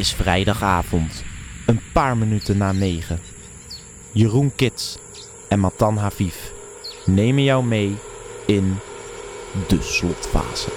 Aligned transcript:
is 0.00 0.12
vrijdagavond, 0.12 1.24
een 1.66 1.80
paar 1.92 2.16
minuten 2.16 2.56
na 2.56 2.72
negen. 2.72 3.20
Jeroen 4.12 4.54
Kits 4.54 4.98
en 5.48 5.60
Matan 5.60 5.96
Haviv 5.96 6.34
nemen 7.04 7.42
jou 7.42 7.64
mee 7.64 7.96
in 8.46 8.78
de 9.68 9.78
slotfase. 9.82 10.70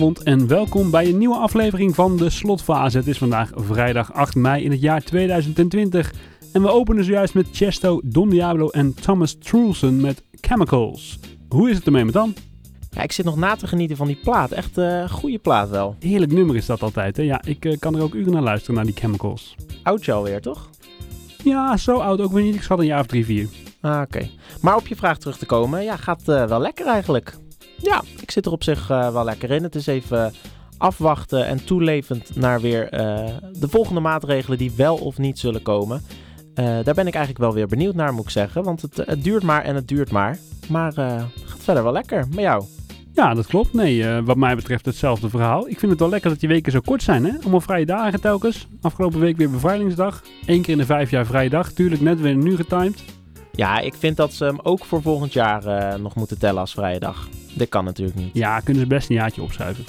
Goedenavond 0.00 0.40
en 0.40 0.48
welkom 0.48 0.90
bij 0.90 1.08
een 1.08 1.18
nieuwe 1.18 1.36
aflevering 1.36 1.94
van 1.94 2.16
de 2.16 2.30
Slotfase. 2.30 2.96
Het 2.96 3.06
is 3.06 3.18
vandaag 3.18 3.50
vrijdag 3.54 4.12
8 4.12 4.34
mei 4.34 4.64
in 4.64 4.70
het 4.70 4.80
jaar 4.80 5.02
2020 5.02 6.12
en 6.52 6.62
we 6.62 6.68
openen 6.68 7.04
zojuist 7.04 7.34
met 7.34 7.46
Chesto, 7.52 8.00
Don 8.04 8.30
Diablo 8.30 8.68
en 8.68 8.94
Thomas 8.94 9.34
Trulson 9.34 10.00
met 10.00 10.22
Chemicals. 10.40 11.18
Hoe 11.48 11.70
is 11.70 11.76
het 11.76 11.86
ermee 11.86 12.04
met 12.04 12.14
dan? 12.14 12.34
Ja, 12.90 13.02
ik 13.02 13.12
zit 13.12 13.24
nog 13.24 13.36
na 13.36 13.56
te 13.56 13.66
genieten 13.66 13.96
van 13.96 14.06
die 14.06 14.18
plaat. 14.22 14.50
Echt 14.50 14.76
een 14.76 15.10
goede 15.10 15.38
plaat 15.38 15.68
wel. 15.68 15.96
Heerlijk 15.98 16.32
nummer 16.32 16.56
is 16.56 16.66
dat 16.66 16.82
altijd. 16.82 17.16
Hè? 17.16 17.22
Ja, 17.22 17.42
ik 17.44 17.64
eh, 17.64 17.78
kan 17.78 17.96
er 17.96 18.02
ook 18.02 18.14
uren 18.14 18.32
naar 18.32 18.42
luisteren 18.42 18.74
naar 18.74 18.84
die 18.84 18.94
Chemicals. 18.94 19.56
Oudje 19.82 20.12
alweer, 20.12 20.40
toch? 20.40 20.70
Ja, 21.44 21.76
zo 21.76 21.98
oud 21.98 22.20
ook 22.20 22.32
weer 22.32 22.44
niet. 22.44 22.54
Ik 22.54 22.62
schat 22.62 22.78
een 22.78 22.86
jaar 22.86 23.00
of 23.00 23.06
drie, 23.06 23.24
vier. 23.24 23.48
Ah, 23.80 24.00
oké. 24.00 24.28
Maar 24.60 24.76
op 24.76 24.86
je 24.86 24.96
vraag 24.96 25.18
terug 25.18 25.38
te 25.38 25.46
komen, 25.46 25.84
ja, 25.84 25.96
gaat 25.96 26.28
eh, 26.28 26.44
wel 26.44 26.60
lekker 26.60 26.86
eigenlijk. 26.86 27.38
Ja, 27.82 28.02
ik 28.20 28.30
zit 28.30 28.46
er 28.46 28.52
op 28.52 28.62
zich 28.62 28.90
eh, 28.90 29.12
wel 29.12 29.24
lekker 29.24 29.50
in. 29.50 29.62
Het 29.62 29.74
is 29.74 29.86
even 29.86 30.32
afwachten 30.78 31.46
en 31.46 31.64
toelevend 31.64 32.36
naar 32.36 32.60
weer 32.60 32.88
eh, 32.88 33.34
de 33.58 33.68
volgende 33.68 34.00
maatregelen 34.00 34.58
die 34.58 34.72
wel 34.76 34.96
of 34.96 35.18
niet 35.18 35.38
zullen 35.38 35.62
komen. 35.62 36.02
Eh, 36.54 36.64
daar 36.64 36.94
ben 36.94 37.06
ik 37.06 37.14
eigenlijk 37.14 37.44
wel 37.44 37.54
weer 37.54 37.66
benieuwd 37.66 37.94
naar, 37.94 38.14
moet 38.14 38.24
ik 38.24 38.30
zeggen. 38.30 38.62
Want 38.62 38.82
het, 38.82 38.96
het 38.96 39.24
duurt 39.24 39.42
maar 39.42 39.64
en 39.64 39.74
het 39.74 39.88
duurt 39.88 40.10
maar. 40.10 40.38
Maar 40.68 40.92
gaat 40.92 41.58
verder 41.58 41.82
wel 41.82 41.92
lekker. 41.92 42.26
Met 42.28 42.40
jou? 42.40 42.64
Ja, 43.12 43.34
dat 43.34 43.46
klopt. 43.46 43.72
Nee, 43.72 44.20
wat 44.22 44.36
mij 44.36 44.54
betreft 44.56 44.86
hetzelfde 44.86 45.28
verhaal. 45.28 45.68
Ik 45.68 45.78
vind 45.78 45.90
het 45.90 46.00
wel 46.00 46.08
lekker 46.08 46.30
dat 46.30 46.40
je 46.40 46.46
weken 46.46 46.72
zo 46.72 46.80
kort 46.80 47.02
zijn, 47.02 47.24
hè? 47.24 47.32
Allemaal 47.40 47.60
vrije 47.60 47.86
dagen 47.86 48.20
telkens. 48.20 48.66
Afgelopen 48.80 49.20
week 49.20 49.36
weer 49.36 49.50
bevrijdingsdag. 49.50 50.22
Eén 50.46 50.62
keer 50.62 50.72
in 50.72 50.78
de 50.78 50.84
vijf 50.84 51.10
jaar 51.10 51.26
vrije 51.26 51.50
dag. 51.50 51.72
Tuurlijk 51.72 52.00
net 52.00 52.20
weer 52.20 52.36
nu 52.36 52.56
getimed. 52.56 53.04
Ja, 53.60 53.78
ik 53.78 53.94
vind 53.94 54.16
dat 54.16 54.32
ze 54.32 54.44
hem 54.44 54.58
ook 54.62 54.84
voor 54.84 55.02
volgend 55.02 55.32
jaar 55.32 55.66
eh, 55.66 55.98
nog 55.98 56.14
moeten 56.14 56.38
tellen 56.38 56.60
als 56.60 56.72
vrije 56.72 56.98
dag. 56.98 57.28
Dit 57.54 57.68
kan 57.68 57.84
natuurlijk 57.84 58.18
niet. 58.18 58.30
Ja, 58.32 58.60
kunnen 58.60 58.82
ze 58.82 58.88
best 58.88 59.08
een 59.08 59.14
jaartje 59.14 59.42
opschuiven. 59.42 59.84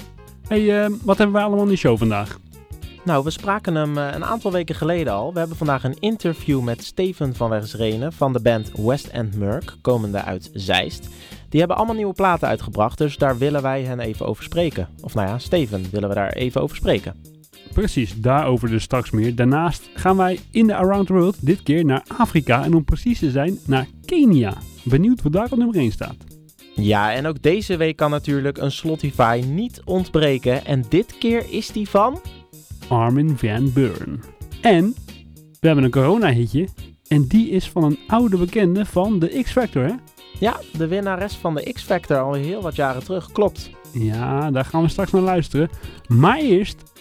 hey, 0.48 0.84
eh, 0.84 0.90
wat 1.02 1.16
hebben 1.16 1.34
wij 1.34 1.44
allemaal 1.44 1.64
in 1.64 1.70
de 1.70 1.76
show 1.76 1.98
vandaag? 1.98 2.38
Nou, 3.04 3.24
we 3.24 3.30
spraken 3.30 3.74
hem 3.74 3.98
eh, 3.98 4.08
een 4.12 4.24
aantal 4.24 4.52
weken 4.52 4.74
geleden 4.74 5.12
al. 5.12 5.32
We 5.32 5.38
hebben 5.38 5.56
vandaag 5.56 5.84
een 5.84 5.98
interview 5.98 6.60
met 6.60 6.84
Steven 6.84 7.34
van 7.34 7.50
Wegsrenen 7.50 8.12
van 8.12 8.32
de 8.32 8.40
band 8.40 8.70
West 8.76 9.06
End 9.06 9.36
Merc, 9.36 9.76
komende 9.80 10.22
uit 10.22 10.50
Zeist. 10.54 11.08
Die 11.48 11.58
hebben 11.60 11.76
allemaal 11.76 11.96
nieuwe 11.96 12.14
platen 12.14 12.48
uitgebracht, 12.48 12.98
dus 12.98 13.16
daar 13.16 13.38
willen 13.38 13.62
wij 13.62 13.82
hen 13.82 14.00
even 14.00 14.26
over 14.26 14.44
spreken. 14.44 14.88
Of 15.00 15.14
nou 15.14 15.28
ja, 15.28 15.38
Steven 15.38 15.86
willen 15.90 16.08
we 16.08 16.14
daar 16.14 16.32
even 16.32 16.60
over 16.62 16.76
spreken. 16.76 17.31
Precies, 17.72 18.20
daarover 18.20 18.70
dus 18.70 18.82
straks 18.82 19.10
meer. 19.10 19.34
Daarnaast 19.34 19.90
gaan 19.94 20.16
wij 20.16 20.38
in 20.50 20.66
de 20.66 20.74
Around 20.74 21.06
the 21.06 21.12
World 21.12 21.36
dit 21.40 21.62
keer 21.62 21.84
naar 21.84 22.04
Afrika 22.16 22.64
en 22.64 22.74
om 22.74 22.84
precies 22.84 23.18
te 23.18 23.30
zijn 23.30 23.58
naar 23.66 23.86
Kenia. 24.04 24.54
Benieuwd 24.82 25.22
wat 25.22 25.32
daar 25.32 25.52
op 25.52 25.58
nummer 25.58 25.76
1 25.76 25.92
staat. 25.92 26.16
Ja, 26.74 27.12
en 27.12 27.26
ook 27.26 27.42
deze 27.42 27.76
week 27.76 27.96
kan 27.96 28.10
natuurlijk 28.10 28.58
een 28.58 28.72
Slotify 28.72 29.42
niet 29.46 29.80
ontbreken. 29.84 30.64
En 30.64 30.84
dit 30.88 31.18
keer 31.18 31.44
is 31.50 31.66
die 31.66 31.88
van... 31.88 32.20
Armin 32.88 33.38
van 33.38 33.72
Buuren. 33.72 34.20
En 34.60 34.94
we 35.60 35.66
hebben 35.66 35.84
een 35.84 35.90
corona-hitje 35.90 36.68
en 37.08 37.26
die 37.26 37.50
is 37.50 37.68
van 37.68 37.84
een 37.84 37.98
oude 38.06 38.36
bekende 38.36 38.86
van 38.86 39.18
de 39.18 39.42
X-Factor, 39.42 39.82
hè? 39.82 39.92
Ja, 40.38 40.60
de 40.76 40.86
winnares 40.86 41.34
van 41.34 41.54
de 41.54 41.72
X-Factor 41.72 42.18
al 42.18 42.32
heel 42.32 42.62
wat 42.62 42.76
jaren 42.76 43.04
terug, 43.04 43.32
klopt. 43.32 43.70
Ja, 43.92 44.50
daar 44.50 44.64
gaan 44.64 44.82
we 44.82 44.88
straks 44.88 45.10
naar 45.10 45.22
luisteren. 45.22 45.70
Maar 46.06 46.38
eerst, 46.38 46.91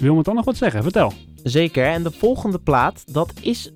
wil 0.00 0.14
me 0.14 0.22
dan 0.22 0.34
nog 0.34 0.44
wat 0.44 0.56
zeggen? 0.56 0.82
Vertel. 0.82 1.12
Zeker, 1.42 1.84
en 1.86 2.02
de 2.02 2.10
volgende 2.10 2.58
plaat, 2.58 3.12
dat 3.12 3.32
is 3.40 3.72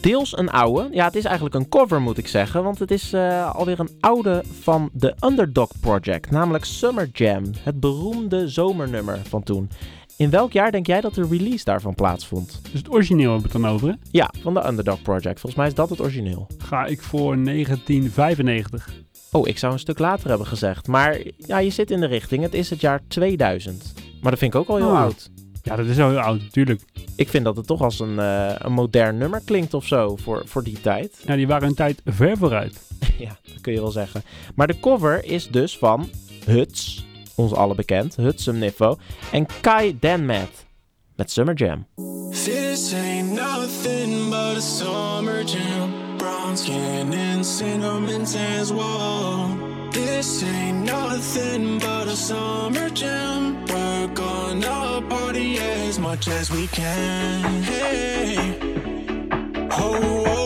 deels 0.00 0.38
een 0.38 0.50
oude. 0.50 0.88
Ja, 0.92 1.04
het 1.04 1.16
is 1.16 1.24
eigenlijk 1.24 1.54
een 1.54 1.68
cover 1.68 2.00
moet 2.00 2.18
ik 2.18 2.28
zeggen, 2.28 2.62
want 2.62 2.78
het 2.78 2.90
is 2.90 3.12
eh, 3.12 3.54
alweer 3.54 3.80
een 3.80 3.96
oude 4.00 4.42
van 4.60 4.90
de 4.92 5.14
Underdog 5.26 5.70
Project, 5.80 6.30
namelijk 6.30 6.64
Summer 6.64 7.08
Jam, 7.12 7.44
het 7.60 7.80
beroemde 7.80 8.48
zomernummer 8.48 9.20
van 9.28 9.42
toen. 9.42 9.70
In 10.16 10.30
welk 10.30 10.52
jaar 10.52 10.72
denk 10.72 10.86
jij 10.86 11.00
dat 11.00 11.14
de 11.14 11.26
release 11.30 11.64
daarvan 11.64 11.94
plaatsvond? 11.94 12.60
Dus 12.62 12.72
het 12.80 12.92
origineel 12.92 13.32
hebben 13.32 13.50
we 13.50 13.56
het 13.56 13.62
dan 13.62 13.72
over, 13.74 13.88
hè? 13.88 13.94
Ja, 14.10 14.30
van 14.42 14.54
de 14.54 14.66
Underdog 14.66 15.02
Project. 15.02 15.40
Volgens 15.40 15.54
mij 15.54 15.66
is 15.66 15.74
dat 15.74 15.90
het 15.90 16.00
origineel. 16.00 16.46
Ga 16.58 16.84
ik 16.86 17.02
voor 17.02 17.44
1995. 17.44 18.88
Oh, 19.32 19.48
ik 19.48 19.58
zou 19.58 19.72
een 19.72 19.78
stuk 19.78 19.98
later 19.98 20.28
hebben 20.28 20.46
gezegd. 20.46 20.86
Maar 20.86 21.20
ja, 21.36 21.58
je 21.58 21.70
zit 21.70 21.90
in 21.90 22.00
de 22.00 22.06
richting. 22.06 22.42
Het 22.42 22.54
is 22.54 22.70
het 22.70 22.80
jaar 22.80 23.00
2000. 23.08 23.92
Maar 24.20 24.30
dat 24.30 24.40
vind 24.40 24.54
ik 24.54 24.60
ook 24.60 24.68
al 24.68 24.76
heel 24.76 24.86
Oh. 24.86 24.98
oud. 25.00 25.30
Ja, 25.66 25.76
dat 25.76 25.86
is 25.86 25.98
al 25.98 26.08
heel 26.08 26.18
oud, 26.18 26.40
natuurlijk. 26.40 26.80
Ik 27.16 27.28
vind 27.28 27.44
dat 27.44 27.56
het 27.56 27.66
toch 27.66 27.82
als 27.82 28.00
een, 28.00 28.18
eh, 28.18 28.54
een 28.58 28.72
modern 28.72 29.18
nummer 29.18 29.40
klinkt 29.44 29.74
of 29.74 29.86
zo 29.86 30.16
voor, 30.16 30.42
voor 30.44 30.62
die 30.62 30.80
tijd. 30.80 31.22
Ja, 31.26 31.36
die 31.36 31.46
waren 31.46 31.68
een 31.68 31.74
tijd 31.74 32.00
ver 32.04 32.36
vooruit. 32.36 32.80
ja, 33.18 33.38
dat 33.52 33.60
kun 33.60 33.72
je 33.72 33.80
wel 33.80 33.90
zeggen. 33.90 34.22
Maar 34.54 34.66
de 34.66 34.80
cover 34.80 35.24
is 35.24 35.48
dus 35.48 35.78
van 35.78 36.10
Huts, 36.44 37.06
ons 37.34 37.52
alle 37.52 37.74
bekend, 37.74 38.16
Hutsum 38.16 38.58
Niffo, 38.58 38.98
en 39.32 39.46
Kai 39.60 39.98
Denmat 39.98 40.64
met 41.16 41.30
Summer 41.30 41.54
Jam. 41.54 41.86
This 42.30 42.92
ain't 42.92 43.32
nothing 43.32 44.30
but 44.30 44.56
a 44.56 44.60
summer 44.60 45.44
jam. 45.44 46.16
Brown 46.16 46.56
skin 46.56 47.12
and 47.12 47.46
cinnamon 47.46 48.24
tans. 48.24 48.72
This 49.90 50.42
ain't 50.42 50.84
nothing 50.84 51.78
but 51.78 52.06
a 52.06 52.16
summer 52.16 52.90
jam. 52.90 53.64
We're 53.66 54.08
gonna 54.14 54.95
as 55.96 56.02
much 56.02 56.28
as 56.28 56.50
we 56.50 56.66
can. 56.66 57.62
Hey, 57.62 58.36
oh, 59.70 60.24
oh. 60.26 60.45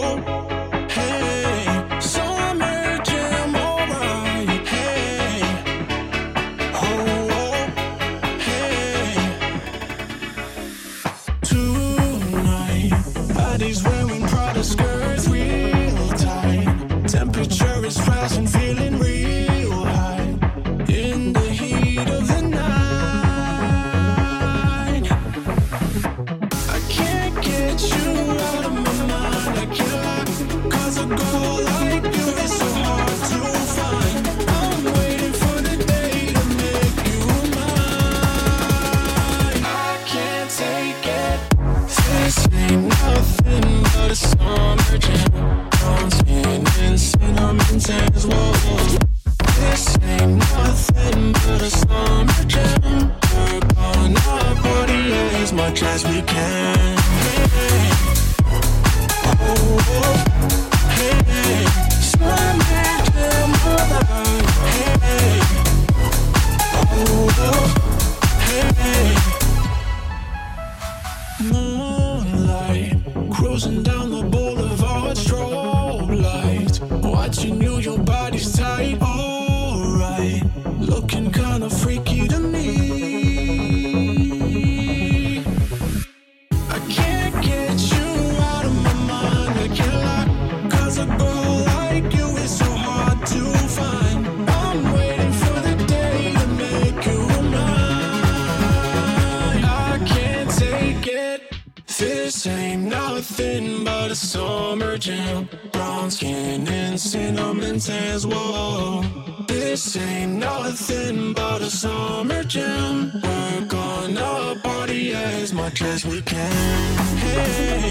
Summer 104.30 104.96
jam. 104.98 105.48
Brown 105.72 106.10
skin 106.10 106.68
and 106.68 107.00
cinnamon 107.00 107.78
tans, 107.78 108.26
whoa. 108.26 109.29
This 109.50 109.96
ain't 109.96 110.34
nothing 110.34 111.32
but 111.32 111.60
a 111.60 111.70
summer 111.70 112.44
jam. 112.44 113.10
We're 113.20 113.66
gonna 113.66 114.54
party 114.62 115.12
as 115.12 115.52
much 115.52 115.82
as 115.82 116.06
we 116.06 116.22
can. 116.22 116.96
Hey, 117.18 117.90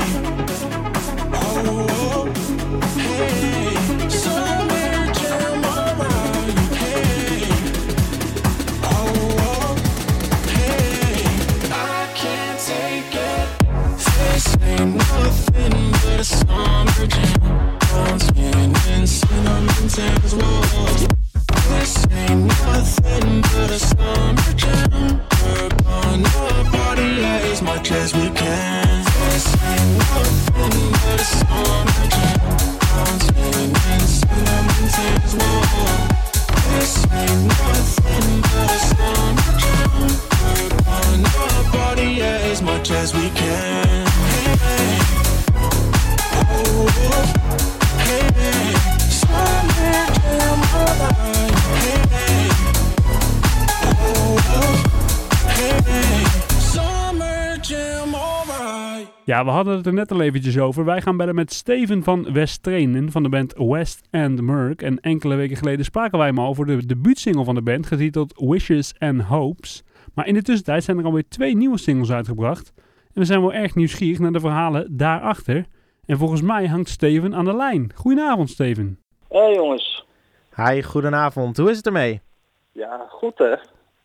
oh, 1.34 1.86
oh. 1.90 2.32
hey, 2.96 4.08
summer 4.08 5.14
jam, 5.20 5.66
alright. 5.76 6.60
Hey, 6.80 7.44
oh, 8.96 9.44
oh. 9.52 9.76
Hey, 10.56 11.26
I 11.74 12.10
can't 12.16 12.60
take 12.72 13.16
it. 13.32 13.48
This 13.98 14.58
ain't 14.62 14.96
nothing 14.96 15.92
but 15.92 16.20
a 16.20 16.24
summer 16.24 17.06
jam. 17.08 18.20
Skin 18.20 18.74
and 18.94 19.10
cinnamon 19.10 19.88
tans, 19.90 20.36
whoa. 20.36 21.29
As 42.60 42.62
much 42.62 42.92
as 42.92 43.14
we 43.14 43.30
can. 43.30 43.39
Ja, 59.30 59.46
we 59.46 59.50
hadden 59.50 59.78
het 59.78 59.86
er 59.86 59.94
net 59.94 60.12
al 60.12 60.22
eventjes 60.22 60.60
over. 60.60 60.86
Wij 60.86 61.02
gaan 61.02 61.18
bellen 61.18 61.36
met 61.36 61.54
Steven 61.54 62.04
van 62.04 62.34
Westtrainen 62.34 63.12
van 63.12 63.24
de 63.24 63.30
band 63.30 63.54
West 63.58 64.08
and 64.12 64.42
Merc. 64.42 64.82
En 64.82 65.00
enkele 65.00 65.36
weken 65.36 65.58
geleden 65.58 65.86
spraken 65.86 66.18
wij 66.18 66.28
hem 66.28 66.40
al 66.40 66.48
over 66.48 66.66
de 66.66 66.86
debuutsingle 66.86 67.44
van 67.44 67.56
de 67.56 67.62
band, 67.62 67.86
getiteld 67.86 68.34
Wishes 68.38 68.94
and 69.00 69.22
Hopes. 69.22 69.84
Maar 70.14 70.28
in 70.28 70.34
de 70.34 70.42
tussentijd 70.42 70.84
zijn 70.84 70.98
er 70.98 71.06
alweer 71.06 71.28
twee 71.28 71.56
nieuwe 71.56 71.78
singles 71.78 72.12
uitgebracht. 72.12 72.74
En 73.14 73.22
we 73.22 73.26
zijn 73.26 73.42
wel 73.42 73.54
erg 73.54 73.76
nieuwsgierig 73.76 74.20
naar 74.20 74.32
de 74.32 74.40
verhalen 74.40 74.98
daarachter. 74.98 75.66
En 76.06 76.18
volgens 76.18 76.42
mij 76.42 76.68
hangt 76.68 76.90
Steven 76.90 77.36
aan 77.36 77.46
de 77.46 77.56
lijn. 77.56 77.92
Goedenavond, 77.96 78.50
Steven. 78.50 79.00
Hé 79.28 79.44
jongens. 79.44 80.06
Hi, 80.56 80.82
goedenavond. 80.82 81.58
Hoe 81.58 81.70
is 81.70 81.78
het 81.78 81.86
ermee? 81.86 82.22
Ja, 82.72 83.06
goed 83.10 83.38
hè. 83.38 83.56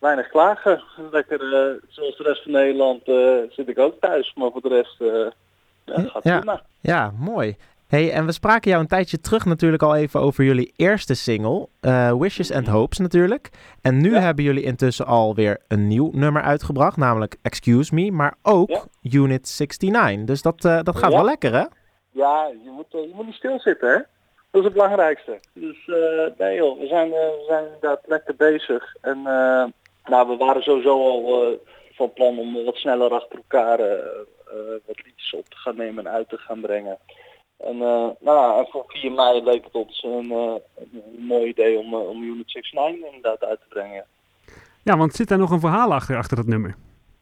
Weinig 0.05 0.29
klagen. 0.29 0.83
Lekker, 1.11 1.41
eh, 1.41 1.83
zoals 1.89 2.17
de 2.17 2.23
rest 2.23 2.43
van 2.43 2.53
Nederland 2.53 3.03
eh, 3.09 3.37
zit 3.51 3.69
ik 3.69 3.79
ook 3.79 4.01
thuis. 4.01 4.35
Maar 4.35 4.51
voor 4.51 4.61
de 4.61 4.69
rest 4.69 5.01
eh, 5.01 5.31
ja, 5.85 6.09
gaat 6.11 6.25
Ja. 6.25 6.37
prima. 6.39 6.63
Ja, 6.81 7.13
mooi. 7.19 7.57
Hey, 7.87 8.13
en 8.13 8.27
we 8.27 8.33
spraken 8.33 8.71
jou 8.71 8.83
een 8.83 8.89
tijdje 8.89 9.21
terug 9.21 9.45
natuurlijk 9.45 9.83
al 9.83 9.95
even 9.97 10.21
over 10.21 10.45
jullie 10.45 10.73
eerste 10.77 11.15
single, 11.15 11.69
Wishes 12.19 12.53
and 12.53 12.67
Hopes 12.67 12.99
natuurlijk. 12.99 13.51
En 13.83 14.01
nu 14.01 14.13
Ja. 14.13 14.21
hebben 14.21 14.45
jullie 14.45 14.63
intussen 14.63 15.07
alweer 15.07 15.61
een 15.69 15.89
nieuw 15.89 16.11
nummer 16.13 16.43
uitgebracht, 16.43 16.97
namelijk 16.97 17.37
Excuse 17.43 17.95
Me, 17.95 18.11
maar 18.11 18.35
ook 18.43 18.71
Ja. 18.71 18.83
Unit 19.03 19.47
69. 19.59 20.25
Dus 20.25 20.43
dat, 20.43 20.61
dat 20.61 20.97
gaat 20.97 21.11
Ja. 21.11 21.17
wel 21.17 21.25
lekker, 21.25 21.53
hè? 21.53 21.65
Ja, 22.11 22.47
je 22.65 22.71
moet, 22.71 22.87
je 22.91 23.11
moet 23.15 23.27
niet 23.27 23.35
stilzitten 23.35 23.89
hè. 23.89 23.99
Dat 24.51 24.61
is 24.61 24.65
het 24.65 24.73
belangrijkste. 24.73 25.41
Dus 25.55 25.91
nee 26.39 26.57
joh, 26.57 26.79
we 26.81 26.87
zijn, 26.87 27.11
we 27.11 27.45
zijn 27.49 27.65
inderdaad 27.65 28.01
lekker 28.07 28.35
bezig. 28.37 28.95
En 29.01 29.19
nou, 30.05 30.29
we 30.29 30.37
waren 30.37 30.63
sowieso 30.63 31.09
al 31.09 31.45
eh, 31.45 31.59
van 31.93 32.13
plan 32.13 32.39
om 32.39 32.65
wat 32.65 32.77
sneller 32.77 33.11
achter 33.11 33.37
elkaar 33.37 33.81
eh, 33.81 33.99
eh, 34.47 34.81
wat 34.87 35.05
liedjes 35.05 35.35
op 35.35 35.49
te 35.49 35.57
gaan 35.57 35.77
nemen 35.77 36.07
en 36.07 36.13
uit 36.13 36.29
te 36.29 36.39
gaan 36.39 36.61
brengen. 36.61 36.99
En, 37.57 37.83
eh, 37.83 38.09
nou, 38.21 38.59
en 38.59 38.67
voor 38.71 38.85
4 38.87 39.13
mei 39.13 39.43
leek 39.43 39.65
het 39.65 39.75
ons 39.75 40.03
een, 40.03 40.31
een 40.31 41.03
mooi 41.19 41.49
idee 41.49 41.79
om, 41.79 41.95
eh, 41.95 42.09
om 42.09 42.23
Unit 42.23 42.55
69 42.55 43.07
inderdaad 43.07 43.45
uit 43.45 43.61
te 43.61 43.69
brengen. 43.69 44.05
Ja, 44.83 44.97
want 44.97 45.15
zit 45.15 45.29
daar 45.29 45.39
nog 45.39 45.51
een 45.51 45.61
verhaal 45.61 45.93
achter, 45.93 46.17
achter 46.17 46.37
dat 46.37 46.47
nummer? 46.47 46.77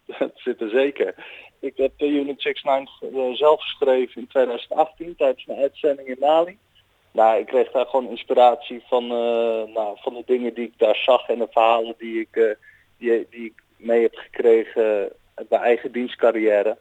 Dat 0.18 0.32
zit 0.34 0.60
er 0.60 0.70
zeker. 0.70 1.14
Ik 1.60 1.76
heb 1.76 1.92
de 1.96 2.06
Unit 2.06 2.44
69 2.44 3.02
eh, 3.02 3.32
zelf 3.32 3.62
geschreven 3.62 4.20
in 4.20 4.26
2018 4.26 5.16
tijdens 5.16 5.46
mijn 5.46 5.60
uitzending 5.60 6.08
in 6.08 6.16
Mali. 6.20 6.58
Nou, 7.12 7.38
ik 7.38 7.46
kreeg 7.46 7.70
daar 7.70 7.86
gewoon 7.86 8.08
inspiratie 8.08 8.82
van, 8.86 9.06
nou, 9.72 9.96
van 10.00 10.14
de 10.14 10.22
dingen 10.26 10.54
die 10.54 10.66
ik 10.66 10.78
daar 10.78 10.96
zag 10.96 11.28
en 11.28 11.38
de 11.38 11.48
verhalen 11.50 11.94
die 11.98 12.20
ik, 12.20 12.56
die, 13.02 13.26
die 13.30 13.44
ik 13.44 13.62
mee 13.76 14.02
heb 14.02 14.14
gekregen 14.14 15.12
mijn 15.48 15.62
eigen 15.62 15.92
dienstcarrière. 15.92 16.76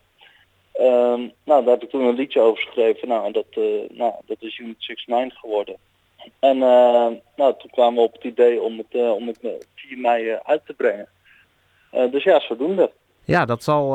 Ehm, 0.74 1.28
nou, 1.44 1.64
daar 1.64 1.74
heb 1.74 1.84
ik 1.84 1.90
toen 1.90 2.06
een 2.06 2.16
liedje 2.16 2.42
over 2.42 2.64
geschreven. 2.64 3.08
Nou, 3.08 3.26
en 3.26 3.32
dat, 3.32 3.46
eh, 3.50 3.98
nou, 3.98 4.14
dat 4.26 4.38
is 4.40 4.58
Unit 4.58 4.80
69 4.80 5.40
geworden. 5.40 5.76
En 6.40 6.56
eh, 6.56 7.08
nou, 7.36 7.54
toen 7.58 7.70
kwamen 7.72 7.96
we 7.96 8.02
op 8.02 8.14
het 8.14 8.24
idee 8.24 8.62
om 8.62 8.78
het, 8.78 8.88
eh, 8.90 9.12
om 9.12 9.28
het 9.28 9.40
eh, 9.40 9.52
4 9.76 9.98
mei 9.98 10.30
eh, 10.30 10.40
uit 10.44 10.66
te 10.66 10.74
brengen. 10.74 11.08
Dus 12.12 12.24
ja, 12.24 12.40
zodoende. 12.40 12.92
Ja, 13.24 13.46
dat 13.46 13.64
zal, 13.64 13.94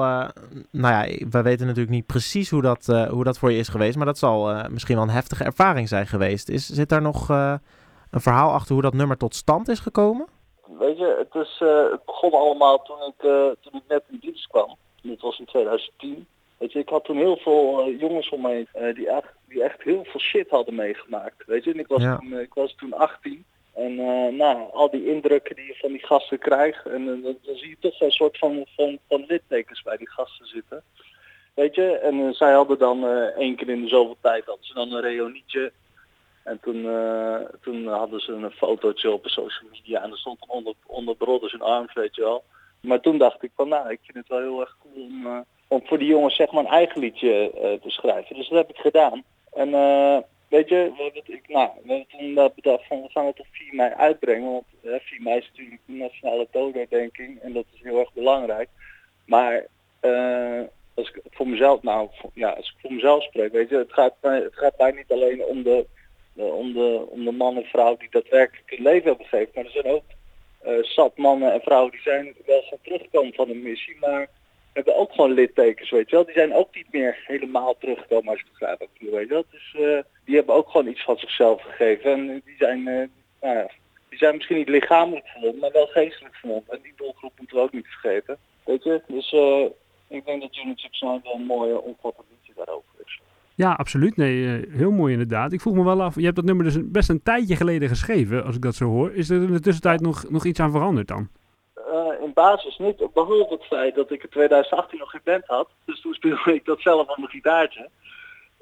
nou 0.70 1.06
ja, 1.06 1.26
we 1.30 1.42
weten 1.42 1.66
natuurlijk 1.66 1.94
niet 1.94 2.06
precies 2.06 2.50
hoe 2.50 2.62
dat, 2.62 2.86
hoe 3.10 3.24
dat 3.24 3.38
voor 3.38 3.52
je 3.52 3.58
is 3.58 3.68
geweest, 3.68 3.96
maar 3.96 4.06
dat 4.06 4.18
zal 4.18 4.68
misschien 4.70 4.94
wel 4.94 5.04
een 5.04 5.10
heftige 5.10 5.44
ervaring 5.44 5.88
zijn 5.88 6.06
geweest. 6.06 6.48
Is, 6.48 6.66
zit 6.66 6.88
daar 6.88 7.02
nog 7.02 7.28
een 7.28 8.20
verhaal 8.20 8.52
achter 8.52 8.72
hoe 8.72 8.82
dat 8.82 8.94
nummer 8.94 9.16
tot 9.16 9.34
stand 9.34 9.68
is 9.68 9.80
gekomen? 9.80 10.26
Weet 10.66 10.98
je, 10.98 11.16
het, 11.30 11.42
is, 11.44 11.58
eh, 11.60 11.90
het 11.90 12.04
begon 12.04 12.32
allemaal 12.32 12.82
toen 12.82 12.96
ik, 12.96 13.24
eh, 13.24 13.50
toen 13.60 13.80
ik 13.80 13.88
net 13.88 14.02
in 14.10 14.18
dienst 14.20 14.46
kwam. 14.46 14.76
Dit 15.02 15.20
was 15.20 15.38
in 15.38 15.44
2010. 15.44 16.26
Weet 16.58 16.72
je, 16.72 16.78
ik 16.78 16.88
had 16.88 17.04
toen 17.04 17.16
heel 17.16 17.36
veel 17.36 17.80
eh, 17.80 18.00
jongens 18.00 18.28
om 18.28 18.40
me 18.40 18.66
heen 18.72 18.94
die, 18.94 19.08
echt, 19.10 19.32
die 19.48 19.62
echt 19.62 19.82
heel 19.82 20.04
veel 20.04 20.20
shit 20.20 20.50
hadden 20.50 20.74
meegemaakt. 20.74 21.46
Weet 21.46 21.64
je, 21.64 21.72
en 21.72 21.78
ik 21.78 21.86
was, 21.86 22.02
Ja. 22.02 22.16
toen, 22.16 22.38
ik 22.38 22.54
was 22.54 22.74
toen 22.74 22.92
18. 22.92 23.44
En 23.74 23.94
nou, 24.36 24.72
al 24.72 24.90
die 24.90 25.06
indrukken 25.06 25.56
die 25.56 25.66
je 25.66 25.74
van 25.74 25.92
die 25.92 26.06
gasten 26.06 26.38
krijgt. 26.38 26.86
En 26.86 27.06
dan, 27.06 27.22
dan 27.22 27.56
zie 27.56 27.68
je 27.68 27.76
toch 27.80 28.00
een 28.00 28.10
soort 28.10 28.38
van, 28.38 28.66
van, 28.76 28.98
van 29.08 29.24
littekens 29.28 29.82
bij 29.82 29.96
die 29.96 30.10
gasten 30.10 30.46
zitten. 30.46 30.82
Weet 31.54 31.74
je, 31.74 31.98
en 31.98 32.34
zij 32.34 32.52
hadden 32.52 32.78
dan 32.78 33.06
één 33.36 33.56
keer 33.56 33.68
in 33.68 33.82
de 33.82 33.88
zoveel 33.88 34.16
tijd 34.20 34.44
hadden 34.44 34.64
ze 34.64 34.74
dan 34.74 34.92
een 34.92 35.00
reunietje. 35.00 35.72
En 36.46 36.60
toen, 36.60 36.86
eh, 36.86 37.36
toen 37.60 37.86
hadden 37.86 38.20
ze 38.20 38.32
een 38.32 38.50
fotootje 38.50 39.10
op 39.10 39.26
social 39.26 39.70
media 39.72 40.02
en 40.02 40.10
er 40.10 40.18
stond 40.18 40.38
onder, 40.46 40.74
onder 40.86 41.16
Brothers 41.16 41.52
in 41.52 41.62
Arms, 41.62 41.92
weet 41.92 42.14
je 42.14 42.22
wel. 42.22 42.44
Maar 42.80 43.00
toen 43.00 43.18
dacht 43.18 43.42
ik 43.42 43.50
van, 43.54 43.68
nou, 43.68 43.90
ik 43.90 44.00
vind 44.02 44.18
het 44.18 44.28
wel 44.28 44.38
heel 44.38 44.60
erg 44.60 44.76
cool 44.82 45.04
om, 45.04 45.26
eh, 45.26 45.38
om 45.68 45.80
voor 45.84 45.98
die 45.98 46.08
jongens 46.08 46.36
zeg 46.36 46.52
maar 46.52 46.64
een 46.64 46.70
eigen 46.70 47.00
liedje 47.00 47.50
eh, 47.50 47.72
te 47.72 47.90
schrijven. 47.90 48.36
Dus 48.36 48.48
dat 48.48 48.58
heb 48.58 48.70
ik 48.70 48.76
gedaan. 48.76 49.24
En 49.52 49.70
weet 50.48 50.68
je, 50.68 50.92
we 50.96 51.22
ik, 51.32 51.48
nou, 51.48 51.70
we 51.82 51.92
hebben 51.92 52.18
toen 52.18 52.38
eh, 52.38 52.54
bedacht 52.54 52.86
van, 52.86 53.02
we 53.02 53.08
gaan 53.08 53.26
het 53.26 53.40
op 53.40 53.46
4 53.50 53.74
mei 53.74 53.92
uitbrengen. 53.94 54.52
Want 54.52 54.64
eh, 54.82 55.00
4 55.00 55.22
mei 55.22 55.38
is 55.38 55.48
natuurlijk 55.48 55.80
de 55.86 55.92
nationale 55.92 56.48
dodenherdenking 56.50 57.40
en 57.40 57.52
dat 57.52 57.64
is 57.72 57.82
heel 57.82 57.98
erg 57.98 58.12
belangrijk. 58.12 58.68
Maar 59.24 59.66
als 60.94 61.08
ik 61.08 61.20
voor 61.30 61.48
mezelf, 61.48 61.82
nou, 61.82 62.08
ja, 62.34 62.50
als 62.50 62.70
ik 62.70 62.80
voor 62.80 62.92
mezelf 62.92 63.22
spreek, 63.22 63.52
weet 63.52 63.68
je, 63.68 63.76
het 63.76 63.92
gaat, 63.92 64.14
het 64.20 64.56
gaat 64.56 64.78
mij 64.78 64.90
niet 64.90 65.12
alleen 65.12 65.44
om 65.44 65.62
de 65.62 65.86
om, 66.44 66.72
de, 66.72 67.06
om 67.08 67.24
de 67.24 67.32
man 67.32 67.56
en 67.56 67.64
vrouw 67.64 67.96
die 67.96 68.10
daadwerkelijk 68.10 68.70
hun 68.70 68.82
leven 68.82 69.08
hebben 69.08 69.26
gegeven. 69.26 69.52
Maar 69.54 69.64
er 69.64 69.70
zijn 69.70 69.86
ook 69.86 70.04
eh, 70.60 70.82
zat 70.82 71.16
mannen 71.16 71.52
en 71.52 71.60
vrouwen 71.60 71.90
die 71.90 72.00
zijn 72.00 72.34
wel 72.46 72.62
gaan 72.62 72.78
terugkomen 72.82 73.34
van 73.34 73.48
een 73.48 73.62
missie, 73.62 73.96
maar 74.00 74.28
hebben 74.76 74.96
ook 74.96 75.12
gewoon 75.12 75.32
littekens, 75.32 75.90
weet 75.90 76.10
je 76.10 76.16
wel. 76.16 76.24
Die 76.24 76.34
zijn 76.34 76.54
ook 76.54 76.74
niet 76.74 76.92
meer 76.92 77.22
helemaal 77.26 77.76
teruggekomen 77.78 78.28
als 78.28 78.38
je 78.38 78.46
begrijpt 78.50 78.78
wat 78.78 78.88
ik 78.92 79.10
weet 79.10 79.28
je. 79.28 79.44
Dus 79.50 79.74
eh, 79.74 79.98
die 80.24 80.36
hebben 80.36 80.54
ook 80.54 80.70
gewoon 80.70 80.86
iets 80.86 81.04
van 81.04 81.18
zichzelf 81.18 81.62
gegeven. 81.62 82.10
En 82.12 82.42
die 82.44 82.54
zijn, 82.58 82.88
eh, 82.88 83.08
nou 83.40 83.56
ja, 83.56 83.70
die 84.08 84.18
zijn 84.18 84.34
misschien 84.34 84.56
niet 84.56 84.68
lichamelijk 84.68 85.26
verwond, 85.26 85.60
maar 85.60 85.72
wel 85.72 85.86
geestelijk 85.86 86.34
verwond. 86.34 86.68
En 86.68 86.78
die 86.82 86.92
doelgroep 86.96 87.32
moeten 87.38 87.56
we 87.56 87.62
ook 87.62 87.72
niet 87.72 87.86
vergeten, 87.86 88.38
weet 88.64 88.82
je. 88.82 89.02
Dus 89.06 89.32
eh, 89.32 89.64
ik 90.08 90.24
denk 90.24 90.40
dat 90.40 90.56
Unit 90.56 90.76
69 90.76 91.22
wel 91.22 91.34
een 91.34 91.46
mooie 91.46 91.82
liedje 92.30 92.52
daarover. 92.56 92.95
Ja, 93.56 93.72
absoluut. 93.72 94.16
Nee, 94.16 94.46
eh, 94.66 94.72
heel 94.76 94.90
mooi 94.90 95.12
inderdaad. 95.12 95.52
Ik 95.52 95.60
vroeg 95.60 95.74
me 95.74 95.84
wel 95.84 96.02
af, 96.02 96.14
je 96.14 96.22
hebt 96.24 96.36
dat 96.36 96.44
nummer 96.44 96.64
dus 96.64 96.74
een- 96.74 96.92
best 96.92 97.08
een 97.08 97.22
tijdje 97.22 97.56
geleden 97.56 97.88
geschreven, 97.88 98.44
als 98.44 98.54
ik 98.56 98.62
dat 98.62 98.74
zo 98.74 98.84
hoor. 98.84 99.12
Is 99.12 99.30
er 99.30 99.42
in 99.42 99.52
de 99.52 99.60
tussentijd 99.60 100.00
nog, 100.00 100.30
nog 100.30 100.44
iets 100.44 100.60
aan 100.60 100.70
veranderd 100.70 101.08
dan? 101.08 101.28
Eh, 101.74 102.24
in 102.24 102.30
basis 102.34 102.78
niet, 102.78 102.96
behalve 103.14 103.54
het 103.54 103.64
feit 103.64 103.94
dat 103.94 104.10
ik 104.10 104.22
in 104.22 104.28
2018 104.28 104.98
nog 104.98 105.10
geen 105.10 105.20
band 105.24 105.46
had. 105.46 105.68
Dus 105.84 106.00
toen 106.00 106.14
speelde 106.14 106.54
ik 106.58 106.64
dat 106.64 106.80
zelf 106.80 107.08
op 107.08 107.16
mijn 107.16 107.30
gitaartje. 107.30 107.88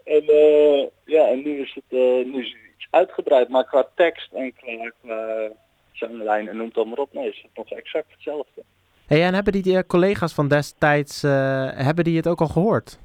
En 0.04 0.22
eh, 0.26 0.86
ja, 1.04 1.28
en 1.30 1.42
nu 1.42 1.60
is 1.60 1.74
het 1.74 1.98
eh, 1.98 2.32
nu 2.32 2.40
is 2.42 2.48
het 2.52 2.60
iets 2.76 2.86
uitgebreid, 2.90 3.48
maar 3.48 3.64
qua 3.64 3.88
tekst 3.94 4.32
en 4.32 4.52
qua, 4.56 4.92
qua 5.02 5.48
zanglijn 5.92 6.48
en 6.48 6.56
noem 6.56 6.66
het 6.66 6.76
allemaal 6.76 6.96
op, 7.04 7.12
nee, 7.12 7.28
is 7.28 7.42
het 7.42 7.50
nog 7.56 7.78
exact 7.78 8.10
hetzelfde. 8.12 8.62
Hey, 9.06 9.24
en 9.24 9.34
hebben 9.34 9.52
die 9.52 9.76
eh, 9.76 9.82
collega's 9.86 10.34
van 10.34 10.48
destijds, 10.48 11.22
eh, 11.22 11.30
hebben 11.74 12.04
die 12.04 12.16
het 12.16 12.28
ook 12.28 12.40
al 12.40 12.46
gehoord? 12.48 12.98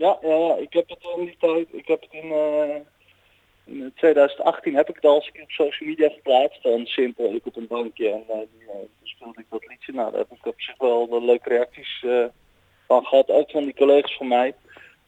Ja, 0.00 0.18
ja, 0.22 0.34
ja, 0.34 0.54
ik 0.54 0.72
heb 0.72 0.88
het 0.88 0.98
in 1.16 1.24
die 1.24 1.36
tijd, 1.38 1.68
ik 1.70 1.88
heb 1.88 2.00
het 2.00 2.12
in, 2.12 2.32
eh, 2.32 2.76
in 3.64 3.92
2018 3.96 4.74
heb 4.74 4.88
ik 4.88 4.94
het 4.94 5.04
al 5.04 5.14
eens 5.14 5.30
op 5.42 5.50
social 5.50 5.88
media 5.88 6.08
geplaatst. 6.08 6.62
Dan 6.62 6.86
simpel, 6.86 7.34
ik 7.34 7.46
op 7.46 7.56
een 7.56 7.66
bankje 7.66 8.10
en 8.10 8.24
eh, 8.28 8.40
eh, 8.40 8.46
toen 8.68 8.88
speelde 9.02 9.40
ik 9.40 9.46
dat 9.50 9.66
liedje. 9.66 9.92
Nou, 9.92 10.10
daar 10.10 10.20
heb 10.20 10.38
ik 10.38 10.46
op 10.46 10.60
zich 10.60 10.74
wel 10.78 11.08
de 11.08 11.20
leuke 11.20 11.48
reacties 11.48 12.04
van 12.86 13.04
gehad, 13.06 13.30
ook 13.30 13.50
van 13.50 13.64
die 13.64 13.74
collega's 13.74 14.16
van 14.16 14.28
mij. 14.28 14.54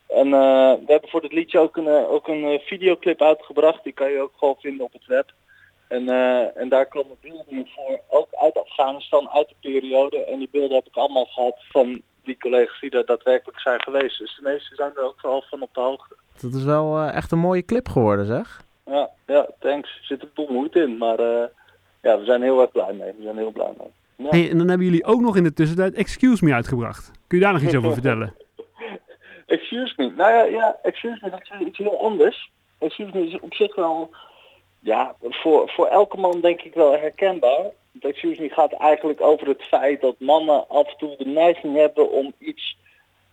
En 0.09 0.31
we 0.31 0.93
hebben 0.93 1.11
voor 1.11 1.21
dit 1.21 1.33
liedje 1.33 1.59
ook 1.59 1.77
een, 1.77 1.89
ook 1.89 2.29
een 2.29 2.61
videoclip 2.61 3.23
uitgebracht. 3.23 3.85
Die 3.85 3.93
kan 3.93 4.11
je 4.11 4.21
ook 4.21 4.33
gewoon 4.37 4.57
vinden 4.59 4.85
op 4.85 4.93
het 4.93 5.07
web. 5.07 5.33
En, 5.89 6.09
en 6.57 6.69
daar 6.69 6.87
komen 6.87 7.17
beelden 7.21 7.69
voor, 7.75 8.01
ook 8.09 8.29
uit 8.31 8.59
Afghanistan, 8.59 9.31
uit 9.31 9.49
de 9.49 9.55
periode. 9.61 10.25
En 10.25 10.39
die 10.39 10.49
beelden 10.51 10.77
heb 10.77 10.87
ik 10.87 10.97
allemaal 10.97 11.27
gehad 11.27 11.57
van 11.71 12.03
die 12.25 12.39
collega's 12.39 12.81
die 12.81 12.91
er 12.91 13.07
daadwerkelijk 13.07 13.61
zijn 13.61 13.83
geweest. 13.83 14.19
Dus 14.19 14.37
de 14.37 14.43
meesten 14.43 14.77
zijn 14.77 14.93
er 14.97 15.05
ook 15.05 15.23
wel 15.23 15.45
van 15.49 15.63
op 15.63 15.75
de 15.75 15.81
hoogte. 15.81 16.17
Dat 16.41 16.55
is 16.55 16.65
wel 16.65 16.99
eh, 16.99 17.15
echt 17.15 17.33
een 17.33 17.39
mooie 17.39 17.65
clip 17.65 17.89
geworden, 17.89 18.27
zeg. 18.27 18.63
Ja, 18.87 19.11
ja, 19.27 19.47
thanks. 19.59 19.89
Er 19.99 20.05
zit 20.05 20.23
een 20.23 20.31
boel 20.35 20.49
moeite 20.51 20.81
in, 20.81 20.97
maar 20.97 21.19
eh, 21.19 21.45
ja, 22.03 22.19
we 22.19 22.25
zijn 22.25 22.43
heel 22.43 22.61
erg 22.61 22.71
blij 22.71 22.93
mee. 22.93 23.13
We 23.17 23.23
zijn 23.23 23.37
heel 23.37 23.51
blij 23.51 23.73
mee. 23.79 23.91
Ja. 24.17 24.29
Hey, 24.29 24.51
en 24.51 24.59
dan 24.59 24.69
hebben 24.69 24.87
jullie 24.87 25.05
ook 25.05 25.21
nog 25.21 25.37
in 25.37 25.45
de 25.45 25.53
tussentijd 25.53 25.95
Excuse 25.95 26.45
Me 26.45 26.55
uitgebracht. 26.55 27.11
Kun 27.27 27.39
je 27.39 27.45
daar 27.45 27.53
nog 27.53 27.63
iets 27.63 27.77
over 27.77 27.93
vertellen? 27.93 28.35
Excuse 29.47 29.95
me. 29.97 30.11
Nou 30.11 30.31
ja, 30.31 30.43
ja, 30.43 30.77
excuse 30.83 31.19
me, 31.21 31.31
dat 31.31 31.41
is 31.43 31.67
iets 31.67 31.79
heel 31.79 32.03
anders. 32.03 32.51
Excuse 32.79 33.11
me 33.15 33.27
is 33.27 33.41
op 33.41 33.55
zich 33.55 33.75
wel, 33.75 34.11
ja, 34.81 35.15
voor, 35.21 35.71
voor 35.71 35.87
elke 35.87 36.17
man 36.17 36.41
denk 36.41 36.61
ik 36.61 36.75
wel 36.75 36.93
herkenbaar. 36.93 37.71
Want 37.93 38.15
excuse 38.15 38.41
me 38.41 38.49
gaat 38.49 38.73
eigenlijk 38.73 39.21
over 39.21 39.49
het 39.49 39.63
feit 39.63 40.01
dat 40.01 40.15
mannen 40.19 40.69
af 40.69 40.89
en 40.89 40.97
toe 40.97 41.17
de 41.19 41.27
neiging 41.27 41.77
hebben 41.77 42.11
om 42.11 42.33
iets 42.39 42.77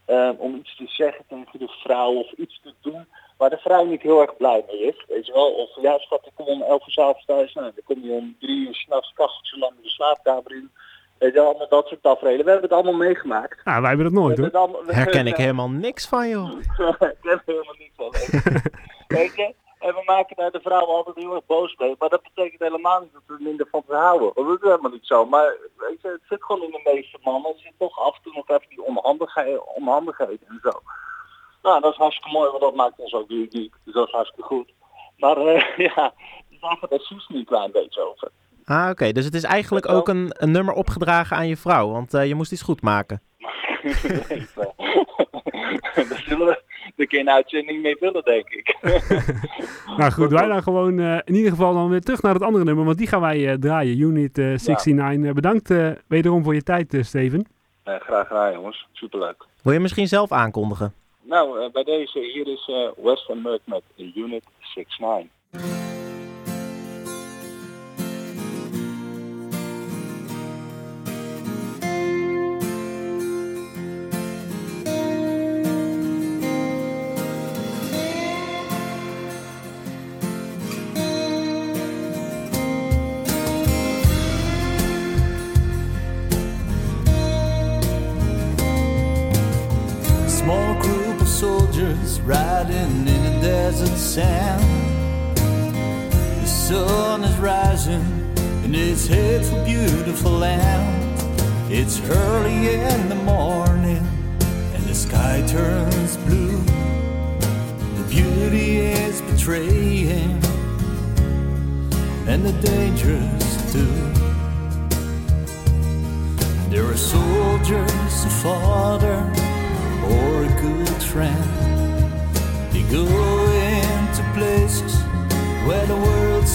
eh, 0.05 0.29
om 0.37 0.55
iets 0.55 0.75
te 0.75 0.87
zeggen 0.87 1.25
tegen 1.27 1.59
de 1.59 1.67
vrouw 1.67 2.13
of 2.13 2.31
iets 2.31 2.59
te 2.63 2.73
doen 2.81 3.07
waar 3.37 3.49
de 3.49 3.57
vrouw 3.57 3.85
niet 3.85 4.01
heel 4.01 4.21
erg 4.21 4.37
blij 4.37 4.63
mee 4.67 4.79
is. 4.79 5.05
Weet 5.07 5.25
je 5.25 5.33
wel? 5.33 5.51
Of 5.51 5.81
ja 5.81 5.97
schat, 5.97 6.25
ik 6.25 6.31
kom 6.35 6.45
om 6.45 6.61
11 6.61 6.87
uur 6.87 6.93
's 6.93 6.97
avonds 6.97 7.25
thuis. 7.25 7.53
Nou, 7.53 7.71
dan 7.75 7.83
kom 7.83 8.03
je 8.03 8.11
om 8.11 8.35
drie 8.39 8.67
uur 8.67 8.75
s'nachts 8.75 9.13
kacheltje 9.13 9.57
lang 9.57 9.73
de 9.81 9.89
slaapkamer 9.89 10.51
in. 10.51 10.71
Weet 11.17 11.33
je 11.33 11.39
wel, 11.39 11.47
allemaal 11.47 11.67
dat 11.67 11.87
soort 11.87 12.01
tafereelen. 12.01 12.45
We 12.45 12.51
hebben 12.51 12.69
het 12.69 12.77
allemaal 12.77 13.07
meegemaakt. 13.07 13.65
Nou, 13.65 13.81
wij 13.81 13.89
hebben 13.89 14.13
dat 14.13 14.21
nooit 14.21 14.37
hoor. 14.37 14.85
Herken 14.85 15.27
ik 15.27 15.35
helemaal 15.35 15.69
niks 15.69 16.07
van, 16.07 16.29
joh. 16.29 16.51
ik 16.59 17.17
ken 17.21 17.31
er 17.31 17.41
helemaal 17.45 17.75
niet 17.77 17.91
van. 17.95 18.11
Weet 19.07 19.35
je. 19.35 19.53
En 19.79 19.93
we 19.93 20.01
maken 20.05 20.35
daar 20.35 20.51
de 20.51 20.61
vrouwen 20.61 20.95
altijd 20.95 21.15
heel 21.15 21.35
erg 21.35 21.45
boos 21.45 21.75
mee. 21.77 21.95
Maar 21.99 22.09
dat 22.09 22.23
betekent 22.23 22.61
helemaal 22.61 23.01
niet 23.01 23.13
dat 23.13 23.21
we 23.27 23.33
er 23.33 23.41
minder 23.41 23.67
van 23.71 23.83
houden. 23.87 24.31
Want 24.33 24.47
dat 24.47 24.61
is 24.61 24.69
helemaal 24.69 24.91
niet 24.91 25.05
zo. 25.05 25.25
Maar 25.25 25.57
weet 25.77 26.01
je, 26.01 26.07
het 26.07 26.21
zit 26.29 26.43
gewoon 26.43 26.63
in 26.63 26.71
de 26.71 26.91
meeste 26.93 27.17
mannen. 27.23 27.51
Het 27.51 27.59
zit 27.59 27.73
toch 27.77 27.99
af 27.99 28.15
en 28.15 28.21
toe 28.23 28.33
nog 28.33 28.49
even 28.49 28.69
die 28.69 28.83
onhandigheid, 28.83 29.59
onhandigheden 29.75 30.47
en 30.47 30.59
zo. 30.61 30.81
Nou, 31.61 31.81
dat 31.81 31.91
is 31.91 31.97
hartstikke 31.97 32.37
mooi, 32.37 32.49
want 32.49 32.61
dat 32.61 32.75
maakt 32.75 32.99
ons 32.99 33.13
ook 33.13 33.29
uniek. 33.29 33.73
Dus 33.83 33.93
dat 33.93 34.07
is 34.07 34.13
hartstikke 34.13 34.49
goed. 34.49 34.73
Maar 35.17 35.37
eh, 35.37 35.77
ja, 35.95 36.13
daar 36.61 36.77
gaat 36.79 36.89
het 36.89 37.01
Soes 37.01 37.27
niet 37.27 37.39
een 37.39 37.45
klein 37.45 37.71
beetje 37.71 38.01
over. 38.01 38.31
Ah, 38.65 38.89
oké. 38.89 39.11
Dus 39.11 39.25
het 39.25 39.33
is 39.33 39.43
eigenlijk 39.43 39.89
ook 39.89 40.07
een, 40.07 40.35
een 40.37 40.51
nummer 40.51 40.73
opgedragen 40.73 41.37
aan 41.37 41.47
je 41.47 41.57
vrouw, 41.57 41.89
want 41.89 42.13
eh, 42.13 42.27
je 42.27 42.35
moest 42.35 42.51
iets 42.51 42.61
goed 42.61 42.81
maken. 42.81 43.21
Zullen 46.25 46.45
we 46.45 46.61
de 46.99 47.07
keer 47.07 47.19
een 47.19 47.29
uitzending 47.29 47.81
mee 47.81 47.97
willen, 47.99 48.23
denk 48.23 48.49
ik. 48.49 48.77
Nou 49.97 50.11
goed, 50.11 50.31
wij 50.31 50.47
dan 50.47 50.63
gewoon 50.63 50.99
eh, 50.99 51.17
in 51.25 51.35
ieder 51.35 51.51
geval 51.51 51.73
dan 51.73 51.89
weer 51.89 52.01
terug 52.01 52.21
naar 52.21 52.33
het 52.33 52.43
andere 52.43 52.63
nummer, 52.63 52.85
want 52.85 52.97
die 52.97 53.07
gaan 53.07 53.21
wij 53.21 53.49
eh, 53.49 53.53
draaien. 53.57 53.99
Unit 53.99 54.37
eh, 54.37 54.45
69. 54.45 55.25
Eh, 55.29 55.33
bedankt 55.33 55.71
eh, 55.71 55.89
wederom 56.07 56.43
voor 56.43 56.53
je 56.53 56.63
tijd, 56.63 56.97
Steven. 57.01 57.45
Eh, 57.83 57.95
graag 57.99 58.27
gedaan, 58.27 58.53
jongens. 58.53 58.87
Superleuk. 58.91 59.45
Wil 59.63 59.73
je 59.73 59.79
misschien 59.79 60.07
zelf 60.07 60.31
aankondigen? 60.31 60.93
Nou, 61.21 61.71
bij 61.71 61.83
deze 61.83 62.19
hier 62.19 62.47
is 62.47 62.67
eh 62.69 63.03
Western 63.05 63.41
Merc 63.41 63.61
met 63.65 63.81
Unit 64.15 64.43
69. 64.75 65.88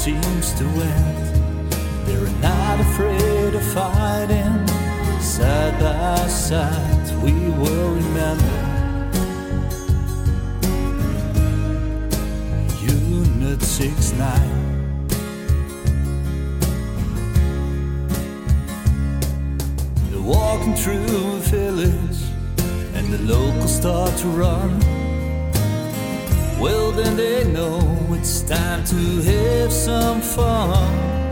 Seems 0.05 0.53
to 0.53 0.65
end. 0.65 1.73
They're 2.05 2.37
not 2.43 2.79
afraid 2.79 3.55
of 3.55 3.63
fighting. 3.73 4.69
Side 5.19 5.81
by 5.81 6.27
side, 6.29 7.23
we 7.23 7.33
will 7.33 7.95
remember. 7.95 8.59
Unit 12.83 13.63
69. 13.63 15.09
They're 20.11 20.21
walking 20.21 20.75
through 20.75 21.37
a 21.37 21.41
village 21.49 22.21
and 22.95 23.11
the 23.11 23.21
locals 23.23 23.75
start 23.75 24.15
to 24.19 24.27
run. 24.29 24.81
Well, 26.61 26.93
then 26.93 27.17
they 27.17 27.51
know 27.51 28.04
it's 28.25 28.41
time 28.41 28.83
to 28.85 29.21
have 29.21 29.71
some 29.71 30.23
fun. 30.23 31.29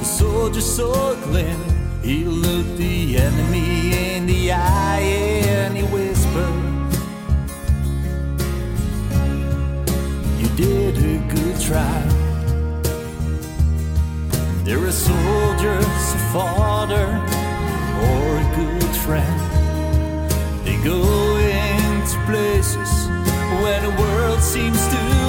The 0.00 0.04
soldier 0.04 0.60
saw 0.60 1.14
Glenn, 1.14 1.58
he 2.02 2.24
looked 2.24 2.76
the 2.76 3.16
enemy 3.16 4.16
in 4.16 4.26
the 4.26 4.52
eye 4.52 5.00
and 5.00 5.74
he 5.78 5.82
whispered, 5.84 6.60
You 10.40 10.48
did 10.58 10.98
a 10.98 11.16
good 11.34 11.58
try. 11.58 12.02
There 14.64 14.84
are 14.84 14.92
soldiers, 14.92 16.04
a 16.18 16.22
father, 16.34 17.06
or 18.08 18.26
a 18.36 18.46
good 18.60 18.94
friend. 19.06 19.40
They 20.66 20.76
go 20.84 21.00
into 21.38 22.16
places 22.26 22.92
where 23.62 23.80
the 23.80 23.94
world 24.02 24.40
seems 24.42 24.86
to 24.88 25.19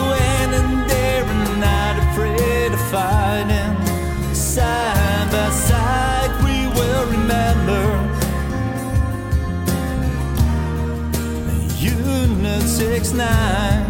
Unit 12.81 13.05
69. 13.05 13.80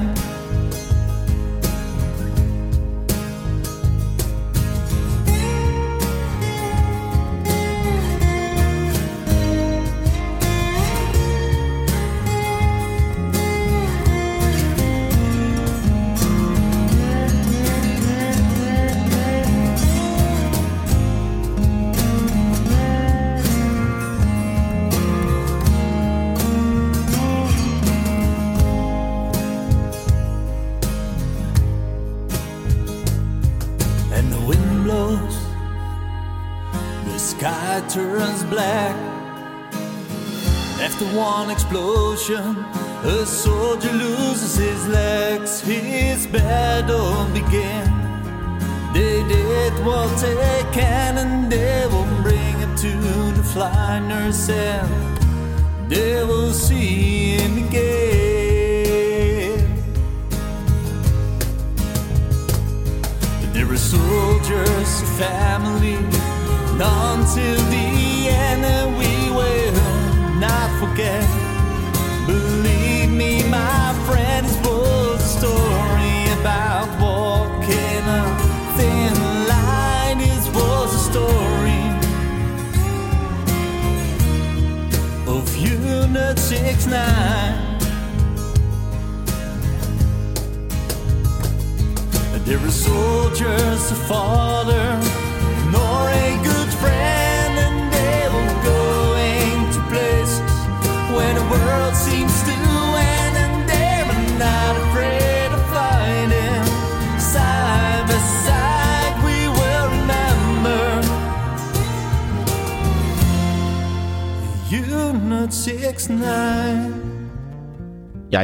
Turns 37.94 38.44
black. 38.46 38.96
After 40.80 41.06
one 41.08 41.50
explosion, 41.52 42.56
a 43.04 43.26
soldier 43.26 43.92
loses 43.92 44.56
his 44.56 44.88
legs. 44.88 45.60
His 45.60 46.26
battle 46.26 47.26
began. 47.34 47.92
They 48.94 49.24
did 49.28 49.74
what 49.86 50.10
they 50.22 50.64
can, 50.72 51.18
and 51.18 51.52
they 51.52 51.86
will 51.88 52.08
bring 52.22 52.60
him 52.60 52.74
to 52.78 52.92
the 53.36 53.44
flying 53.44 54.08
nurse, 54.08 54.50
and 54.50 54.90
they 55.90 56.24
will 56.24 56.54
see 56.54 57.36
him 57.36 57.68
again. 57.68 59.02
There 63.52 63.70
are 63.70 63.78
soldiers, 63.78 65.02
a 65.02 65.06
family, 65.20 65.98
until 66.84 67.58
the 67.70 68.28
end, 68.30 68.66
and 68.66 68.98
we 68.98 69.30
will 69.30 69.72
not 70.40 70.70
forget. 70.80 71.24
Believe 72.28 73.12
me, 73.12 73.44
my 73.50 73.94
friend, 74.08 74.48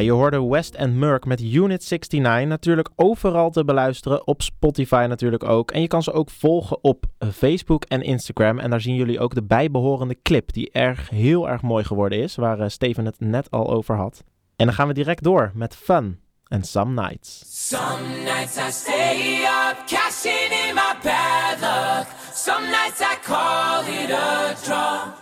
Je 0.04 0.10
hoorde 0.10 0.46
West 0.46 0.76
and 0.76 0.94
Merck 0.94 1.24
met 1.24 1.40
Unit 1.40 1.88
69. 1.88 2.48
Natuurlijk 2.48 2.88
overal 2.96 3.50
te 3.50 3.64
beluisteren. 3.64 4.26
Op 4.26 4.42
Spotify 4.42 5.06
natuurlijk 5.08 5.44
ook. 5.44 5.70
En 5.70 5.80
je 5.80 5.86
kan 5.86 6.02
ze 6.02 6.12
ook 6.12 6.30
volgen 6.30 6.84
op 6.84 7.04
Facebook 7.32 7.84
en 7.84 8.02
Instagram. 8.02 8.58
En 8.58 8.70
daar 8.70 8.80
zien 8.80 8.94
jullie 8.94 9.20
ook 9.20 9.34
de 9.34 9.42
bijbehorende 9.42 10.16
clip. 10.22 10.52
Die 10.52 10.70
erg, 10.72 11.10
heel 11.10 11.48
erg 11.48 11.62
mooi 11.62 11.84
geworden 11.84 12.18
is. 12.18 12.36
Waar 12.36 12.60
eh, 12.60 12.68
Steven 12.68 13.04
het 13.04 13.20
net 13.20 13.50
al 13.50 13.70
over 13.70 13.96
had. 13.96 14.24
En 14.56 14.66
dan 14.66 14.74
gaan 14.74 14.88
we 14.88 14.94
direct 14.94 15.22
door 15.22 15.50
met 15.54 15.76
Fun 15.76 16.20
en 16.48 16.64
Some 16.64 17.02
Nights. 17.02 17.42
Some 17.68 18.08
nights 18.24 18.56
I 18.56 18.70
stay 18.70 19.42
up, 19.42 19.76
cashing 19.86 20.52
in 20.68 20.74
my 20.74 20.94
bad 21.02 21.60
luck. 21.60 22.06
Some 22.32 22.66
nights 22.66 23.00
I 23.00 23.16
call 23.22 23.84
it 23.86 24.10
a 24.10 24.54
draw. 24.64 25.17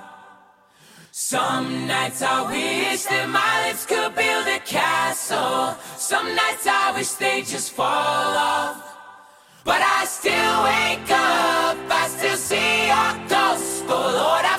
Some 1.29 1.89
nights 1.89 2.23
I 2.23 2.47
wish 2.47 3.03
that 3.07 3.29
my 3.29 3.67
lips 3.67 3.85
could 3.85 4.15
build 4.15 4.47
a 4.47 4.61
castle. 4.61 5.75
Some 5.99 6.37
nights 6.37 6.69
I 6.69 6.93
wish 6.95 7.19
they 7.19 7.43
just 7.43 7.73
fall 7.73 7.85
off. 7.91 8.79
But 9.65 9.83
I 9.83 10.05
still 10.05 10.55
wake 10.71 11.11
up, 11.11 11.75
I 11.91 12.07
still 12.15 12.37
see 12.37 12.87
your 12.87 13.13
gospel. 13.27 13.99
Lord, 13.99 14.45
I'm 14.47 14.56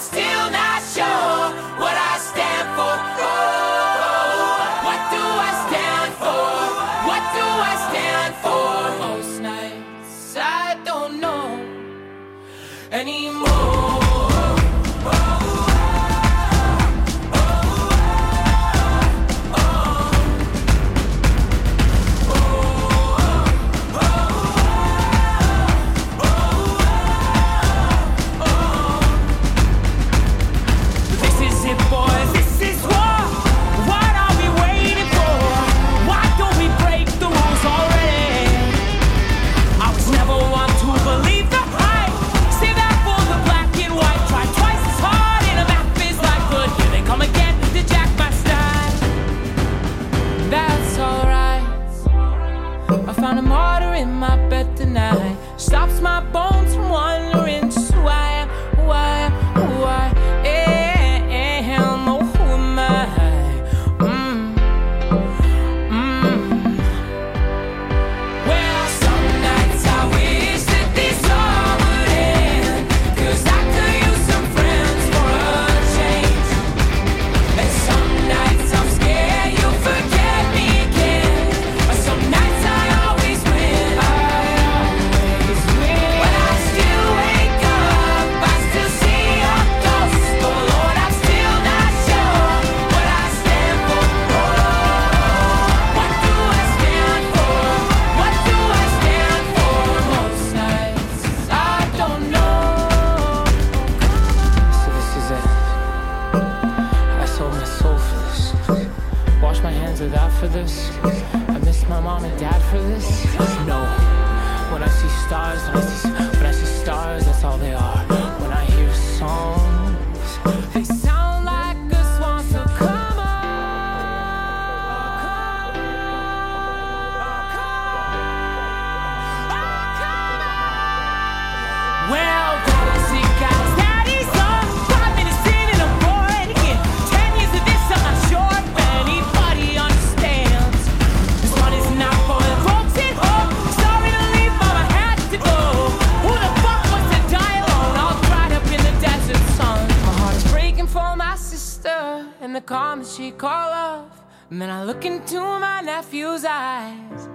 the 152.57 152.61
calm 152.61 153.03
that 153.03 153.07
she 153.07 153.29
call. 153.29 154.09
And 154.49 154.59
then 154.59 154.71
I 154.71 154.83
look 154.83 155.05
into 155.05 155.39
my 155.39 155.81
nephew's 155.81 156.43
eyes. 156.43 157.29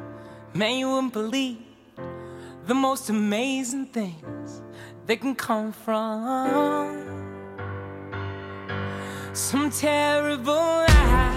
Man, 0.52 0.78
you 0.78 0.88
wouldn't 0.90 1.12
believe 1.12 1.58
the 2.66 2.74
most 2.74 3.08
amazing 3.08 3.86
things 3.86 4.62
that 5.06 5.20
can 5.20 5.36
come 5.36 5.70
from 5.70 6.98
some 9.32 9.70
terrible 9.70 10.54
lie. 10.54 11.31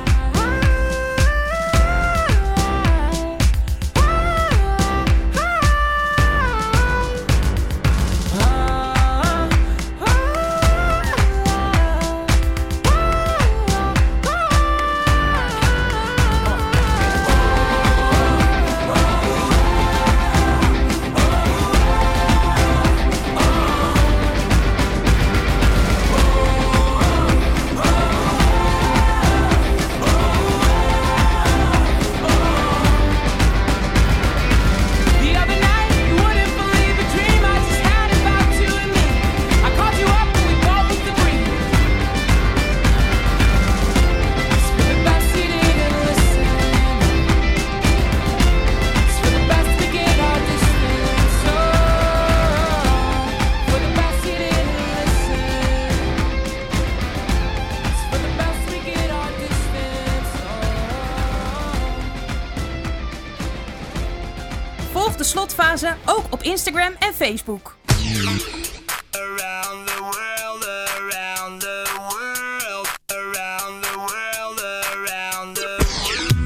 Ook 65.83 66.23
op 66.29 66.41
Instagram 66.41 66.93
en 66.99 67.13
Facebook. 67.13 67.77
Around 69.11 69.88
the 69.88 69.97
world, 69.99 70.65
around 70.65 71.61
the 71.61 71.83
world, 71.97 72.89
around 73.05 73.83
the 73.83 73.93
world, 73.95 74.61
around 74.93 75.55
the 75.55 75.85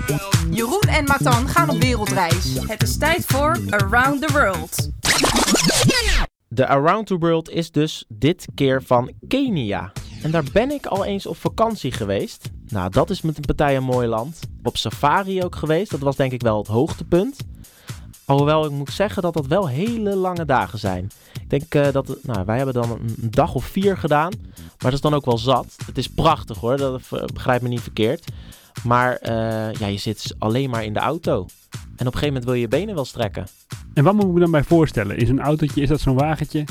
world. 0.08 0.56
Jeroen 0.56 0.82
en 0.82 1.04
Matan 1.04 1.48
gaan 1.48 1.70
op 1.70 1.82
wereldreis. 1.82 2.56
Het 2.68 2.84
is 2.84 2.98
tijd 2.98 3.26
voor 3.26 3.60
Around 3.70 4.28
the 4.28 4.34
World. 4.34 4.90
De 6.48 6.68
Around 6.68 7.08
the 7.08 7.18
World 7.18 7.50
is 7.50 7.72
dus 7.72 8.06
dit 8.08 8.48
keer 8.56 8.84
van 8.84 9.12
Kenia. 9.28 9.92
En 10.24 10.32
daar 10.32 10.44
ben 10.54 10.72
ik 10.72 10.86
al 10.86 11.06
eens 11.06 11.26
op 11.26 11.38
vakantie 11.38 11.92
geweest. 11.92 12.50
Nou, 12.68 12.90
dat 12.90 13.10
is 13.10 13.22
met 13.22 13.38
een 13.38 13.46
partij 13.46 13.76
een 13.76 13.84
mooi 13.84 14.08
land. 14.08 14.40
Op 14.64 14.78
safari 14.78 15.44
ook 15.44 15.56
geweest. 15.56 15.92
Dat 15.92 16.00
was 16.00 16.16
denk 16.16 16.32
ik 16.32 16.42
wel 16.42 16.58
het 16.58 16.68
hoogtepunt. 16.68 17.38
Alhoewel 18.30 18.66
ik 18.66 18.72
moet 18.72 18.92
zeggen 18.92 19.22
dat 19.22 19.34
dat 19.34 19.48
wel 19.48 19.68
hele 19.68 20.16
lange 20.16 20.46
dagen 20.46 20.80
zijn. 20.80 21.10
Ik 21.42 21.50
denk 21.50 21.76
eh, 21.76 21.92
dat, 21.92 22.18
nou, 22.22 22.46
wij 22.46 22.56
hebben 22.58 22.74
dan 22.74 22.92
een 22.92 23.16
een 23.22 23.32
dag 23.32 23.54
of 23.54 23.66
vier 23.66 23.98
gedaan. 23.98 24.32
Maar 24.56 24.78
dat 24.78 24.94
is 24.94 25.02
dan 25.02 25.14
ook 25.14 25.26
wel 25.26 25.38
zat. 25.38 25.76
Het 25.86 25.98
is 25.98 26.08
prachtig 26.08 26.58
hoor, 26.58 26.78
dat 26.78 27.02
eh, 27.12 27.24
begrijp 27.34 27.62
me 27.62 27.68
niet 27.68 27.82
verkeerd. 27.82 28.32
Maar 28.84 29.16
eh, 29.16 29.74
ja, 29.74 29.88
je 29.88 29.98
zit 29.98 30.36
alleen 30.38 30.70
maar 30.70 30.84
in 30.84 30.94
de 30.94 31.00
auto. 31.00 31.46
En 31.72 31.78
op 31.80 32.00
een 32.00 32.06
gegeven 32.06 32.28
moment 32.28 32.46
wil 32.46 32.54
je 32.54 32.60
je 32.60 32.68
benen 32.68 32.96
wel 32.96 33.06
strekken. 33.06 33.48
En 33.94 34.04
wat 34.04 34.14
moet 34.14 34.26
ik 34.26 34.32
me 34.32 34.40
dan 34.40 34.52
bij 34.52 34.64
voorstellen? 34.64 35.18
Is 35.18 35.30
een 35.30 35.42
autootje, 35.42 35.82
is 35.82 35.90
dat 35.90 36.00
zo'n 36.00 36.16
wagentje? 36.16 36.66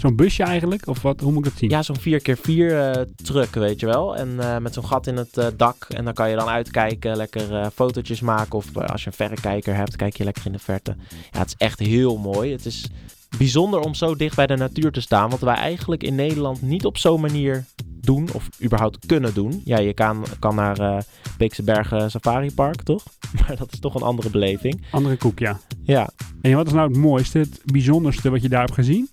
Zo'n 0.00 0.16
busje 0.16 0.42
eigenlijk? 0.42 0.86
Of 0.86 1.02
wat, 1.02 1.20
hoe 1.20 1.32
moet 1.32 1.46
ik 1.46 1.50
dat 1.50 1.58
zien? 1.58 1.70
Ja, 1.70 1.82
zo'n 1.82 1.98
4x4 1.98 2.46
eh, 2.46 2.92
truck, 3.22 3.54
weet 3.54 3.80
je 3.80 3.86
wel. 3.86 4.16
En 4.16 4.40
eh, 4.40 4.58
met 4.58 4.74
zo'n 4.74 4.84
gat 4.84 5.06
in 5.06 5.16
het 5.16 5.36
eh, 5.36 5.46
dak. 5.56 5.86
En 5.88 6.04
dan 6.04 6.14
kan 6.14 6.30
je 6.30 6.36
dan 6.36 6.48
uitkijken, 6.48 7.16
lekker 7.16 7.70
fotootjes 7.70 8.20
maken. 8.20 8.52
Of 8.52 8.76
als 8.76 9.00
je 9.02 9.06
een 9.06 9.16
verrekijker 9.16 9.74
hebt, 9.74 9.96
kijk 9.96 10.16
je 10.16 10.24
lekker 10.24 10.46
in 10.46 10.52
de 10.52 10.58
verte. 10.58 10.96
Ja, 11.30 11.38
het 11.38 11.48
is 11.48 11.54
echt 11.56 11.78
heel 11.78 12.16
mooi. 12.16 12.52
Het 12.52 12.66
is 12.66 12.90
bijzonder 13.38 13.80
om 13.80 13.94
zo 13.94 14.16
dicht 14.16 14.36
bij 14.36 14.46
de 14.46 14.56
natuur 14.56 14.92
te 14.92 15.00
staan. 15.00 15.30
Wat 15.30 15.40
wij 15.40 15.54
eigenlijk 15.54 16.02
in 16.02 16.14
Nederland 16.14 16.62
niet 16.62 16.84
op 16.84 16.98
zo'n 16.98 17.20
manier 17.20 17.64
doen. 18.00 18.28
Of 18.32 18.48
überhaupt 18.62 19.06
kunnen 19.06 19.34
doen. 19.34 19.62
Ja, 19.64 19.78
je 19.78 19.94
kan, 19.94 20.24
kan 20.38 20.54
naar 20.54 20.78
eh 20.78 20.98
Beekse 21.38 21.62
Bergen 21.62 22.10
Safari 22.10 22.54
Park, 22.54 22.82
toch? 22.82 23.02
Maar 23.38 23.56
dat 23.56 23.72
is 23.72 23.78
toch 23.78 23.94
een 23.94 24.02
andere 24.02 24.30
beleving. 24.30 24.82
Andere 24.90 25.16
koek, 25.16 25.38
ja. 25.38 25.60
Ja, 25.82 26.10
En 26.40 26.54
wat 26.54 26.66
is 26.66 26.72
nou 26.72 26.88
het 26.88 26.96
mooiste, 26.96 27.38
het 27.38 27.60
bijzonderste 27.64 28.30
wat 28.30 28.42
je 28.42 28.48
daar 28.48 28.60
hebt 28.60 28.74
gezien? 28.74 29.08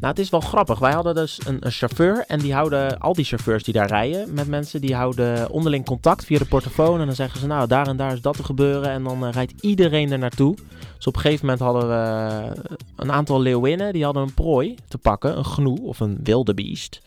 Nou, 0.00 0.12
het 0.14 0.18
is 0.18 0.30
wel 0.30 0.40
grappig. 0.40 0.78
Wij 0.78 0.92
hadden 0.92 1.14
dus 1.14 1.38
een, 1.46 1.56
een 1.60 1.70
chauffeur 1.70 2.24
en 2.26 2.38
die 2.38 2.54
houden, 2.54 2.98
al 2.98 3.12
die 3.12 3.24
chauffeurs 3.24 3.62
die 3.62 3.74
daar 3.74 3.86
rijden 3.86 4.34
met 4.34 4.48
mensen, 4.48 4.80
die 4.80 4.94
houden 4.94 5.50
onderling 5.50 5.84
contact 5.84 6.24
via 6.24 6.38
de 6.38 6.44
portofoon. 6.44 7.00
En 7.00 7.06
dan 7.06 7.14
zeggen 7.14 7.40
ze, 7.40 7.46
nou, 7.46 7.68
daar 7.68 7.86
en 7.86 7.96
daar 7.96 8.12
is 8.12 8.20
dat 8.20 8.36
te 8.36 8.44
gebeuren. 8.44 8.90
En 8.90 9.04
dan 9.04 9.26
eh, 9.26 9.32
rijdt 9.32 9.52
iedereen 9.60 10.12
er 10.12 10.18
naartoe. 10.18 10.56
Dus 10.96 11.06
op 11.06 11.14
een 11.14 11.20
gegeven 11.20 11.46
moment 11.46 11.62
hadden 11.62 11.88
we 11.88 11.94
eh, 11.94 12.74
een 12.96 13.12
aantal 13.12 13.40
leeuwinnen, 13.40 13.92
die 13.92 14.04
hadden 14.04 14.22
een 14.22 14.34
prooi 14.34 14.74
te 14.88 14.98
pakken, 14.98 15.38
een 15.38 15.44
gnoe 15.44 15.80
of 15.82 16.00
een 16.00 16.18
wildebeest 16.22 17.00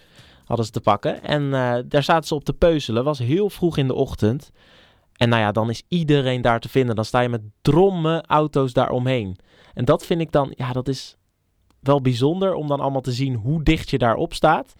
hadden 0.47 0.65
ze 0.65 0.71
te 0.71 0.81
pakken. 0.81 1.23
En 1.23 1.53
eh, 1.53 1.75
daar 1.85 2.03
zaten 2.03 2.27
ze 2.27 2.35
op 2.35 2.43
te 2.43 2.53
peuzelen. 2.53 3.03
was 3.03 3.19
heel 3.19 3.49
vroeg 3.49 3.77
in 3.77 3.87
de 3.87 3.93
ochtend. 3.93 4.51
En 5.13 5.29
nou 5.29 5.41
ja, 5.41 5.51
dan 5.51 5.69
is 5.69 5.83
iedereen 5.87 6.41
daar 6.41 6.59
te 6.59 6.69
vinden. 6.69 6.95
Dan 6.95 7.05
sta 7.05 7.19
je 7.19 7.29
met 7.29 7.41
drommen 7.61 8.25
auto's 8.25 8.73
daaromheen. 8.73 9.37
En 9.73 9.85
dat 9.85 10.05
vind 10.05 10.21
ik 10.21 10.31
dan, 10.31 10.53
ja, 10.55 10.71
dat 10.71 10.87
is 10.87 11.16
wel 11.87 12.01
bijzonder 12.01 12.53
om 12.53 12.67
dan 12.67 12.79
allemaal 12.79 13.01
te 13.01 13.11
zien 13.11 13.35
hoe 13.35 13.63
dicht 13.63 13.89
je 13.89 13.97
daarop 13.97 14.33
staat. 14.33 14.75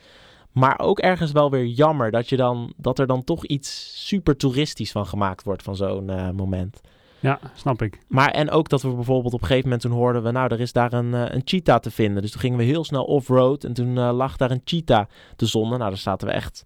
Maar 0.51 0.79
ook 0.79 0.99
ergens 0.99 1.31
wel 1.31 1.51
weer 1.51 1.65
jammer 1.65 2.11
dat, 2.11 2.29
je 2.29 2.37
dan, 2.37 2.73
dat 2.77 2.99
er 2.99 3.07
dan 3.07 3.23
toch 3.23 3.45
iets 3.45 3.91
super 4.07 4.37
toeristisch 4.37 4.91
van 4.91 5.05
gemaakt 5.05 5.43
wordt 5.43 5.63
van 5.63 5.75
zo'n 5.75 6.09
eh, 6.09 6.29
moment. 6.29 6.81
Ja, 7.19 7.39
snap 7.53 7.81
ik. 7.81 7.99
Maar 8.07 8.31
en 8.31 8.49
ook 8.49 8.69
dat 8.69 8.81
we 8.81 8.89
bijvoorbeeld 8.89 9.33
op 9.33 9.41
een 9.41 9.47
gegeven 9.47 9.69
moment 9.69 9.81
toen 9.81 9.91
hoorden 9.91 10.23
we, 10.23 10.31
nou, 10.31 10.53
er 10.53 10.59
is 10.59 10.71
daar 10.71 10.93
een, 10.93 11.13
eh, 11.13 11.35
een 11.35 11.41
cheetah 11.45 11.79
te 11.79 11.91
vinden. 11.91 12.21
Dus 12.21 12.31
toen 12.31 12.41
gingen 12.41 12.57
we 12.57 12.63
heel 12.63 12.83
snel 12.83 13.03
off-road 13.03 13.63
en 13.63 13.73
toen 13.73 13.97
eh, 13.97 14.13
lag 14.13 14.37
daar 14.37 14.51
een 14.51 14.61
cheetah 14.63 15.05
te 15.35 15.45
zonnen. 15.45 15.79
Nou, 15.79 15.89
daar 15.89 15.99
zaten 15.99 16.27
we 16.27 16.33
echt 16.33 16.65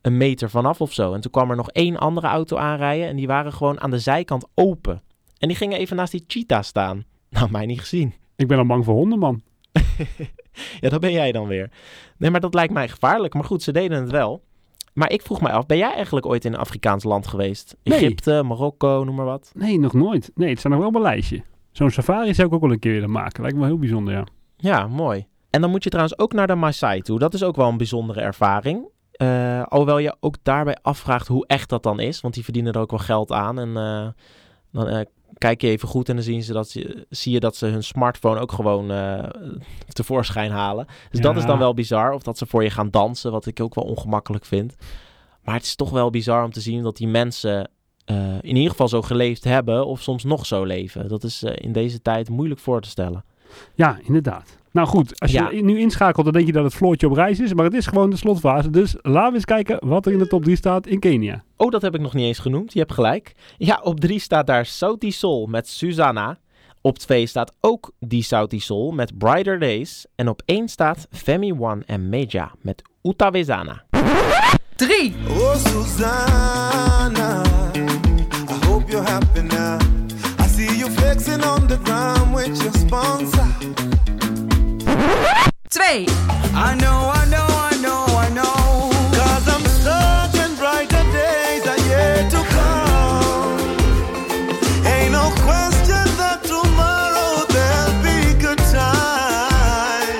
een 0.00 0.16
meter 0.16 0.50
vanaf 0.50 0.80
of 0.80 0.92
zo. 0.92 1.12
En 1.12 1.20
toen 1.20 1.30
kwam 1.30 1.50
er 1.50 1.56
nog 1.56 1.70
één 1.70 1.96
andere 1.96 2.26
auto 2.26 2.56
aanrijden 2.56 3.08
en 3.08 3.16
die 3.16 3.26
waren 3.26 3.52
gewoon 3.52 3.80
aan 3.80 3.90
de 3.90 3.98
zijkant 3.98 4.46
open. 4.54 5.02
En 5.38 5.48
die 5.48 5.56
gingen 5.56 5.78
even 5.78 5.96
naast 5.96 6.12
die 6.12 6.24
cheetah 6.26 6.62
staan. 6.62 7.04
Nou, 7.28 7.50
mij 7.50 7.66
niet 7.66 7.80
gezien. 7.80 8.14
Ik 8.36 8.48
ben 8.48 8.58
al 8.58 8.66
bang 8.66 8.84
voor 8.84 8.94
honden, 8.94 9.18
man. 9.18 9.42
Ja, 10.80 10.88
dat 10.88 11.00
ben 11.00 11.12
jij 11.12 11.32
dan 11.32 11.46
weer. 11.46 11.70
Nee, 12.16 12.30
maar 12.30 12.40
dat 12.40 12.54
lijkt 12.54 12.72
mij 12.72 12.88
gevaarlijk. 12.88 13.34
Maar 13.34 13.44
goed, 13.44 13.62
ze 13.62 13.72
deden 13.72 14.00
het 14.00 14.10
wel. 14.10 14.42
Maar 14.92 15.10
ik 15.10 15.22
vroeg 15.22 15.40
mij 15.40 15.52
af, 15.52 15.66
ben 15.66 15.76
jij 15.76 15.94
eigenlijk 15.94 16.26
ooit 16.26 16.44
in 16.44 16.52
een 16.52 16.58
Afrikaans 16.58 17.04
land 17.04 17.26
geweest? 17.26 17.76
Nee. 17.82 17.98
Egypte, 17.98 18.42
Marokko, 18.44 19.04
noem 19.04 19.14
maar 19.14 19.24
wat. 19.24 19.52
Nee, 19.54 19.78
nog 19.78 19.92
nooit. 19.92 20.30
Nee, 20.34 20.48
het 20.48 20.58
staat 20.58 20.72
nog 20.72 20.80
wel 20.80 20.88
op 20.88 20.94
mijn 20.94 21.04
lijstje. 21.04 21.42
Zo'n 21.70 21.90
safari 21.90 22.34
zou 22.34 22.48
ik 22.48 22.54
ook 22.54 22.60
wel 22.60 22.70
een 22.70 22.78
keer 22.78 22.92
willen 22.92 23.10
maken. 23.10 23.42
Lijkt 23.42 23.56
me 23.56 23.66
heel 23.66 23.78
bijzonder, 23.78 24.14
ja. 24.14 24.26
Ja, 24.56 24.86
mooi. 24.86 25.26
En 25.50 25.60
dan 25.60 25.70
moet 25.70 25.84
je 25.84 25.90
trouwens 25.90 26.18
ook 26.18 26.32
naar 26.32 26.46
de 26.46 26.54
Maasai 26.54 27.00
toe. 27.00 27.18
Dat 27.18 27.34
is 27.34 27.42
ook 27.42 27.56
wel 27.56 27.68
een 27.68 27.76
bijzondere 27.76 28.20
ervaring. 28.20 28.88
Eh, 29.12 29.62
alhoewel 29.62 29.98
je 29.98 30.16
ook 30.20 30.36
daarbij 30.42 30.76
afvraagt 30.82 31.28
hoe 31.28 31.46
echt 31.46 31.68
dat 31.68 31.82
dan 31.82 32.00
is. 32.00 32.20
Want 32.20 32.34
die 32.34 32.44
verdienen 32.44 32.72
er 32.72 32.80
ook 32.80 32.90
wel 32.90 32.98
geld 32.98 33.32
aan. 33.32 33.58
En 33.58 33.76
eh, 33.76 34.08
dan 34.72 34.88
eh, 34.88 35.06
kijk 35.38 35.60
je 35.60 35.68
even 35.68 35.88
goed 35.88 36.08
en 36.08 36.14
dan 36.14 36.24
zien 36.24 36.42
ze 36.42 36.52
dat 36.52 36.68
ze, 36.68 37.06
zie 37.08 37.32
je 37.32 37.40
dat 37.40 37.56
ze 37.56 37.66
hun 37.66 37.82
smartphone 37.82 38.40
ook 38.40 38.52
gewoon 38.52 38.90
eh, 38.90 39.24
tevoorschijn 39.88 40.50
halen. 40.50 40.86
Dus 41.10 41.20
dat 41.20 41.36
is 41.36 41.44
dan 41.44 41.58
wel 41.58 41.74
bizar. 41.74 42.12
Of 42.12 42.22
dat 42.22 42.38
ze 42.38 42.46
voor 42.46 42.62
je 42.62 42.70
gaan 42.70 42.90
dansen, 42.90 43.32
wat 43.32 43.46
ik 43.46 43.60
ook 43.60 43.74
wel 43.74 43.84
ongemakkelijk 43.84 44.44
vind. 44.44 44.74
Maar 45.42 45.54
het 45.54 45.64
is 45.64 45.76
toch 45.76 45.90
wel 45.90 46.10
bizar 46.10 46.44
om 46.44 46.52
te 46.52 46.60
zien 46.60 46.82
dat 46.82 46.96
die 46.96 47.08
mensen 47.08 47.70
eh, 48.04 48.34
in 48.40 48.56
ieder 48.56 48.70
geval 48.70 48.88
zo 48.88 49.02
geleefd 49.02 49.44
hebben. 49.44 49.86
Of 49.86 50.02
soms 50.02 50.24
nog 50.24 50.46
zo 50.46 50.64
leven. 50.64 51.08
Dat 51.08 51.24
is 51.24 51.42
eh, 51.42 51.52
in 51.56 51.72
deze 51.72 52.02
tijd 52.02 52.28
moeilijk 52.28 52.60
voor 52.60 52.80
te 52.80 52.88
stellen. 52.88 53.24
Ja, 53.74 53.98
inderdaad. 54.02 54.58
Nou 54.72 54.88
goed, 54.88 55.20
als 55.20 55.30
je 55.30 55.38
Ja. 55.38 55.62
nu 55.62 55.78
inschakelt, 55.78 56.24
dan 56.24 56.34
denk 56.34 56.46
je 56.46 56.52
dat 56.52 56.64
het 56.64 56.74
Floortje 56.74 57.06
op 57.06 57.12
reis 57.12 57.40
is. 57.40 57.54
Maar 57.54 57.64
het 57.64 57.74
is 57.74 57.86
gewoon 57.86 58.10
de 58.10 58.16
slotfase. 58.16 58.70
Dus 58.70 58.96
laten 59.02 59.28
we 59.30 59.34
eens 59.34 59.44
kijken 59.44 59.88
wat 59.88 60.06
er 60.06 60.12
in 60.12 60.18
de 60.18 60.26
top 60.26 60.42
3 60.44 60.56
staat 60.56 60.86
in 60.86 60.98
Kenia. 60.98 61.42
Oh, 61.56 61.70
dat 61.70 61.82
heb 61.82 61.94
ik 61.94 62.00
nog 62.00 62.14
niet 62.14 62.24
eens 62.24 62.38
genoemd. 62.38 62.72
Je 62.72 62.78
hebt 62.78 62.92
gelijk. 62.92 63.32
Ja, 63.56 63.80
op 63.82 64.00
3 64.00 64.18
staat 64.18 64.46
daar 64.46 64.66
Sauti 64.66 65.12
Sol 65.12 65.46
met 65.46 65.68
Susanna. 65.68 66.38
Op 66.80 66.98
2 66.98 67.26
staat 67.26 67.52
ook 67.60 67.92
die 67.98 68.22
Sauti 68.22 68.60
Sol 68.60 68.90
met 68.92 69.18
Brighter 69.18 69.58
Days. 69.58 70.06
En 70.14 70.28
op 70.28 70.42
1 70.44 70.68
staat 70.68 71.06
Femi 71.10 71.52
One 71.52 71.82
en 71.86 72.08
Meja 72.08 72.52
met 72.60 72.82
Utawezana. 73.02 73.84
3. 74.76 75.14
Oh, 75.28 75.54
Susanna, 75.54 77.42
I 78.48 78.66
hope 78.66 78.90
you're 78.90 79.10
happy 79.10 79.40
now. 79.40 79.80
I 80.40 80.46
see 80.48 80.76
you 80.78 80.90
flexing 80.90 81.44
on 81.44 81.66
the 81.66 81.78
ground 81.84 82.34
with 82.34 82.56
your 82.62 82.72
sponsor. 82.78 83.46
2. 85.70 86.06
I 86.54 86.74
know, 86.80 87.10
I 87.12 87.24
know, 87.26 87.46
I 87.48 87.76
know, 87.82 88.04
I 88.18 88.28
know. 88.28 88.90
Cause 89.16 89.48
I'm 89.48 89.64
certain 89.82 90.54
brighter 90.56 91.02
days 91.12 91.66
are 91.66 91.78
yet 91.88 92.30
to 92.30 92.40
come. 92.54 93.58
Ain't 94.86 95.12
no 95.12 95.30
question 95.42 96.06
that 96.20 96.38
tomorrow 96.44 97.44
there'll 97.48 98.02
be 98.04 98.38
good 98.40 98.58
time. 98.70 100.18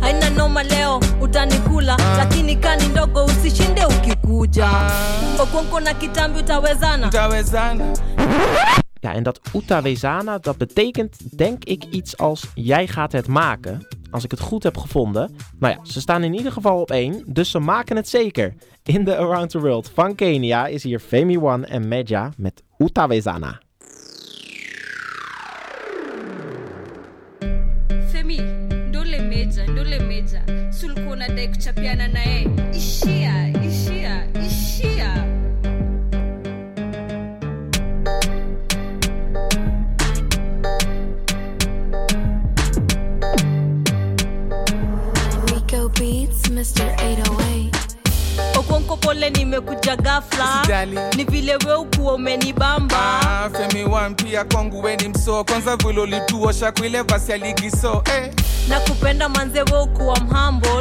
haina 0.00 0.30
noma 0.30 0.62
leo 0.62 1.00
utanikula 1.20 1.96
lakini 2.16 2.56
kani 2.56 2.86
ndogo 2.88 3.24
usishinde 3.24 3.84
ukikuja 3.84 4.70
okonko 5.38 5.80
na 5.80 5.94
kitambi 5.94 6.38
utawezana 6.38 7.06
Utawezana. 7.08 7.84
En 9.18 9.24
dat 9.24 9.40
Utawezana, 9.54 10.38
dat 10.38 10.56
betekent 10.56 11.38
denk 11.38 11.64
ik 11.64 11.84
iets 11.84 12.16
als 12.16 12.46
jij 12.54 12.86
gaat 12.86 13.12
het 13.12 13.26
maken. 13.26 13.86
Als 14.10 14.24
ik 14.24 14.30
het 14.30 14.40
goed 14.40 14.62
heb 14.62 14.76
gevonden. 14.76 15.36
Nou 15.58 15.74
ja, 15.74 15.84
ze 15.84 16.00
staan 16.00 16.24
in 16.24 16.34
ieder 16.34 16.52
geval 16.52 16.80
op 16.80 16.90
1, 16.90 17.22
dus 17.26 17.50
ze 17.50 17.58
maken 17.58 17.96
het 17.96 18.08
zeker. 18.08 18.54
In 18.82 19.04
de 19.04 19.16
Around 19.16 19.50
the 19.50 19.60
World 19.60 19.90
van 19.94 20.14
Kenia 20.14 20.66
is 20.66 20.82
hier 20.82 21.00
Femi 21.00 21.38
One 21.38 21.66
en 21.66 21.88
Meja 21.88 22.32
met 22.36 22.62
Utawezana. 22.78 23.60
femi 28.10 28.40
ndole 28.88 29.18
meja 29.22 29.66
ndole 29.66 29.98
meja 30.00 30.42
sulikuwa 30.72 31.12
unadai 31.12 31.48
kuchapiana 31.48 32.08
na 32.08 32.20
yeye 32.24 32.48
ishia 32.72 33.48
ishia 33.48 33.64
ishia 33.66 33.77
Mr. 46.50 46.94
808. 46.96 47.70
okonko 48.58 48.96
pole 48.96 49.30
nimekuja 49.30 49.96
gafla 49.96 50.62
ni 51.16 51.24
vile 51.24 51.56
we 51.66 51.74
ukuwa 51.74 52.14
umenibamba 52.14 52.96
Ah, 53.22 53.50
Femi 53.50 53.84
wampia 53.84 54.44
kwangu 54.44 54.82
weni 54.82 55.08
msoo 55.08 55.44
kwanza 55.44 55.76
vile 55.76 56.00
ulituosha 56.00 56.72
kwile 56.72 57.02
vasi 57.02 57.32
aligiso 57.32 58.02
eh. 58.16 58.32
na 58.68 58.80
kupenda 58.80 59.28
manze 59.28 59.62
we 59.62 59.82
ukuwa 59.82 60.20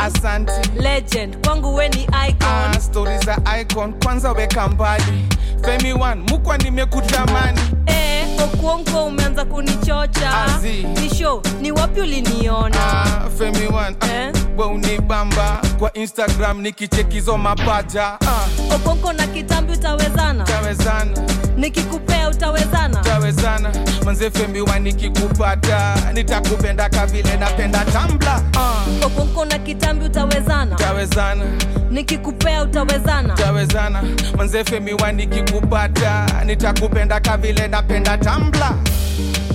Asanti. 0.02 0.52
legend 0.80 1.38
kwangu 1.48 1.76
we 1.76 1.90
ni 1.90 2.04
icon 2.04 2.48
Ah, 2.76 2.80
stori 2.80 3.18
za 3.18 3.38
icon 3.62 3.94
kwanza 4.04 4.32
weka 4.32 4.68
mbali 4.68 5.26
Femi 5.66 5.94
One 5.94 6.22
mukwa 6.30 6.58
nimekutamani 6.58 7.60
eh, 7.86 8.17
okuonko 8.43 9.06
umeanza 9.06 9.45
kunichocha. 9.45 10.32
Azi. 10.45 10.84
ni 10.84 11.41
ni 11.62 11.71
wapi 11.71 12.02
uliniona? 12.02 12.76
Ah, 12.80 13.30
Femi 13.38 13.67
One 13.67 13.95
ah, 14.02 14.32
we 14.58 14.65
unibamba. 14.65 15.62
Kwa 15.80 15.93
Instagram 15.93 16.62
nikichekizo 16.62 17.38
mapaja 17.38 18.04
ah, 18.08 18.76
okonko 18.76 19.13
na 19.13 19.28
kitambi 19.28 19.73
utawezana? 19.73 20.43
Tawezana 20.43 21.12
nikikupea 21.58 22.30
utawezana? 22.30 22.97
Tawezana 23.02 23.71
manze 24.06 24.30
Femi 24.32 24.62
One 24.62 24.80
nikikupata 24.80 25.95
nitakupenda 26.13 26.89
kavile 26.89 27.38
napenda 27.38 27.86
tambla 27.86 28.41
ah, 28.58 29.06
okonko 29.06 29.45
na 29.45 29.60
kitambi 29.60 30.06
utawezana? 30.06 30.76
Tawezana 30.76 31.45
nikikupea 31.89 32.63
utawezana? 32.63 33.34
Tawezana 33.34 34.04
manzefe 34.38 34.80
miwa 34.80 35.12
nikikupata 35.12 36.26
nitakupenda 36.45 37.19
kavile 37.19 37.67
napenda 37.67 38.17
tambla 38.17 38.27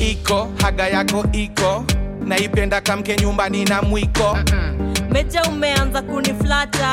iko 0.00 0.48
haga 0.62 0.88
yako 0.88 1.24
iko. 1.32 1.84
Naipenda 2.24 2.80
kamke 2.80 3.16
nyumbani 3.16 3.64
na 3.64 3.82
mwiko. 3.82 4.38
Meja 5.10 5.42
umeanza 5.42 6.02
kuniflata. 6.02 6.88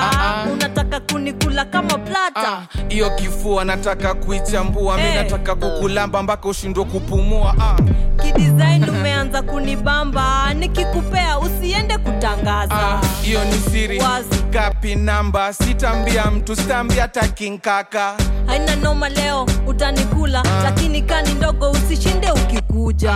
Unataka 0.54 1.00
kunikula 1.00 1.66
kama 1.66 1.98
plata. 1.98 2.62
Hiyo 2.90 3.10
kifua 3.10 3.66
nataka 3.66 4.14
kuichambua. 4.14 4.98
Mi 4.98 5.04
Eh. 5.04 5.16
nataka 5.16 5.56
kukulamba 5.56 6.24
mpaka 6.24 6.50
ushindwe 6.50 6.84
kupumua. 6.86 7.54
Uh. 7.58 7.86
kidesign 8.24 8.90
umeanza 8.90 9.19
kunibamba 9.38 10.54
nikikupea 10.54 11.40
usiende 11.40 11.98
kutangaza. 11.98 13.02
Hiyo 13.22 13.44
ni 13.46 13.54
siri. 13.54 14.02
Kapi 14.54 14.96
namba 14.96 15.54
sitambia 15.54 16.26
mtu 16.26 16.56
sitambia 16.56 17.08
takinkaka 17.08 18.14
haina 18.46 18.76
noma 18.76 19.10
leo 19.10 19.48
utanikula 19.68 20.44
lakini 20.64 21.02
kani 21.02 21.34
ndogo 21.34 21.72
usishinde 21.72 22.32
ukikuja. 22.32 23.16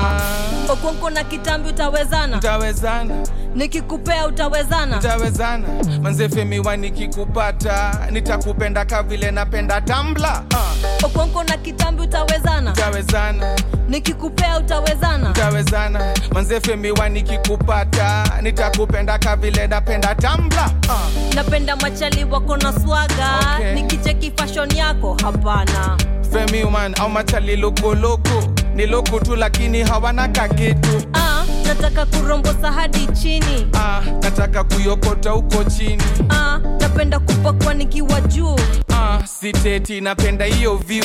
Okonko 0.69 1.10
na 1.10 1.23
kitambi 1.23 1.69
utawezana? 1.69 2.38
Utawezana. 2.38 3.15
Nikikupea 3.56 4.28
utawezana? 4.28 4.97
Utawezana. 4.99 5.67
Manzefemiwa 6.02 6.78
nikikupata 6.78 7.99
nitakupenda 8.12 8.86
kavile 8.86 9.32
napenda 9.32 9.82
tambla 9.82 10.43
ah. 10.56 11.06
okonko 11.06 11.43
na 11.43 11.58
kitambi 11.58 12.02
utawezana? 12.02 12.71
Tawezana 12.71 13.56
nikikupea 13.89 14.58
utawezana? 14.60 15.30
Utawezana. 15.30 16.13
Manzefe 16.34 16.76
miwa 16.76 17.10
nikikupata 17.10 18.24
nitakupenda 18.41 19.17
kavile 19.19 19.67
napenda 19.67 20.15
tambla 20.15 20.72
uh. 20.89 21.34
napenda 21.36 21.76
machali 21.76 22.24
wako 22.24 22.58
na 22.58 22.74
swaga. 22.74 23.39
Okay. 23.58 23.74
nikicheki 23.74 24.32
fashion 24.38 24.76
yako 24.76 25.17
hapana. 25.24 25.98
Femiman 26.32 26.96
au 27.00 27.10
machali 27.10 27.56
lukuluku. 27.56 28.43
Ni 28.76 28.86
luku 28.86 29.19
tu 29.19 29.36
lakini 29.36 29.84
hawana 29.84 30.28
kakitu. 30.28 31.02
Ah, 31.13 31.43
nataka 31.73 32.05
kurombosa 32.05 32.71
hadi 32.71 33.07
chini. 33.07 33.67
Ah, 33.73 34.01
nataka 34.21 34.63
kuyokota 34.63 35.29
huko 35.29 35.63
chini. 35.63 36.03
Ah, 36.29 36.59
napenda 36.79 37.19
kupakwa 37.19 37.73
nikiwa 37.73 38.21
juu. 38.21 38.55
Ah, 38.95 39.19
siteti 39.27 40.01
napenda 40.01 40.45
hiyo 40.45 40.75
vyu 40.75 41.03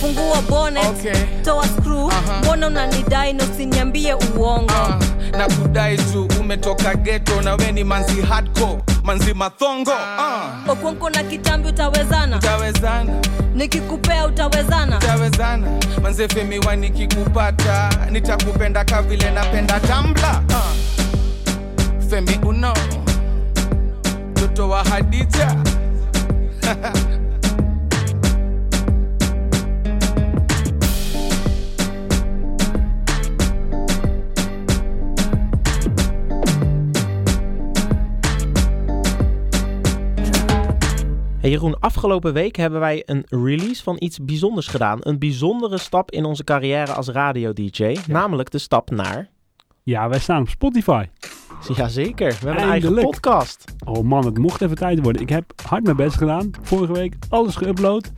fungua 0.00 0.42
bonnet 0.48 0.84
Okay. 0.86 1.12
toa 1.44 1.68
screw. 1.68 2.10
Mbona 2.42 2.66
unanidai 2.66 3.32
na 3.32 3.44
usiniambie 3.44 4.14
uongo? 4.14 4.72
Na 5.38 5.46
kudai 5.48 5.96
tu 5.96 6.28
umetoka 6.40 6.94
geto 6.94 7.42
na 7.42 7.54
we 7.54 7.72
ni 7.72 7.84
manzi 7.84 8.22
hardcore 8.22 8.78
manzi 9.10 9.34
mathongo 9.34 9.90
ah. 9.92 10.62
okonko 10.68 11.10
na 11.10 11.22
kitambi 11.22 11.68
utawezana? 11.68 12.36
Utawezana. 12.36 13.12
Nikikupea 13.54 14.26
utawezana? 14.26 14.98
Tawezana 14.98 15.66
manzefemiwa 16.02 16.76
nikikupata 16.76 17.90
nitakupenda 18.10 18.84
kavile 18.84 19.30
napenda 19.30 19.80
tambla 19.80 20.42
uh. 20.48 22.08
femi 22.10 22.38
uno 22.46 22.74
mtoto 24.30 24.68
wa 24.68 24.84
hadija 24.84 25.56
Jeroen, 41.50 41.80
afgelopen 41.80 42.32
week 42.32 42.56
hebben 42.56 42.80
wij 42.80 43.02
een 43.06 43.24
release 43.28 43.82
van 43.82 43.96
iets 43.98 44.18
bijzonders 44.24 44.66
gedaan. 44.66 44.98
Een 45.00 45.18
bijzondere 45.18 45.78
stap 45.78 46.10
in 46.10 46.24
onze 46.24 46.44
carrière 46.44 46.92
als 46.92 47.08
radio-dj. 47.08 47.96
Namelijk 48.06 48.50
de 48.50 48.58
stap 48.58 48.90
naar... 48.90 49.28
Ja, 49.82 50.08
wij 50.08 50.18
staan 50.18 50.40
op 50.40 50.48
Spotify. 50.48 51.06
Jazeker, 51.74 52.28
we 52.28 52.46
hebben 52.46 52.62
een 52.62 52.70
eigen 52.70 52.94
podcast. 52.94 53.64
Oh 53.84 54.02
man, 54.02 54.24
het 54.24 54.38
mocht 54.38 54.60
even 54.60 54.76
tijd 54.76 55.02
worden. 55.02 55.22
Ik 55.22 55.28
heb 55.28 55.52
hard 55.64 55.84
mijn 55.84 55.96
best 55.96 56.16
gedaan. 56.16 56.50
Vorige 56.62 56.92
week 56.92 57.14
alles 57.28 57.58
geüpload. 57.62 58.12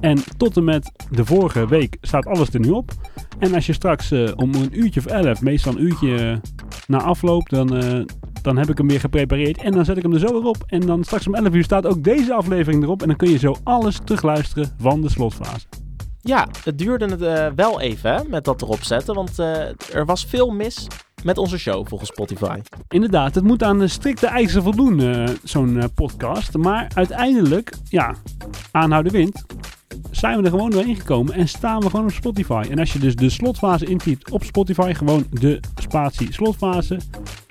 En 0.00 0.18
tot 0.36 0.56
en 0.56 0.64
met 0.64 0.92
de 1.10 1.24
vorige 1.24 1.68
week 1.68 1.96
staat 2.00 2.26
alles 2.26 2.48
er 2.48 2.60
nu 2.60 2.70
op. 2.70 2.90
En 3.38 3.54
als 3.54 3.66
je 3.66 3.72
straks 3.72 4.10
eh, 4.10 4.32
om 4.36 4.54
een 4.54 4.78
uurtje 4.78 5.00
of 5.00 5.06
elf, 5.06 5.42
meestal 5.42 5.72
een 5.72 5.82
uurtje 5.82 6.16
eh, 6.16 6.36
na 6.86 7.02
afloop, 7.02 7.48
dan, 7.48 7.76
eh, 7.76 8.00
dan 8.42 8.56
heb 8.56 8.70
ik 8.70 8.78
hem 8.78 8.88
weer 8.88 9.00
geprepareerd. 9.00 9.62
En 9.62 9.72
dan 9.72 9.84
zet 9.84 9.96
ik 9.96 10.02
hem 10.02 10.12
er 10.12 10.18
zo 10.18 10.32
weer 10.32 10.48
op. 10.48 10.56
En 10.66 10.80
dan 10.80 11.04
straks 11.04 11.26
om 11.26 11.34
11 11.34 11.54
uur 11.54 11.64
staat 11.64 11.86
ook 11.86 12.04
deze 12.04 12.34
aflevering 12.34 12.82
erop. 12.82 13.00
En 13.02 13.08
dan 13.08 13.16
kun 13.16 13.30
je 13.30 13.38
zo 13.38 13.56
alles 13.62 14.00
terugluisteren 14.04 14.74
van 14.78 15.00
de 15.00 15.08
slotfase. 15.08 15.66
Ja, 16.20 16.48
het 16.64 16.78
duurde 16.78 17.06
het 17.06 17.22
eh, 17.22 17.46
wel 17.56 17.80
even 17.80 18.14
hè, 18.14 18.22
met 18.28 18.44
dat 18.44 18.62
erop 18.62 18.82
zetten. 18.82 19.14
Want 19.14 19.38
eh, 19.38 19.94
er 19.94 20.04
was 20.04 20.24
veel 20.24 20.50
mis 20.50 20.86
met 21.24 21.38
onze 21.38 21.58
show 21.58 21.86
volgens 21.88 22.10
Spotify. 22.10 22.60
Inderdaad, 22.88 23.34
het 23.34 23.44
moet 23.44 23.62
aan 23.62 23.78
de 23.78 23.88
strikte 23.88 24.26
eisen 24.26 24.62
voldoen, 24.62 25.00
eh, 25.00 25.28
zo'n 25.42 25.82
podcast. 25.94 26.56
Maar 26.56 26.90
uiteindelijk, 26.94 27.72
ja, 27.88 28.14
aanhouden 28.70 29.12
wind, 29.12 29.44
zijn 30.10 30.36
we 30.36 30.42
er 30.42 30.50
gewoon 30.50 30.70
doorheen 30.70 30.96
gekomen 30.96 31.34
en 31.34 31.48
staan 31.48 31.80
we 31.80 31.90
gewoon 31.90 32.04
op 32.04 32.12
Spotify. 32.12 32.66
En 32.70 32.78
als 32.78 32.92
je 32.92 32.98
dus 32.98 33.16
de 33.16 33.30
slotfase 33.30 33.86
intypt 33.86 34.30
op 34.30 34.44
Spotify, 34.44 34.92
gewoon 34.92 35.26
de 35.30 35.60
spatie 35.74 36.32
slotfase. 36.32 36.98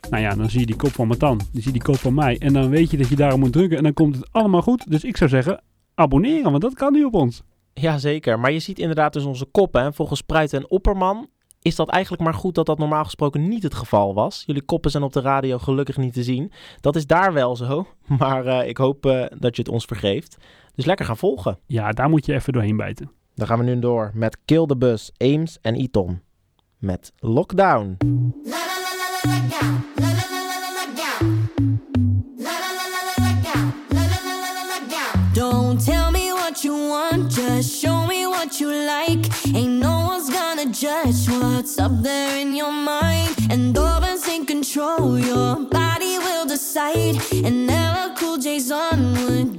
Nou 0.10 0.24
ja, 0.24 0.36
dan 0.36 0.50
zie 0.50 0.60
je 0.60 0.66
die 0.66 0.76
kop 0.76 0.92
van 0.92 1.08
Matan, 1.08 1.38
dan 1.38 1.48
zie 1.52 1.64
je 1.64 1.72
die 1.72 1.82
kop 1.82 1.96
van 1.96 2.14
mij. 2.14 2.38
En 2.38 2.54
dan 2.54 2.70
weet 2.70 2.92
je 2.92 2.98
dat 2.98 3.08
je 3.08 3.16
daarop 3.16 3.40
moet 3.40 3.54
drukken 3.54 3.78
en 3.78 3.84
dan 3.84 3.94
komt 3.94 4.16
het 4.16 4.28
allemaal 4.32 4.62
goed. 4.62 4.92
Dus 4.92 5.04
ik 5.04 5.18
zou 5.18 5.30
zeggen, 5.30 5.64
abonneren, 5.96 6.52
want 6.52 6.62
dat 6.62 6.74
kan 6.74 6.94
nu 6.94 7.04
op 7.04 7.14
ons. 7.14 7.42
Jazeker, 7.74 8.40
maar 8.40 8.52
je 8.52 8.60
ziet 8.60 8.80
inderdaad 8.80 9.14
dus 9.14 9.24
onze 9.24 9.46
koppen. 9.46 9.82
En 9.82 9.94
volgens 9.94 10.20
Spruit 10.20 10.54
en 10.54 10.70
Opperman 10.70 11.28
is 11.62 11.76
dat 11.76 11.90
eigenlijk 11.90 12.24
maar 12.24 12.34
goed 12.34 12.56
dat 12.56 12.66
dat 12.66 12.78
normaal 12.78 13.04
gesproken 13.04 13.48
niet 13.48 13.64
het 13.64 13.74
geval 13.74 14.14
was. 14.14 14.44
Jullie 14.46 14.62
koppen 14.62 14.92
zijn 14.92 15.04
op 15.04 15.14
de 15.14 15.22
radio 15.22 15.58
gelukkig 15.58 15.98
niet 15.98 16.14
te 16.14 16.24
zien. 16.24 16.52
Dat 16.80 16.96
is 16.96 17.08
daar 17.08 17.34
wel 17.34 17.56
zo, 17.56 17.88
maar 18.20 18.46
eh, 18.46 18.68
ik 18.68 18.78
hoop 18.78 19.06
eh, 19.06 19.26
dat 19.38 19.56
je 19.56 19.62
het 19.62 19.72
ons 19.72 19.86
vergeeft. 19.86 20.38
Dus 20.76 20.86
lekker 20.86 21.06
gaan 21.06 21.18
volgen. 21.18 21.60
Ja, 21.66 21.92
daar 21.92 22.10
moet 22.10 22.26
je 22.26 22.34
even 22.34 22.54
doorheen 22.54 22.78
bijten. 22.78 23.12
Dan 23.36 23.48
gaan 23.48 23.60
we 23.60 23.64
nu 23.66 23.80
door 23.80 24.12
met 24.14 24.38
Kill 24.46 24.66
the 24.66 24.78
Bus, 24.78 25.12
Ames 25.18 25.58
en 25.62 25.76
Eton. 25.76 26.22
Met 26.78 27.12
Lockdown. 27.20 27.98
Don't 35.34 35.86
tell 35.86 36.12
me 36.12 36.34
what 36.34 36.62
you 36.64 36.88
want, 36.90 37.32
just 37.34 37.80
show 37.80 38.08
me 38.08 38.28
what 38.28 38.60
you 38.60 38.70
like. 38.72 39.30
Ain't 39.54 39.80
no 39.80 40.06
one's 40.08 40.31
judge 40.72 41.28
what's 41.28 41.78
up 41.80 41.92
there 42.02 42.40
in 42.40 42.56
your 42.56 42.72
mind. 42.72 43.36
And 43.50 43.78
Orban's 43.78 44.28
in 44.28 44.46
control, 44.46 45.20
your 45.20 45.60
body 45.60 46.18
will 46.18 46.46
decide. 46.46 47.18
And 47.34 47.68
never 47.68 48.14
cool 48.16 48.38
J's 48.38 48.72
on, 48.72 49.51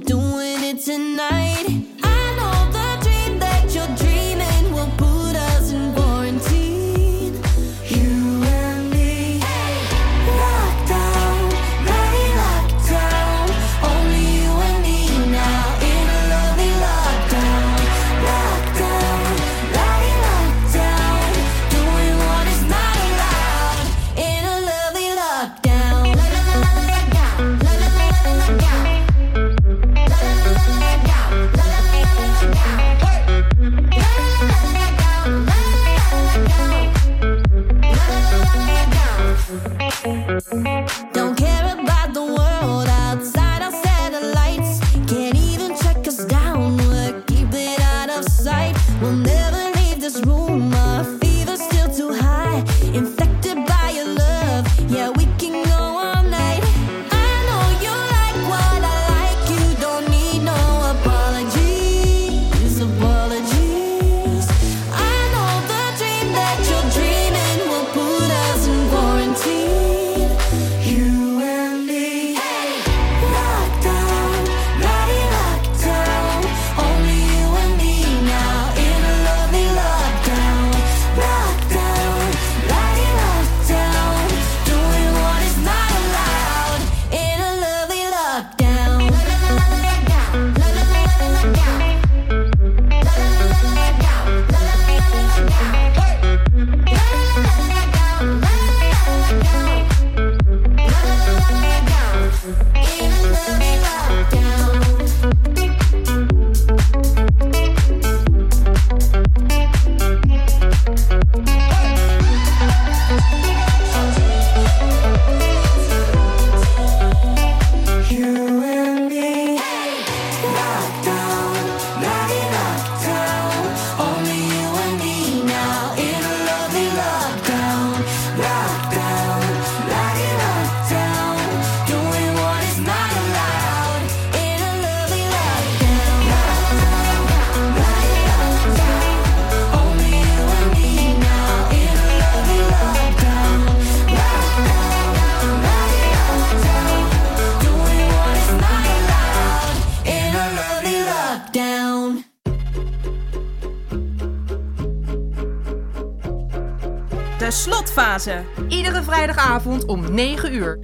Vrijdagavond 159.53 159.85
om 159.85 160.13
9 160.13 160.53
uur. 160.53 160.79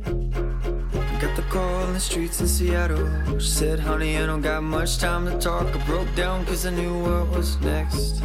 Got 1.21 1.35
the 1.35 1.43
call 1.49 1.87
in 1.87 1.93
the 1.93 1.99
streets 1.99 2.39
in 2.39 2.47
Seattle. 2.47 3.07
Said, 3.39 3.79
honey, 3.79 4.15
I 4.17 4.25
don't 4.25 4.43
got 4.43 4.61
much 4.61 4.97
time 4.99 5.25
to 5.25 5.37
talk. 5.37 5.75
I 5.75 5.85
broke 5.85 6.15
down 6.15 6.45
cause 6.45 6.67
I 6.67 6.71
knew 6.71 6.93
what 7.01 7.35
was 7.35 7.57
next. 7.61 8.21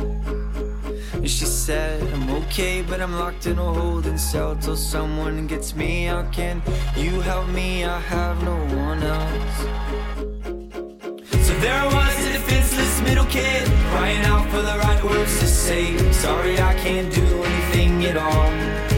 And 1.12 1.30
she 1.30 1.46
said, 1.46 2.02
I'm 2.12 2.30
okay, 2.30 2.82
but 2.82 3.00
I'm 3.00 3.18
locked 3.18 3.46
in 3.46 3.58
a 3.58 3.72
holding 3.72 4.18
cell 4.18 4.56
till 4.56 4.76
someone 4.76 5.46
gets 5.46 5.74
me 5.74 6.08
out. 6.08 6.32
Can 6.32 6.62
you 6.96 7.22
help 7.22 7.48
me? 7.48 7.84
I 7.84 8.00
have 8.00 8.42
no 8.42 8.56
one 8.86 9.02
else. 9.02 9.58
So 11.46 11.54
there 11.60 11.80
I 11.80 11.86
was, 11.86 12.26
a 12.26 12.32
defenseless 12.32 13.00
middle 13.00 13.26
kid, 13.26 13.66
crying 13.90 14.24
out 14.26 14.46
for 14.50 14.62
the 14.62 14.76
right 14.78 15.02
words 15.04 15.38
to 15.40 15.46
say. 15.46 15.96
Sorry, 16.12 16.58
I 16.60 16.74
can't 16.74 17.14
do 17.14 17.44
anything 17.44 18.04
at 18.04 18.16
all. 18.16 18.93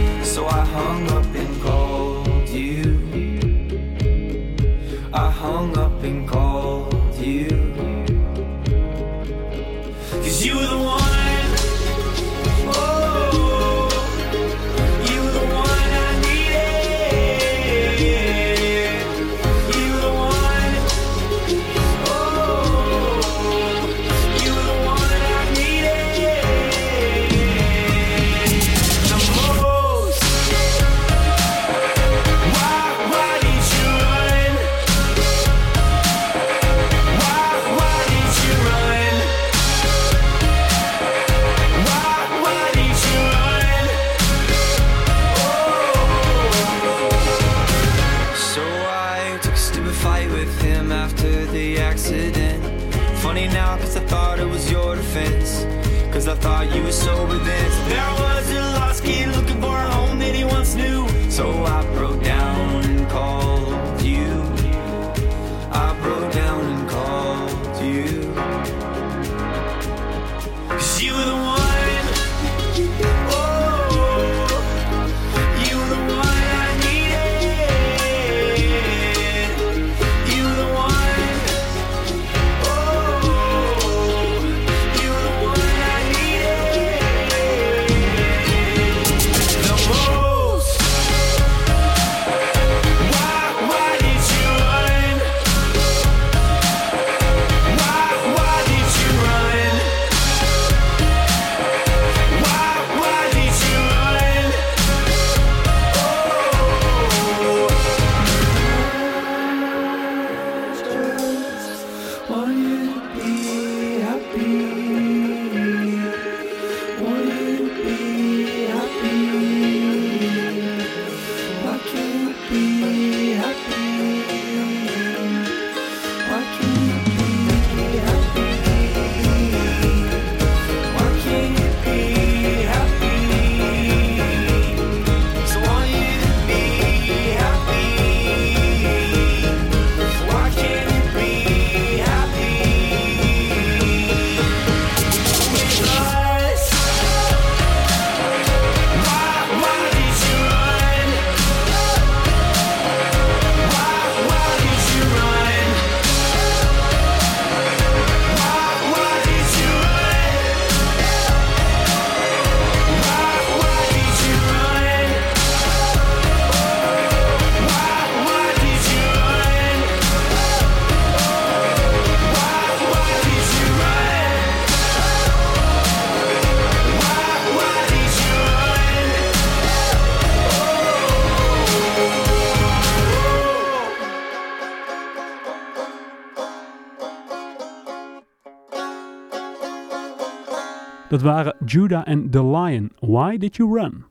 Dat 191.16 191.24
waren 191.24 191.54
Judah 191.64 192.08
en 192.08 192.30
The 192.30 192.44
Lion. 192.44 192.90
Why 193.00 193.36
Did 193.38 193.56
You 193.56 193.78
Run? 193.78 194.04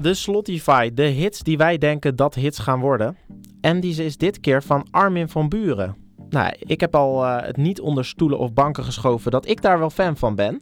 De 0.00 0.14
Slotify. 0.14 0.90
De 0.94 1.02
hits 1.02 1.42
die 1.42 1.56
wij 1.56 1.78
denken 1.78 2.16
dat 2.16 2.34
hits 2.34 2.58
gaan 2.58 2.80
worden. 2.80 3.16
En 3.60 3.80
die 3.80 4.04
is 4.04 4.16
dit 4.16 4.40
keer 4.40 4.62
van 4.62 4.86
Armin 4.90 5.28
van 5.28 5.48
Buren. 5.48 5.96
Nou, 6.28 6.54
ik 6.58 6.80
heb 6.80 6.94
al 6.94 7.24
eh, 7.24 7.46
het 7.46 7.56
niet 7.56 7.80
onder 7.80 8.04
stoelen 8.04 8.38
of 8.38 8.52
banken 8.52 8.84
geschoven 8.84 9.30
dat 9.30 9.48
ik 9.48 9.62
daar 9.62 9.78
wel 9.78 9.90
fan 9.90 10.16
van 10.16 10.34
ben. 10.34 10.60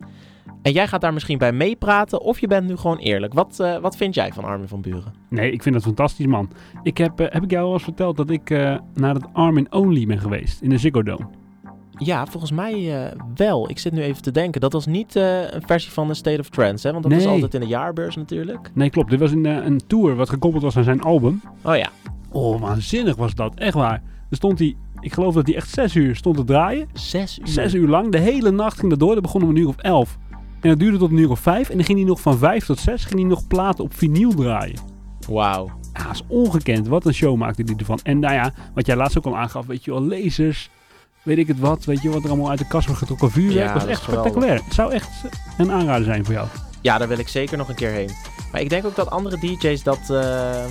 En 0.63 0.73
jij 0.73 0.89
gaat 0.89 1.01
daar 1.01 1.13
misschien 1.13 1.39
bij 1.39 1.53
meepraten 1.53 2.21
of 2.21 2.41
je 2.41 2.47
bent 2.47 2.67
nu 2.67 2.77
gewoon 2.77 2.99
eerlijk. 2.99 3.35
Wat, 3.35 3.61
eh, 3.61 3.79
wat 3.79 3.97
vind 3.97 4.15
jij 4.15 4.33
van 4.33 4.45
Armin 4.45 4.69
van 4.69 4.81
Buren? 4.81 5.15
Nee, 5.29 5.51
ik 5.51 5.63
vind 5.63 5.75
dat 5.75 5.85
fantastisch, 5.85 6.27
man. 6.27 6.51
Ik 6.83 6.99
heb, 6.99 7.21
eh, 7.21 7.33
heb 7.33 7.43
ik 7.43 7.51
jou 7.51 7.67
al 7.67 7.73
eens 7.73 7.83
verteld 7.83 8.17
dat 8.17 8.31
ik 8.31 8.51
naar 8.95 9.15
het 9.15 9.27
Armin 9.33 9.73
Only 9.73 10.07
ben 10.07 10.21
geweest 10.21 10.61
in 10.61 10.71
de 10.71 10.79
Ziggo 10.79 11.03
Dome? 11.03 11.44
Ja, 11.99 12.27
volgens 12.27 12.53
mij 12.53 13.05
eh, 13.05 13.19
wel. 13.35 13.71
Ik 13.71 13.79
zit 13.79 13.93
nu 13.93 14.03
even 14.03 14.23
te 14.23 14.31
denken. 14.31 14.61
Dat 14.61 14.73
was 14.73 14.87
niet 14.87 15.17
eh, 15.17 15.41
een 15.53 15.63
versie 15.67 15.93
van 15.93 16.09
de 16.09 16.15
State 16.15 16.41
of 16.41 16.49
Trance, 16.49 16.87
hè? 16.87 16.93
Want 16.93 17.05
dat 17.05 17.13
is 17.19 17.25
Nee. 17.25 17.33
altijd 17.35 17.55
in 17.55 17.61
de 17.61 17.67
jaarbeurs 17.67 18.17
natuurlijk. 18.17 18.71
Nee, 18.75 18.91
klopt. 18.91 19.11
Dit 19.11 19.21
was 19.21 19.31
een, 19.33 19.47
eh, 19.47 19.65
een 19.65 19.81
tour 19.87 20.17
wat 20.17 20.29
gekoppeld 20.29 20.63
was 20.63 20.77
aan 20.77 20.85
zijn 20.85 21.01
album. 21.03 21.41
Oh 21.63 21.77
ja. 21.77 21.89
Oh, 22.31 22.61
waanzinnig 22.61 23.17
was 23.17 23.35
dat. 23.35 23.55
Echt 23.55 23.75
waar. 23.75 24.03
Er 24.31 24.37
stond 24.37 24.59
hij, 24.59 24.77
ik 25.01 25.13
geloof 25.13 25.35
dat 25.35 25.47
hij 25.47 25.57
echt 25.57 25.69
zes 25.71 25.95
uur 25.95 26.17
stond 26.17 26.37
te 26.37 26.45
draaien. 26.45 26.89
Zes 26.93 27.39
uur? 27.39 27.49
Zes 27.49 27.75
uur 27.75 27.89
lang. 27.89 28.13
De 28.13 28.19
hele 28.19 28.51
nacht 28.51 28.79
ging 28.79 28.91
dat 28.91 29.01
door. 29.01 29.15
Dat 29.15 29.23
begon 29.23 29.43
om 29.43 29.49
een 29.49 29.57
uur 29.57 29.69
of 29.69 29.77
elf. 29.77 30.19
En 30.61 30.69
dat 30.71 30.79
duurde 30.79 30.99
tot 30.99 31.11
een 31.11 31.17
uur 31.17 31.31
of 31.31 31.41
vijf. 31.41 31.69
En 31.71 31.77
dan 31.77 31.85
ging 31.87 31.99
hij 31.99 32.07
nog 32.07 32.21
van 32.21 32.39
vijf 32.39 32.65
tot 32.67 32.79
zes 32.79 33.05
ging 33.05 33.21
hij 33.21 33.29
nog 33.29 33.47
platen 33.47 33.85
op 33.85 33.95
vinyl 33.95 34.35
draaien. 34.35 34.79
Wauw. 35.29 35.71
Ja, 35.93 36.11
is 36.11 36.23
ongekend. 36.29 36.87
Wat 36.89 37.07
een 37.07 37.15
show 37.15 37.37
maakte 37.37 37.65
die 37.65 37.77
ervan. 37.77 37.99
En 38.03 38.19
nou 38.19 38.35
ja, 38.35 38.53
wat 38.75 38.87
jij 38.87 38.97
laatst 38.97 39.19
ook 39.19 39.25
al 39.27 39.37
aangaf, 39.37 39.67
weet 39.67 39.85
je 39.85 39.91
wel, 39.91 40.03
lasers, 40.03 40.71
weet 41.25 41.39
ik 41.39 41.49
het 41.49 41.59
wat, 41.59 41.85
weet 41.85 42.03
je 42.03 42.11
wat 42.11 42.23
er 42.23 42.29
allemaal 42.29 42.51
uit 42.51 42.59
de 42.59 42.67
kast 42.67 42.87
wordt 42.87 43.01
getrokken, 43.01 43.31
vuurwerk, 43.31 43.67
Ja, 43.67 43.73
was 43.73 43.83
dat 43.83 43.91
echt 43.91 44.03
spectaculair. 44.03 44.61
Het 44.65 44.75
zou 44.75 44.93
echt 44.93 45.11
een 45.59 45.73
aanrader 45.73 46.05
zijn 46.05 46.25
voor 46.25 46.35
jou. 46.35 46.49
Ja, 46.81 46.99
daar 46.99 47.09
wil 47.09 47.19
ik 47.19 47.29
zeker 47.29 47.57
nog 47.57 47.69
een 47.69 47.75
keer 47.75 47.91
heen. 47.91 48.11
Maar 48.53 48.61
ik 48.61 48.69
denk 48.69 48.85
ook 48.85 48.97
dat 48.97 49.11
andere 49.11 49.39
DJ's 49.39 49.83
dat 49.83 50.11
eh, 50.11 50.65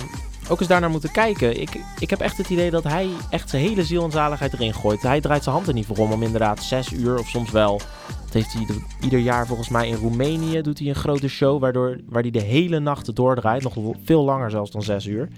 ook 0.48 0.58
eens 0.60 0.68
daarnaar 0.68 0.90
moeten 0.90 1.12
kijken. 1.12 1.60
Ik, 1.60 1.80
ik 1.98 2.10
heb 2.10 2.20
echt 2.20 2.36
het 2.36 2.50
idee 2.50 2.70
dat 2.70 2.84
hij 2.84 3.08
echt 3.30 3.50
zijn 3.50 3.62
hele 3.62 3.84
ziel 3.84 4.04
en 4.04 4.10
zaligheid 4.10 4.52
erin 4.52 4.74
gooit. 4.74 5.02
Hij 5.02 5.20
draait 5.20 5.42
zijn 5.42 5.54
hand 5.54 5.68
er 5.68 5.74
niet 5.74 5.86
voor 5.86 5.96
om 5.96 6.12
om 6.12 6.22
inderdaad 6.22 6.62
zes 6.62 6.92
uur 6.92 7.18
of 7.18 7.28
soms 7.28 7.50
wel. 7.50 7.80
Dat 8.24 8.32
heeft 8.32 8.52
hij 8.52 8.60
ieder, 8.60 8.76
ieder 9.00 9.18
jaar 9.18 9.46
volgens 9.46 9.68
mij 9.68 9.88
in 9.88 9.96
Roemenië 9.96 10.60
doet 10.60 10.78
hij 10.78 10.88
een 10.88 10.94
grote 10.94 11.28
show 11.28 11.60
waardoor, 11.60 12.00
waar 12.08 12.22
hij 12.22 12.30
de 12.30 12.42
hele 12.42 12.78
nacht 12.78 13.14
doordraait. 13.16 13.62
Nog 13.62 13.74
veel 14.04 14.24
langer 14.24 14.50
zelfs 14.50 14.70
dan 14.70 14.82
zes 14.82 15.06
uur. 15.06 15.28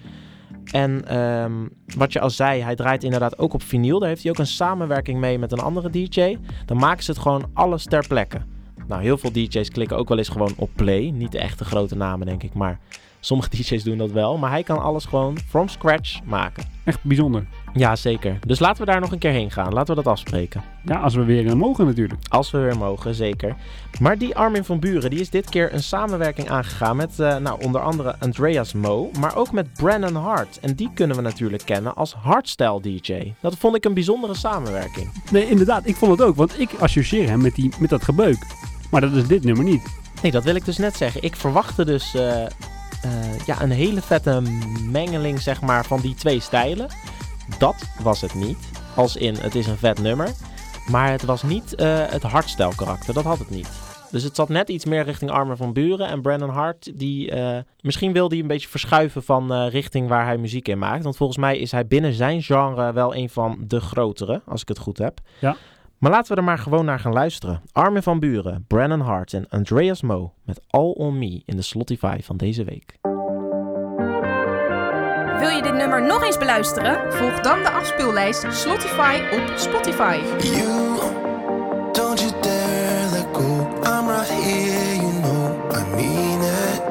En 0.72 1.08
ehm, 1.08 1.52
wat 1.96 2.12
je 2.12 2.20
al 2.20 2.30
zei, 2.30 2.62
hij 2.62 2.74
draait 2.74 3.04
inderdaad 3.04 3.38
ook 3.38 3.54
op 3.54 3.62
vinyl. 3.62 3.98
Daar 3.98 4.08
heeft 4.08 4.22
hij 4.22 4.30
ook 4.30 4.38
een 4.38 4.46
samenwerking 4.46 5.20
mee 5.20 5.38
met 5.38 5.52
een 5.52 5.58
andere 5.58 5.90
DJ. 5.90 6.36
Dan 6.66 6.76
maken 6.76 7.04
ze 7.04 7.10
het 7.10 7.20
gewoon 7.20 7.50
alles 7.52 7.84
ter 7.84 8.06
plekke. 8.06 8.38
Nou, 8.86 9.02
heel 9.02 9.18
veel 9.18 9.32
DJ's 9.32 9.70
klikken 9.70 9.96
ook 9.96 10.08
wel 10.08 10.18
eens 10.18 10.28
gewoon 10.28 10.54
op 10.56 10.70
play. 10.74 11.10
Niet 11.10 11.32
de 11.32 11.38
echte 11.38 11.64
grote 11.64 11.96
namen, 11.96 12.26
denk 12.26 12.42
ik. 12.42 12.54
Maar 12.54 12.78
sommige 13.20 13.50
DJ's 13.56 13.82
doen 13.82 13.98
dat 13.98 14.10
wel. 14.10 14.36
Maar 14.38 14.50
hij 14.50 14.62
kan 14.62 14.82
alles 14.82 15.04
gewoon 15.04 15.38
from 15.48 15.68
scratch 15.68 16.24
maken. 16.24 16.64
Echt 16.84 17.04
bijzonder. 17.04 17.46
Ja, 17.76 17.96
zeker. 17.96 18.38
Dus 18.46 18.58
laten 18.58 18.84
we 18.84 18.90
daar 18.90 19.00
nog 19.00 19.12
een 19.12 19.18
keer 19.18 19.30
heen 19.30 19.50
gaan. 19.50 19.72
Laten 19.72 19.96
we 19.96 20.02
dat 20.02 20.12
afspreken. 20.12 20.62
Ja, 20.84 20.98
als 20.98 21.14
we 21.14 21.24
weer 21.24 21.56
mogen 21.56 21.86
natuurlijk. 21.86 22.20
Als 22.28 22.50
we 22.50 22.58
weer 22.58 22.78
mogen, 22.78 23.14
zeker. 23.14 23.56
Maar 24.00 24.18
die 24.18 24.36
Armin 24.36 24.64
van 24.64 24.80
Buren, 24.80 25.10
die 25.10 25.20
is 25.20 25.30
dit 25.30 25.48
keer 25.48 25.72
een 25.72 25.82
samenwerking 25.82 26.48
aangegaan 26.48 26.96
met 26.96 27.20
eh, 27.20 27.36
nou, 27.36 27.64
onder 27.64 27.80
andere 27.80 28.16
Andreas 28.18 28.72
Mo, 28.72 29.10
maar 29.18 29.36
ook 29.36 29.52
met 29.52 29.72
Brennan 29.72 30.14
Hart. 30.16 30.58
En 30.60 30.74
die 30.74 30.90
kunnen 30.94 31.16
we 31.16 31.22
natuurlijk 31.22 31.62
kennen 31.64 31.94
als 31.94 32.14
hardstyle 32.14 32.80
DJ. 32.80 33.32
Dat 33.40 33.56
vond 33.56 33.76
ik 33.76 33.84
een 33.84 33.94
bijzondere 33.94 34.34
samenwerking. 34.34 35.22
Nee, 35.30 35.48
inderdaad. 35.48 35.86
Ik 35.86 35.96
vond 35.96 36.18
het 36.18 36.28
ook. 36.28 36.36
Want 36.36 36.60
ik 36.60 36.70
associeer 36.78 37.28
hem 37.28 37.42
met, 37.42 37.54
die, 37.54 37.72
met 37.78 37.90
dat 37.90 38.04
gebeuk. 38.04 38.46
Maar 38.90 39.00
dat 39.00 39.12
is 39.12 39.26
dit 39.26 39.44
nummer 39.44 39.64
niet. 39.64 39.82
Nee, 40.22 40.32
dat 40.32 40.44
wil 40.44 40.54
ik 40.54 40.64
dus 40.64 40.78
net 40.78 40.96
zeggen. 40.96 41.22
Ik 41.22 41.36
verwachtte 41.36 41.84
dus 41.84 42.14
eh, 42.14 42.44
eh, 42.44 42.50
ja, 43.46 43.62
een 43.62 43.70
hele 43.70 44.02
vette 44.02 44.42
mengeling 44.90 45.40
zeg 45.40 45.60
maar, 45.60 45.84
van 45.84 46.00
die 46.00 46.14
twee 46.14 46.40
stijlen. 46.40 46.88
Dat 47.58 47.76
was 48.02 48.20
het 48.20 48.34
niet. 48.34 48.70
Als 48.96 49.16
in, 49.16 49.34
het 49.34 49.54
is 49.54 49.66
een 49.66 49.76
vet 49.76 50.00
nummer. 50.00 50.30
Maar 50.90 51.10
het 51.10 51.24
was 51.24 51.42
niet 51.42 51.74
eh, 51.74 52.06
het 52.06 52.22
hardstyle 52.22 52.74
karakter. 52.74 53.14
Dat 53.14 53.24
had 53.24 53.38
het 53.38 53.50
niet. 53.50 53.68
Dus 54.10 54.22
het 54.22 54.36
zat 54.36 54.48
net 54.48 54.68
iets 54.68 54.84
meer 54.84 55.04
richting 55.04 55.30
Armin 55.30 55.56
van 55.56 55.72
Buren. 55.72 56.08
En 56.08 56.22
Brandon 56.22 56.50
Hart, 56.50 56.98
die, 56.98 57.30
eh, 57.30 57.58
misschien 57.80 58.12
wil 58.12 58.28
hij 58.28 58.38
een 58.38 58.46
beetje 58.46 58.68
verschuiven 58.68 59.22
van 59.22 59.52
eh, 59.52 59.68
richting 59.70 60.08
waar 60.08 60.24
hij 60.24 60.38
muziek 60.38 60.68
in 60.68 60.78
maakt. 60.78 61.02
Want 61.02 61.16
volgens 61.16 61.38
mij 61.38 61.58
is 61.58 61.72
hij 61.72 61.86
binnen 61.86 62.12
zijn 62.12 62.42
genre 62.42 62.92
wel 62.92 63.14
een 63.14 63.28
van 63.28 63.64
de 63.66 63.80
grotere, 63.80 64.42
als 64.46 64.62
ik 64.62 64.68
het 64.68 64.78
goed 64.78 64.98
heb. 64.98 65.20
Ja. 65.38 65.56
Maar 65.98 66.10
laten 66.10 66.32
we 66.32 66.38
er 66.38 66.46
maar 66.46 66.58
gewoon 66.58 66.84
naar 66.84 67.00
gaan 67.00 67.12
luisteren. 67.12 67.62
Armin 67.72 68.02
van 68.02 68.20
Buren, 68.20 68.64
Brandon 68.66 69.00
Hart 69.00 69.32
en 69.32 69.48
Andreas 69.48 70.02
Mo 70.02 70.32
met 70.44 70.60
All 70.66 70.90
On 70.90 71.18
Me 71.18 71.42
in 71.44 71.56
de 71.56 71.62
Slotify 71.62 72.18
van 72.22 72.36
deze 72.36 72.64
week. 72.64 72.98
Wil 75.38 75.48
je 75.48 75.62
dit 75.62 75.74
nummer 75.74 76.02
nog 76.02 76.24
eens 76.24 76.38
beluisteren? 76.38 77.12
Volg 77.12 77.40
dan 77.40 77.62
de 77.62 77.70
afspeellijst 77.70 78.44
Spotify 78.50 79.20
op 79.32 79.56
Spotify. 79.56 80.18
Don't 81.92 82.20
you 82.20 82.32
dare 82.40 83.10
let 83.12 83.26
go. 83.32 83.68
I'm 83.84 84.08
right 84.08 84.30
here, 84.30 84.94
you 84.94 85.12
know 85.20 85.70
I 85.72 85.84
mean 85.96 86.40
it. 86.42 86.82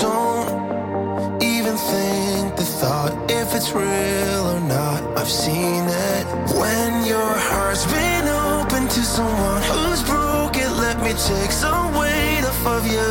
Don't 0.00 1.42
even 1.42 1.76
think 1.76 2.56
the 2.56 2.64
thought 2.80 3.30
if 3.30 3.54
it's 3.54 3.72
real 3.72 4.44
or 4.54 4.60
not. 4.60 5.00
I've 5.18 5.30
seen 5.30 5.84
it. 5.88 6.26
When 6.60 7.04
your 7.06 7.34
heart's 7.50 7.86
been 7.86 8.28
open 8.28 8.88
to 8.88 9.00
someone 9.00 9.62
who's 9.62 10.02
broken, 10.02 10.76
let 10.76 10.96
me 11.02 11.12
take 11.12 11.52
some 11.52 11.94
weight 11.98 12.44
off 12.44 12.66
of 12.66 12.86
you. 12.86 13.10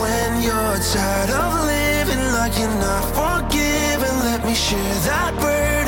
When 0.00 0.42
you're 0.42 0.78
tired 0.92 1.30
of 1.30 1.52
living 1.54 1.73
like 2.64 2.72
you're 2.72 2.80
not 2.80 3.04
forgiven, 3.14 4.18
let 4.24 4.44
me 4.44 4.54
share 4.54 4.94
that 5.06 5.34
burden 5.40 5.83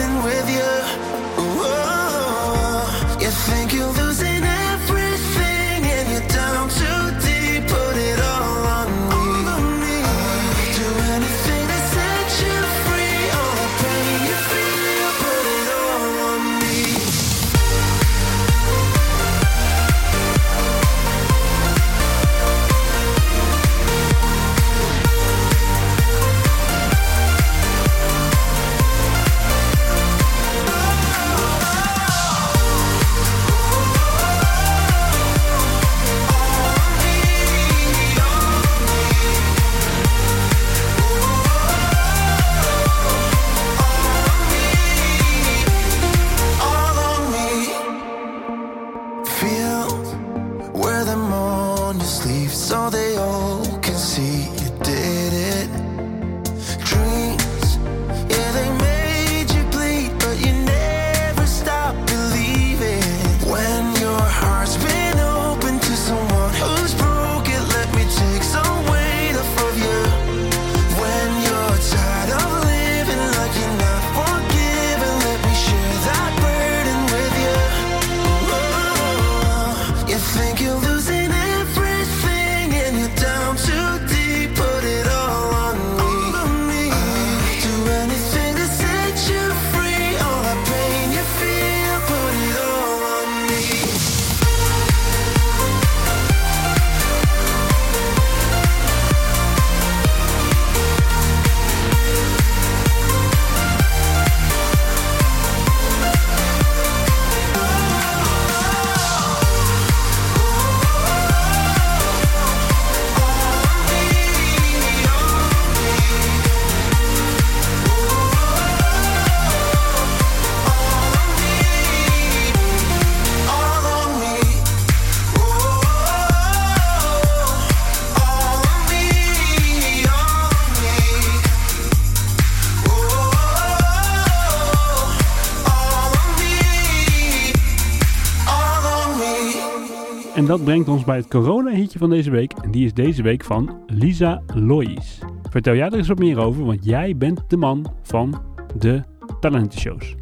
En 140.46 140.52
dat 140.52 140.64
brengt 140.64 140.88
ons 140.88 141.04
bij 141.04 141.16
het 141.16 141.28
corona-hitje 141.28 141.98
van 141.98 142.10
deze 142.10 142.30
week. 142.30 142.52
En 142.52 142.70
die 142.70 142.84
is 142.84 142.94
deze 142.94 143.22
week 143.22 143.44
van 143.44 143.78
Lisa 143.86 144.42
Lois. 144.54 145.18
Vertel 145.50 145.74
jij 145.74 145.86
er 145.86 145.94
eens 145.94 146.08
wat 146.08 146.18
meer 146.18 146.38
over, 146.38 146.64
want 146.64 146.84
jij 146.84 147.16
bent 147.16 147.40
de 147.48 147.56
man 147.56 147.92
van 148.02 148.42
de 148.78 149.02
talentenshows. 149.40 150.14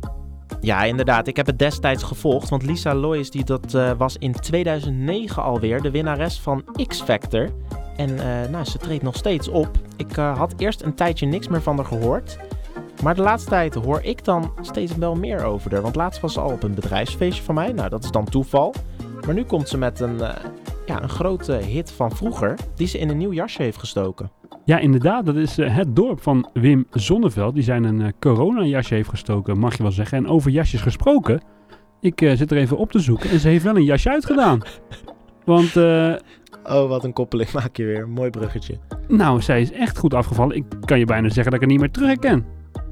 Ja, 0.60 0.84
inderdaad. 0.84 1.26
Ik 1.26 1.36
heb 1.36 1.46
het 1.46 1.58
destijds 1.58 2.02
gevolgd. 2.02 2.48
Want 2.48 2.62
Lisa 2.62 2.94
Lois 2.94 3.30
die 3.30 3.44
dat, 3.44 3.74
eh, 3.74 3.90
was 3.98 4.16
in 4.16 4.32
2009 4.32 5.42
alweer 5.42 5.82
de 5.82 5.90
winnares 5.90 6.40
van 6.40 6.64
X 6.86 7.02
Factor. 7.02 7.50
En 7.96 8.18
eh, 8.18 8.50
nou, 8.50 8.64
ze 8.64 8.78
treedt 8.78 9.02
nog 9.02 9.16
steeds 9.16 9.48
op. 9.48 9.70
Ik 9.96 10.16
eh, 10.16 10.38
had 10.38 10.54
eerst 10.56 10.82
een 10.82 10.94
tijdje 10.94 11.26
niks 11.26 11.48
meer 11.48 11.62
van 11.62 11.76
haar 11.76 11.86
gehoord. 11.86 12.38
Maar 13.02 13.14
de 13.14 13.22
laatste 13.22 13.50
tijd 13.50 13.74
hoor 13.74 14.00
ik 14.02 14.24
dan 14.24 14.52
steeds 14.60 14.96
wel 14.96 15.14
meer 15.14 15.44
over 15.44 15.72
haar. 15.72 15.82
Want 15.82 15.96
laatst 15.96 16.20
was 16.20 16.32
ze 16.32 16.40
al 16.40 16.50
op 16.50 16.62
een 16.62 16.74
bedrijfsfeestje 16.74 17.42
van 17.42 17.54
mij. 17.54 17.72
Nou, 17.72 17.88
dat 17.88 18.04
is 18.04 18.10
dan 18.10 18.24
toeval. 18.24 18.74
Maar 19.26 19.34
nu 19.34 19.44
komt 19.44 19.68
ze 19.68 19.78
met 19.78 20.00
een, 20.00 20.20
eh, 20.20 20.44
ja, 20.86 21.02
een 21.02 21.08
grote 21.08 21.52
hit 21.52 21.92
van 21.92 22.10
vroeger. 22.10 22.58
Die 22.74 22.86
ze 22.86 22.98
in 22.98 23.08
een 23.08 23.16
nieuw 23.18 23.32
jasje 23.32 23.62
heeft 23.62 23.78
gestoken. 23.78 24.30
Ja, 24.64 24.78
inderdaad. 24.78 25.26
Dat 25.26 25.36
is 25.36 25.58
eh, 25.58 25.76
het 25.76 25.96
dorp 25.96 26.22
van 26.22 26.50
Wim 26.52 26.86
Zonneveld. 26.90 27.54
Die 27.54 27.62
zijn 27.62 27.84
een 27.84 28.02
eh, 28.02 28.08
corona-jasje 28.20 28.94
heeft 28.94 29.08
gestoken, 29.08 29.58
mag 29.58 29.76
je 29.76 29.82
wel 29.82 29.92
zeggen. 29.92 30.18
En 30.18 30.28
over 30.28 30.50
jasjes 30.50 30.80
gesproken. 30.80 31.42
Ik 32.00 32.20
zit 32.34 32.50
er 32.50 32.56
even 32.56 32.76
op 32.76 32.90
te 32.90 32.98
zoeken. 32.98 33.30
En 33.30 33.40
ze 33.40 33.48
heeft 33.48 33.64
wel 33.64 33.76
een 33.76 33.84
jasje 33.84 34.10
uitgedaan. 34.10 34.60
Want, 35.44 35.76
Oh, 36.66 36.88
wat 36.88 37.04
een 37.04 37.12
koppeling 37.12 37.52
maak 37.52 37.76
je 37.76 37.84
weer. 37.84 38.08
Mooi 38.08 38.30
bruggetje. 38.30 38.78
nou, 39.08 39.42
zij 39.42 39.60
is 39.60 39.72
echt 39.72 39.98
goed 39.98 40.14
afgevallen. 40.14 40.56
Ik 40.56 40.64
kan 40.84 40.98
je 40.98 41.04
bijna 41.04 41.28
zeggen 41.28 41.44
dat 41.44 41.54
ik 41.54 41.60
haar 41.60 41.68
niet 41.68 41.80
meer 41.80 41.90
terug 41.90 42.08
herken. 42.08 42.46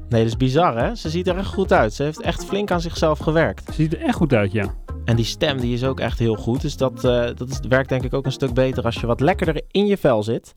Nee, 0.09 0.21
dat 0.21 0.31
is 0.31 0.37
bizar 0.37 0.77
hè. 0.77 0.95
Ze 0.95 1.09
ziet 1.09 1.27
er 1.27 1.37
echt 1.37 1.53
goed 1.53 1.73
uit. 1.73 1.93
Ze 1.93 2.03
heeft 2.03 2.21
echt 2.21 2.45
flink 2.45 2.71
aan 2.71 2.81
zichzelf 2.81 3.19
gewerkt. 3.19 3.65
Ze 3.65 3.73
ziet 3.73 3.93
er 3.93 4.01
echt 4.01 4.15
goed 4.15 4.33
uit, 4.33 4.51
ja. 4.51 4.73
En 5.05 5.15
die 5.15 5.25
stem 5.25 5.59
die 5.59 5.73
is 5.73 5.83
ook 5.83 5.99
echt 5.99 6.19
heel 6.19 6.35
goed. 6.35 6.61
Dus 6.61 6.77
dat, 6.77 7.03
eh, 7.03 7.25
dat 7.35 7.49
is, 7.49 7.59
werkt 7.69 7.89
denk 7.89 8.03
ik 8.03 8.13
ook 8.13 8.25
een 8.25 8.31
stuk 8.31 8.53
beter 8.53 8.83
als 8.83 8.95
je 8.95 9.07
wat 9.07 9.19
lekkerder 9.19 9.61
in 9.71 9.85
je 9.85 9.97
vel 9.97 10.23
zit. 10.23 10.55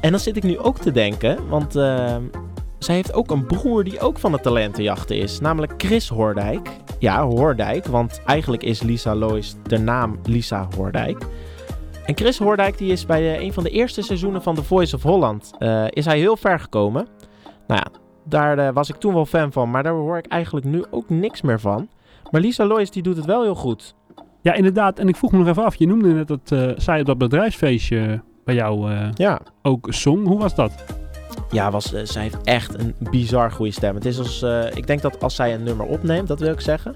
En 0.00 0.10
dan 0.10 0.20
zit 0.20 0.36
ik 0.36 0.42
nu 0.42 0.58
ook 0.58 0.78
te 0.78 0.90
denken, 0.90 1.48
want 1.48 1.76
eh, 1.76 2.16
zij 2.78 2.94
heeft 2.94 3.12
ook 3.12 3.30
een 3.30 3.46
broer 3.46 3.84
die 3.84 4.00
ook 4.00 4.18
van 4.18 4.32
de 4.32 4.40
talentenjachten 4.40 5.16
is. 5.16 5.40
Namelijk 5.40 5.72
Chris 5.76 6.08
Hoordijk. 6.08 6.70
Ja, 6.98 7.24
Hoordijk, 7.24 7.86
want 7.86 8.22
eigenlijk 8.26 8.62
is 8.62 8.82
Lisa 8.82 9.14
Lois 9.14 9.54
de 9.62 9.78
naam 9.78 10.18
Lisa 10.24 10.68
Hoordijk. 10.76 11.26
En 12.04 12.16
Chris 12.16 12.38
Hoordijk 12.38 12.78
die 12.78 12.92
is 12.92 13.06
bij 13.06 13.36
eh, 13.36 13.42
een 13.42 13.52
van 13.52 13.62
de 13.62 13.70
eerste 13.70 14.02
seizoenen 14.02 14.42
van 14.42 14.54
The 14.54 14.64
Voice 14.64 14.96
of 14.96 15.02
Holland 15.02 15.50
is 15.88 16.04
hij 16.04 16.18
heel 16.18 16.36
ver 16.36 16.60
gekomen. 16.60 17.06
Nou 17.66 17.82
ja, 17.84 18.00
daar 18.24 18.72
was 18.72 18.88
ik 18.88 18.96
toen 18.96 19.14
wel 19.14 19.26
fan 19.26 19.52
van, 19.52 19.70
maar 19.70 19.82
daar 19.82 19.92
hoor 19.92 20.18
ik 20.18 20.26
eigenlijk 20.26 20.66
nu 20.66 20.84
ook 20.90 21.08
niks 21.08 21.42
meer 21.42 21.60
van. 21.60 21.88
Maar 22.34 22.42
Lisa 22.42 22.64
Lois 22.66 22.90
die 22.90 23.02
doet 23.02 23.16
het 23.16 23.24
wel 23.24 23.42
heel 23.42 23.54
goed. 23.54 23.94
Ja, 24.42 24.52
inderdaad. 24.54 24.98
En 24.98 25.08
ik 25.08 25.16
vroeg 25.16 25.32
me 25.32 25.38
nog 25.38 25.46
even 25.48 25.64
af. 25.64 25.74
Je 25.74 25.86
noemde 25.86 26.08
net 26.08 26.28
dat 26.28 26.52
eh, 26.52 26.70
zij 26.76 27.00
op 27.00 27.06
dat 27.06 27.18
bedrijfsfeestje 27.18 28.22
bij 28.44 28.54
jou 28.54 28.92
eh, 28.92 29.08
Ja. 29.14 29.40
ook 29.62 29.86
zong. 29.90 30.26
Hoe 30.26 30.38
was 30.38 30.54
dat? 30.54 30.72
Ja, 31.50 31.70
was, 31.70 31.92
eh, 31.92 32.04
zij 32.04 32.22
heeft 32.22 32.36
echt 32.44 32.78
een 32.78 32.94
bizar 33.10 33.50
goede 33.50 33.72
stem. 33.72 33.94
Het 33.94 34.04
is 34.04 34.18
als, 34.18 34.42
eh, 34.42 34.66
ik 34.74 34.86
denk 34.86 35.02
dat 35.02 35.22
als 35.22 35.34
zij 35.34 35.54
een 35.54 35.62
nummer 35.62 35.86
opneemt, 35.86 36.28
dat 36.28 36.40
wil 36.40 36.52
ik 36.52 36.60
zeggen, 36.60 36.94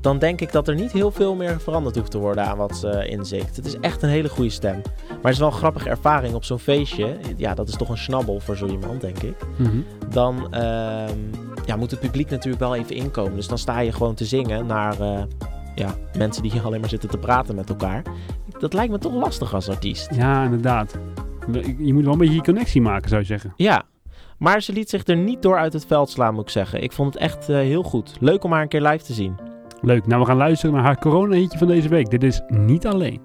dan 0.00 0.18
denk 0.18 0.40
ik 0.40 0.52
dat 0.52 0.68
er 0.68 0.74
niet 0.74 0.92
heel 0.92 1.10
veel 1.10 1.34
meer 1.34 1.60
veranderd 1.60 1.96
hoeft 1.96 2.10
te 2.10 2.18
worden 2.18 2.46
aan 2.46 2.56
wat 2.56 2.76
ze 2.76 3.08
inzicht. 3.08 3.56
Het 3.56 3.66
is 3.66 3.78
echt 3.80 4.02
een 4.02 4.08
hele 4.08 4.28
goede 4.28 4.50
stem. 4.50 4.80
Maar 5.08 5.18
het 5.22 5.32
is 5.32 5.38
wel 5.38 5.48
een 5.48 5.54
grappige 5.54 5.88
ervaring 5.88 6.34
op 6.34 6.44
zo'n 6.44 6.58
feestje. 6.58 7.16
Ja, 7.36 7.54
dat 7.54 7.68
is 7.68 7.74
toch 7.74 7.88
een 7.88 7.98
snabbel 7.98 8.40
voor 8.40 8.56
zo 8.56 8.66
iemand, 8.66 9.00
denk 9.00 9.18
ik. 9.18 9.34
Mhm. 9.56 9.80
Dan 10.08 10.54
ehm, 10.54 11.18
ja, 11.66 11.76
moet 11.76 11.90
het 11.90 12.00
publiek 12.00 12.30
natuurlijk 12.30 12.62
wel 12.62 12.74
even 12.74 12.96
inkomen. 12.96 13.36
Dus 13.36 13.48
dan 13.48 13.58
sta 13.58 13.80
je 13.80 13.92
gewoon 13.92 14.14
te 14.14 14.24
zingen 14.24 14.66
naar 14.66 15.00
eh, 15.00 15.22
ja, 15.74 15.94
mensen 16.16 16.42
die 16.42 16.52
hier 16.52 16.64
alleen 16.66 16.80
maar 16.80 16.88
zitten 16.88 17.08
te 17.08 17.18
praten 17.18 17.54
met 17.54 17.68
elkaar. 17.68 18.02
Dat 18.58 18.72
lijkt 18.72 18.92
me 18.92 18.98
toch 18.98 19.14
lastig 19.14 19.54
als 19.54 19.68
artiest. 19.68 20.14
Ja, 20.14 20.44
inderdaad. 20.44 20.98
Je 21.78 21.94
moet 21.94 22.04
wel 22.04 22.12
een 22.12 22.18
beetje 22.18 22.34
je 22.34 22.42
connectie 22.42 22.80
maken, 22.80 23.08
zou 23.08 23.20
je 23.20 23.26
zeggen. 23.26 23.52
Ja, 23.56 23.82
maar 24.38 24.62
ze 24.62 24.72
liet 24.72 24.90
zich 24.90 25.06
er 25.06 25.16
niet 25.16 25.42
door 25.42 25.56
uit 25.56 25.72
het 25.72 25.86
veld 25.86 26.10
slaan, 26.10 26.34
moet 26.34 26.42
ik 26.42 26.50
zeggen. 26.50 26.82
Ik 26.82 26.92
vond 26.92 27.14
het 27.14 27.22
echt 27.22 27.48
eh, 27.48 27.56
heel 27.56 27.82
goed. 27.82 28.16
Leuk 28.20 28.44
om 28.44 28.52
haar 28.52 28.62
een 28.62 28.68
keer 28.68 28.82
live 28.82 29.04
te 29.04 29.12
zien. 29.12 29.49
Leuk. 29.82 30.06
Nou, 30.06 30.20
we 30.20 30.26
gaan 30.26 30.36
luisteren 30.36 30.74
naar 30.74 30.84
haar 30.84 30.98
corona-hitje 30.98 31.58
van 31.58 31.66
deze 31.66 31.88
week. 31.88 32.10
Dit 32.10 32.22
is 32.22 32.42
Niet 32.48 32.86
Alleen. 32.86 33.20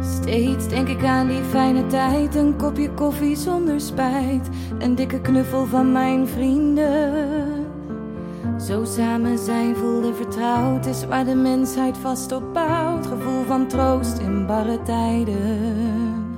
Steeds 0.00 0.68
denk 0.68 0.88
ik 0.88 1.04
aan 1.04 1.28
die 1.28 1.42
fijne 1.42 1.86
tijd, 1.86 2.34
een 2.34 2.56
kopje 2.56 2.90
koffie 2.90 3.36
zonder 3.36 3.80
spijt, 3.80 4.48
een 4.78 4.94
dikke 4.94 5.20
knuffel 5.20 5.66
van 5.66 5.92
mijn 5.92 6.26
vrienden. 6.28 7.68
Zo 8.60 8.84
samen 8.84 9.38
zijn 9.38 9.76
voelde 9.76 10.14
vertrouwd 10.14 10.86
is 10.86 11.06
waar 11.06 11.24
de 11.24 11.34
mensheid 11.34 11.96
vast 11.98 12.32
op 12.32 12.54
bouwt, 12.54 13.06
gevoel 13.06 13.44
van 13.44 13.66
troost 13.66 14.18
in 14.18 14.46
barre 14.46 14.82
tijden. 14.82 16.28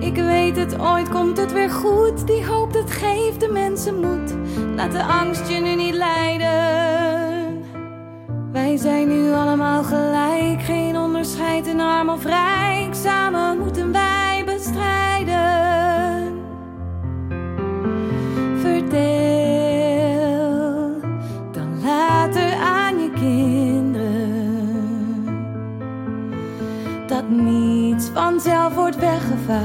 Ik 0.00 0.14
weet 0.14 0.56
het, 0.56 0.80
ooit 0.80 1.08
komt 1.08 1.36
het 1.36 1.52
weer 1.52 1.70
goed, 1.70 2.26
die 2.26 2.46
hoop 2.46 2.72
dat 2.72 2.90
geeft 2.90 3.40
de 3.40 3.48
mensen 3.52 4.00
moed, 4.00 4.34
laat 4.76 4.92
de 4.92 5.04
angst 5.04 5.48
je 5.48 5.60
nu 5.60 5.74
niet 5.74 5.94
leiden. 5.94 7.35
Wij 8.56 8.76
zijn 8.76 9.08
nu 9.08 9.32
allemaal 9.32 9.82
gelijk, 9.82 10.62
geen 10.62 10.96
onderscheid 10.96 11.66
in 11.66 11.80
arm 11.80 12.08
of 12.08 12.24
rijk. 12.24 12.94
Samen 12.94 13.58
moeten 13.58 13.92
wij 13.92 14.42
bestrijden. 14.46 15.34
Vertel 18.60 18.90
dan 21.52 21.80
later 21.84 22.54
aan 22.54 22.98
je 22.98 23.10
kinderen 23.10 24.04
dat 27.06 27.28
niets 27.28 28.08
vanzelf 28.08 28.74
wordt 28.74 28.98
weggevaagd. 28.98 29.56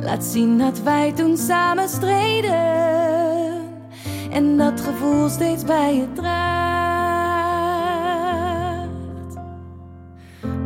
Laat 0.00 0.24
zien 0.24 0.58
dat 0.58 0.82
wij 0.82 1.12
toen 1.12 1.36
samen 1.36 1.88
streden 1.88 3.21
en 4.32 4.56
dat 4.56 4.80
gevoel 4.80 5.28
steeds 5.28 5.64
bij 5.64 5.96
je 5.96 6.12
draagt. 6.12 6.42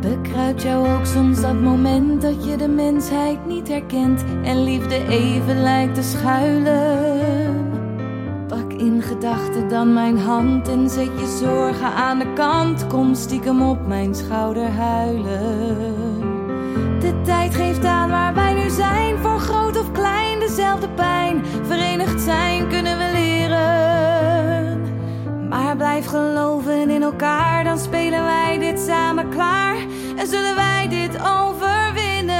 Bekruipt 0.01 0.61
jou 0.61 0.89
ook 0.89 1.05
soms 1.05 1.41
dat 1.41 1.61
moment 1.61 2.21
dat 2.21 2.45
je 2.45 2.57
de 2.57 2.67
mensheid 2.67 3.45
niet 3.45 3.67
herkent 3.67 4.23
en 4.43 4.63
liefde 4.63 5.07
even 5.07 5.61
lijkt 5.61 5.95
te 5.95 6.03
schuilen? 6.03 7.65
Pak 8.47 8.73
in 8.73 9.01
gedachten 9.01 9.69
dan 9.69 9.93
mijn 9.93 10.17
hand 10.17 10.67
en 10.67 10.89
zet 10.89 11.19
je 11.19 11.37
zorgen 11.39 11.93
aan 11.93 12.19
de 12.19 12.33
kant. 12.33 12.87
Kom 12.87 13.15
stiekem 13.15 13.61
op 13.61 13.87
mijn 13.87 14.15
schouder 14.15 14.69
huilen. 14.69 16.19
De 16.99 17.21
tijd 17.23 17.55
geeft 17.55 17.85
aan 17.85 18.09
waar 18.09 18.33
wij 18.33 18.53
nu 18.53 18.69
zijn, 18.69 19.17
voor 19.17 19.39
groot 19.39 19.79
of 19.79 19.91
klein 19.91 20.39
dezelfde 20.39 20.89
pijn. 20.89 21.45
Verenigd 21.63 22.21
zijn 22.21 22.67
kunnen 22.67 22.97
we 22.97 23.16
Maar 25.49 25.75
blijf 25.77 26.05
geloven 26.05 26.89
in 26.89 27.01
elkaar, 27.01 27.63
dan 27.63 27.79
spelen 27.79 28.23
wij 28.23 28.57
dit 28.59 28.79
samen 28.79 29.29
klaar. 29.29 29.75
En 30.17 30.27
zullen 30.27 30.55
wij 30.55 30.87
dit 30.89 31.17
overwinnen. 31.21 32.35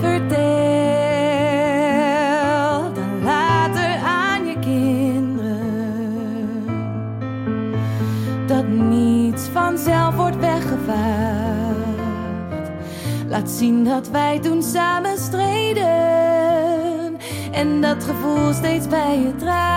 Vertel 0.00 0.38
dan 2.94 3.22
later 3.22 3.96
aan 4.04 4.46
je 4.46 4.58
kinderen 4.58 5.58
dat 8.46 8.68
niets 8.68 9.48
vanzelf 9.52 10.14
wordt 10.14 10.38
weggevaagd. 10.40 11.10
Laat 13.28 13.50
zien 13.50 13.84
dat 13.84 14.08
wij 14.08 14.38
toen 14.38 14.62
samen 14.62 15.18
streden 15.18 16.09
en 17.60 17.80
dat 17.80 18.04
gevoel 18.04 18.52
steeds 18.52 18.88
bij 18.88 19.18
je 19.18 19.36
draagt. 19.36 19.68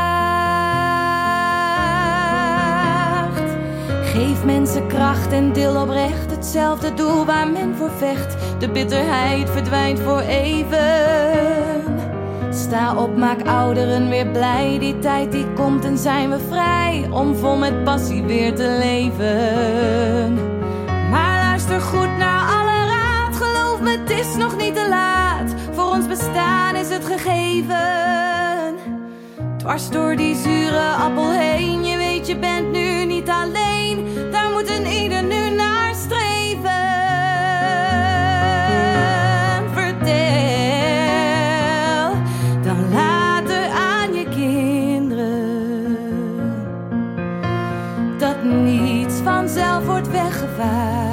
Geef 4.04 4.44
mensen 4.46 4.88
kracht 4.88 5.32
en 5.32 5.54
deel 5.54 5.82
oprecht 5.82 6.32
hetzelfde 6.32 6.94
doel 6.94 7.26
waar 7.26 7.48
men 7.48 7.76
voor 7.76 7.92
vecht. 7.98 8.36
De 8.60 8.70
bitterheid 8.70 9.50
verdwijnt 9.50 10.00
voor 10.00 10.20
even. 10.20 11.82
Sta 12.50 12.96
op, 12.96 13.18
maak 13.18 13.48
ouderen 13.48 14.10
weer 14.10 14.28
blij. 14.28 14.78
Die 14.80 15.00
tijd 15.00 15.32
die 15.32 15.54
komt 15.54 15.86
en 15.86 15.98
zijn 15.98 16.30
we 16.30 16.40
vrij 16.50 17.08
om 17.10 17.36
vol 17.36 17.58
met 17.58 17.84
passie 17.84 18.24
weer 18.24 18.56
te 18.56 18.78
leven. 18.80 20.34
Maar 21.10 21.44
luister 21.44 21.82
goed 21.82 22.18
naar 22.18 22.50
alle 22.50 22.88
raad. 22.88 23.36
Geloof 23.36 23.82
me, 23.82 23.90
het 23.90 24.10
is 24.10 24.36
nog 24.36 24.58
niet 24.58 24.76
te 24.76 24.88
laat. 24.90 25.13
Ons 25.94 26.08
bestaan 26.08 26.76
is 26.76 26.90
het 26.90 27.06
gegeven. 27.06 28.76
Dwars 29.58 29.90
door 29.90 30.16
die 30.16 30.36
zure 30.36 30.80
appel 30.80 31.32
heen. 31.32 31.86
Je 31.86 31.98
weet, 31.98 32.28
je 32.28 32.38
bent 32.38 32.72
nu 32.72 33.06
niet 33.06 33.30
alleen. 33.30 34.08
Daar 34.32 34.52
moet 34.52 34.70
een 34.70 34.86
ieder 34.86 35.24
nu 35.24 35.50
naar 35.50 35.96
streven. 35.96 36.62
Vertel 39.74 40.14
dan 42.62 42.94
later 42.94 43.70
aan 43.70 44.14
je 44.14 44.28
kinderen 44.30 45.98
dat 48.18 48.44
niets 48.44 49.16
vanzelf 49.24 49.86
wordt 49.86 50.12
weggevaagd. 50.12 51.04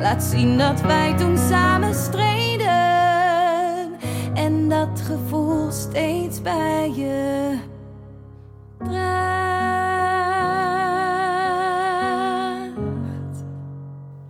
Laat 0.00 0.22
zien 0.22 0.58
dat 0.58 0.80
wij 0.80 1.14
toen 1.16 1.38
samen 1.38 1.94
streden 1.94 2.25
en 2.25 2.25
dat 4.96 5.04
gevoel 5.04 5.70
steeds 5.70 6.42
bij 6.42 6.92
je 6.96 7.58
draagt. 8.78 9.04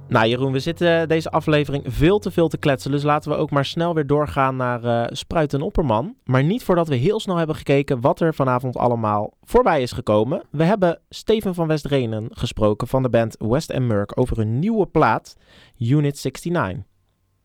Nou 0.08 0.28
Jeroen, 0.28 0.52
we 0.52 0.58
zitten 0.58 1.08
deze 1.08 1.30
aflevering 1.30 1.84
veel 1.86 2.18
te 2.18 2.30
veel 2.30 2.48
te 2.48 2.58
kletsen. 2.58 2.90
Dus 2.90 3.02
laten 3.02 3.30
we 3.30 3.36
ook 3.36 3.50
maar 3.50 3.64
snel 3.64 3.94
weer 3.94 4.06
doorgaan 4.06 4.56
naar 4.56 4.84
eh 4.84 5.04
Spruit 5.06 5.54
en 5.54 5.62
Opperman. 5.62 6.14
Maar 6.24 6.44
niet 6.44 6.64
voordat 6.64 6.88
we 6.88 6.94
heel 6.94 7.20
snel 7.20 7.36
hebben 7.36 7.56
gekeken 7.56 8.00
wat 8.00 8.20
er 8.20 8.34
vanavond 8.34 8.76
allemaal 8.76 9.34
voorbij 9.42 9.82
is 9.82 9.92
gekomen. 9.92 10.42
We 10.50 10.64
hebben 10.64 11.00
Steven 11.08 11.54
van 11.54 11.66
Westrenen 11.66 12.28
gesproken 12.30 12.88
van 12.88 13.02
de 13.02 13.08
band 13.08 13.36
West 13.38 13.78
Murk 13.78 14.18
over 14.20 14.36
hun 14.36 14.58
nieuwe 14.58 14.86
plaat 14.86 15.36
Unit 15.78 16.22
69. 16.22 16.95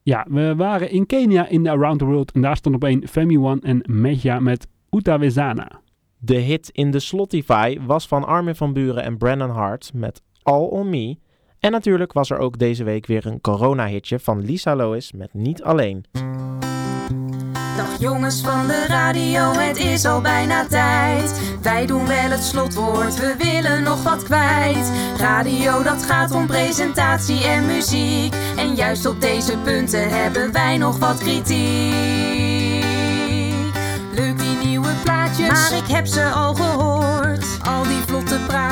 Ja, 0.03 0.25
we 0.29 0.55
waren 0.55 0.89
in 0.89 1.05
Kenia 1.05 1.47
in 1.47 1.63
de 1.63 1.69
Around 1.69 1.99
the 1.99 2.05
World 2.05 2.31
en 2.31 2.41
daar 2.41 2.57
stond 2.57 2.75
op 2.75 2.83
één 2.83 3.07
Femi 3.07 3.37
One 3.37 3.59
en 3.61 3.83
Meja 3.85 4.39
met 4.39 4.67
Utawezana. 4.89 5.81
De 6.17 6.35
hit 6.35 6.69
in 6.69 6.91
de 6.91 6.99
Slotify 6.99 7.77
was 7.85 8.07
van 8.07 8.25
Armin 8.25 8.55
van 8.55 8.73
Buren 8.73 9.03
en 9.03 9.17
Brennan 9.17 9.49
Hart 9.49 9.91
met 9.93 10.21
All 10.43 10.63
On 10.63 10.89
Me. 10.89 11.17
En 11.59 11.71
natuurlijk 11.71 12.13
was 12.13 12.29
er 12.29 12.37
ook 12.37 12.57
deze 12.57 12.83
week 12.83 13.05
weer 13.05 13.25
een 13.25 13.41
corona-hitje 13.41 14.19
van 14.19 14.45
Lisa 14.45 14.75
Lois 14.75 15.11
met 15.11 15.33
Niet 15.33 15.63
Alleen. 15.63 16.05
Jongens 17.99 18.41
van 18.41 18.67
de 18.67 18.85
radio, 18.87 19.51
het 19.53 19.77
is 19.77 20.05
al 20.05 20.21
bijna 20.21 20.65
tijd. 20.65 21.39
Wij 21.61 21.85
doen 21.85 22.07
wel 22.07 22.29
het 22.29 22.43
slotwoord, 22.43 23.19
we 23.19 23.35
willen 23.37 23.83
nog 23.83 24.03
wat 24.03 24.23
kwijt. 24.23 24.91
Radio, 25.17 25.83
dat 25.83 26.03
gaat 26.03 26.31
om 26.31 26.47
presentatie 26.47 27.43
en 27.43 27.65
muziek. 27.65 28.33
En 28.57 28.75
juist 28.75 29.05
op 29.05 29.21
deze 29.21 29.57
punten 29.57 30.09
hebben 30.09 30.51
wij 30.51 30.77
nog 30.77 30.97
wat 30.97 31.17
kritiek. 31.17 31.93
Leuk 34.15 34.39
die 34.39 34.57
nieuwe 34.63 34.91
plaatjes, 35.03 35.47
maar 35.47 35.73
ik 35.77 35.87
heb 35.87 36.05
ze 36.05 36.23
al 36.23 36.53
gehoord. 36.55 36.90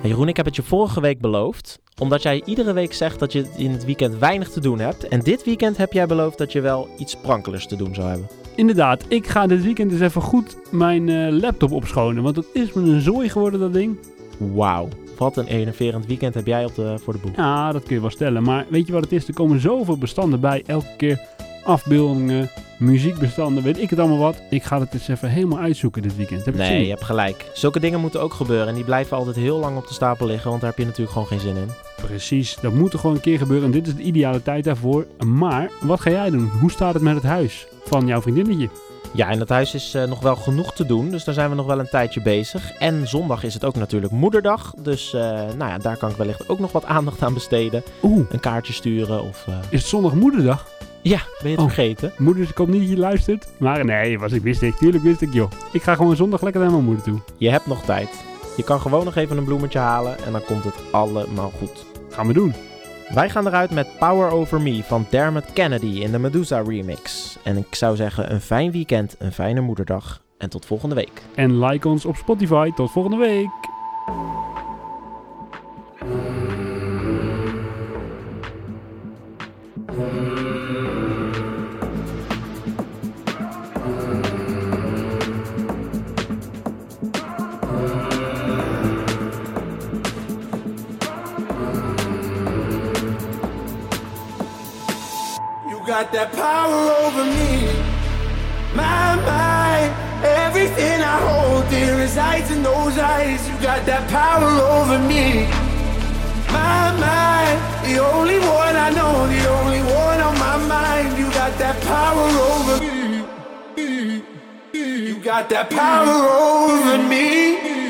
Hey 0.00 0.10
Jeroen, 0.10 0.28
ik 0.28 0.36
heb 0.36 0.46
het 0.46 0.56
je 0.56 0.62
vorige 0.62 1.00
week 1.00 1.20
beloofd. 1.20 1.78
Omdat 2.00 2.22
jij 2.22 2.42
iedere 2.44 2.72
week 2.72 2.92
zegt 2.92 3.18
dat 3.18 3.32
je 3.32 3.46
in 3.56 3.70
het 3.70 3.84
weekend 3.84 4.18
weinig 4.18 4.48
te 4.48 4.60
doen 4.60 4.78
hebt. 4.78 5.08
En 5.08 5.20
dit 5.20 5.44
weekend 5.44 5.76
heb 5.76 5.92
jij 5.92 6.06
beloofd 6.06 6.38
dat 6.38 6.52
je 6.52 6.60
wel 6.60 6.88
iets 6.98 7.12
sprankelers 7.12 7.66
te 7.66 7.76
doen 7.76 7.94
zou 7.94 8.08
hebben. 8.08 8.28
Inderdaad, 8.54 9.04
ik 9.08 9.26
ga 9.26 9.46
dit 9.46 9.62
weekend 9.62 9.92
eens 9.92 10.00
even 10.00 10.22
goed 10.22 10.56
mijn 10.70 11.08
eh, 11.08 11.32
laptop 11.40 11.72
opschonen, 11.72 12.22
want 12.22 12.36
het 12.36 12.46
is 12.52 12.72
me 12.72 12.82
een 12.82 13.00
zooi 13.00 13.28
geworden 13.28 13.60
dat 13.60 13.72
ding. 13.72 13.98
Wauw, 14.38 14.88
wat 15.16 15.36
een 15.36 15.46
enerverend 15.46 16.06
weekend 16.06 16.34
heb 16.34 16.46
jij 16.46 16.64
op 16.64 16.74
de, 16.74 16.98
voor 16.98 17.12
de 17.12 17.18
boeg. 17.18 17.36
Ja, 17.36 17.72
dat 17.72 17.82
kun 17.82 17.94
je 17.94 18.00
wel 18.00 18.10
stellen. 18.10 18.42
Maar 18.42 18.66
weet 18.68 18.86
je 18.86 18.92
wat 18.92 19.02
het 19.02 19.12
is? 19.12 19.28
Er 19.28 19.34
komen 19.34 19.60
zoveel 19.60 19.98
bestanden 19.98 20.40
bij. 20.40 20.62
Elke 20.66 20.96
keer 20.96 21.20
afbeeldingen, 21.68 22.50
muziekbestanden, 22.78 23.62
weet 23.62 23.78
ik 23.80 23.90
het 23.90 23.98
allemaal 23.98 24.18
wat. 24.18 24.36
Ik 24.50 24.62
ga 24.64 24.80
het 24.80 24.94
eens 24.94 25.08
even 25.08 25.28
helemaal 25.28 25.58
uitzoeken 25.58 26.02
dit 26.02 26.16
weekend. 26.16 26.44
Heb 26.44 26.54
Nee, 26.54 26.82
je 26.82 26.88
hebt 26.90 27.04
gelijk. 27.04 27.50
Zulke 27.54 27.80
dingen 27.80 28.00
moeten 28.00 28.20
ook 28.22 28.32
gebeuren. 28.34 28.68
En 28.68 28.74
die 28.74 28.84
blijven 28.84 29.16
altijd 29.16 29.36
heel 29.36 29.58
lang 29.58 29.76
op 29.76 29.86
de 29.88 29.94
stapel 29.94 30.26
liggen. 30.26 30.48
Want 30.48 30.60
daar 30.60 30.70
heb 30.70 30.78
je 30.78 30.84
natuurlijk 30.84 31.12
gewoon 31.12 31.28
geen 31.28 31.40
zin 31.40 31.56
in. 31.56 31.68
Precies, 32.06 32.56
dat 32.60 32.72
moet 32.72 32.92
er 32.92 32.98
gewoon 32.98 33.14
een 33.16 33.22
keer 33.22 33.38
gebeuren. 33.38 33.66
En 33.66 33.72
dit 33.72 33.86
is 33.86 33.94
de 33.94 34.02
ideale 34.02 34.42
tijd 34.42 34.64
daarvoor. 34.64 35.06
Maar 35.26 35.70
wat 35.80 36.00
ga 36.00 36.10
jij 36.10 36.30
doen? 36.30 36.48
Hoe 36.60 36.70
staat 36.70 36.94
het 36.94 37.02
met 37.02 37.14
het 37.14 37.22
huis 37.24 37.66
van 37.84 38.06
jouw 38.06 38.20
vriendinnetje? 38.22 38.68
Ja, 39.14 39.28
in 39.30 39.40
het 39.40 39.48
huis 39.48 39.74
is 39.74 39.94
eh, 39.94 40.04
nog 40.04 40.20
wel 40.20 40.36
genoeg 40.36 40.72
te 40.74 40.86
doen. 40.86 41.10
Dus 41.10 41.24
daar 41.24 41.34
zijn 41.34 41.50
we 41.50 41.56
nog 41.56 41.66
wel 41.66 41.78
een 41.78 41.88
tijdje 41.88 42.22
bezig. 42.22 42.72
En 42.72 43.08
zondag 43.08 43.44
is 43.44 43.54
het 43.54 43.64
ook 43.64 43.74
natuurlijk 43.76 44.12
moederdag. 44.12 44.72
Dus 44.78 45.14
eh, 45.14 45.20
nou 45.56 45.70
ja, 45.70 45.78
daar 45.78 45.96
kan 45.96 46.10
ik 46.10 46.16
wellicht 46.16 46.48
ook 46.48 46.58
nog 46.58 46.72
wat 46.72 46.84
aandacht 46.96 47.22
aan 47.22 47.34
besteden. 47.34 47.82
Oeh. 48.02 48.26
Een 48.30 48.40
kaartje 48.40 48.72
sturen 48.72 49.22
of... 49.22 49.44
eh, 49.46 49.54
Is 49.68 49.78
het 49.80 49.88
zondag 49.88 50.14
moederdag? 50.14 50.66
Ja, 51.02 51.18
ben 51.42 51.50
je 51.50 51.56
het 51.56 51.58
Oh. 51.58 51.64
vergeten? 51.64 52.12
Moeders, 52.18 52.50
ik 52.50 52.56
hoop 52.56 52.68
niet 52.68 52.80
dat 52.80 52.90
je 52.90 52.98
luistert. 52.98 53.46
Maar 53.56 53.84
nee, 53.84 54.18
was 54.18 54.32
ik 54.32 54.42
wist 54.42 54.62
ik. 54.62 54.74
Tuurlijk 54.74 55.04
wist 55.04 55.20
ik, 55.20 55.32
joh. 55.32 55.50
Ik 55.72 55.82
ga 55.82 55.94
gewoon 55.94 56.16
zondag 56.16 56.42
lekker 56.42 56.60
naar 56.60 56.70
mijn 56.70 56.84
moeder 56.84 57.02
toe. 57.04 57.18
Je 57.36 57.50
hebt 57.50 57.66
nog 57.66 57.82
tijd. 57.84 58.08
Je 58.56 58.64
kan 58.64 58.80
gewoon 58.80 59.04
nog 59.04 59.16
even 59.16 59.36
een 59.36 59.44
bloemetje 59.44 59.78
halen 59.78 60.18
en 60.24 60.32
dan 60.32 60.44
komt 60.44 60.64
het 60.64 60.74
allemaal 60.92 61.52
goed. 61.58 61.84
Gaan 62.10 62.26
we 62.26 62.32
doen. 62.32 62.54
Wij 63.14 63.30
gaan 63.30 63.46
eruit 63.46 63.70
met 63.70 63.88
Power 63.98 64.30
Over 64.30 64.60
Me 64.60 64.82
van 64.84 65.06
Dermot 65.10 65.52
Kennedy 65.52 65.86
in 66.00 66.10
de 66.12 66.18
Medusa 66.18 66.60
remix. 66.66 67.36
En 67.42 67.56
ik 67.56 67.74
zou 67.74 67.96
zeggen 67.96 68.32
een 68.32 68.40
fijn 68.40 68.70
weekend, 68.72 69.16
een 69.18 69.32
fijne 69.32 69.60
moederdag 69.60 70.22
en 70.38 70.50
tot 70.50 70.66
volgende 70.66 70.94
week. 70.94 71.22
En 71.34 71.64
like 71.64 71.88
ons 71.88 72.04
op 72.04 72.16
Spotify. 72.16 72.70
Tot 72.72 72.90
volgende 72.90 73.16
week. 73.16 73.50
Got 95.98 96.12
that 96.12 96.32
power 96.32 96.82
over 97.02 97.24
me. 97.24 97.66
My, 98.72 99.16
my, 99.26 99.90
everything 100.22 101.02
I 101.02 101.18
hold 101.26 101.68
dear 101.70 101.98
resides 101.98 102.52
in 102.52 102.62
those 102.62 102.96
eyes. 102.98 103.42
You 103.48 103.56
got 103.60 103.84
that 103.86 104.08
power 104.08 104.52
over 104.78 104.96
me. 104.96 105.50
My, 106.54 106.94
my, 107.02 107.42
the 107.82 107.98
only 107.98 108.38
one 108.38 108.76
I 108.76 108.90
know, 108.90 109.26
the 109.26 109.42
only 109.58 109.80
one 109.80 110.20
on 110.20 110.38
my 110.38 110.56
mind. 110.68 111.18
You 111.18 111.28
got 111.32 111.58
that 111.58 111.76
power 111.82 112.28
over 112.52 112.74
me. 112.80 114.22
You 114.72 115.18
got 115.18 115.48
that 115.48 115.68
power 115.68 116.16
over 116.30 117.08
me. 117.08 117.87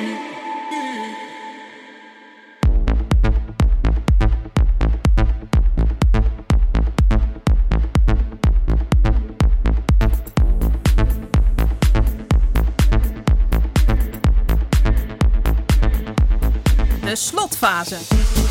Slotfase. 17.19 18.48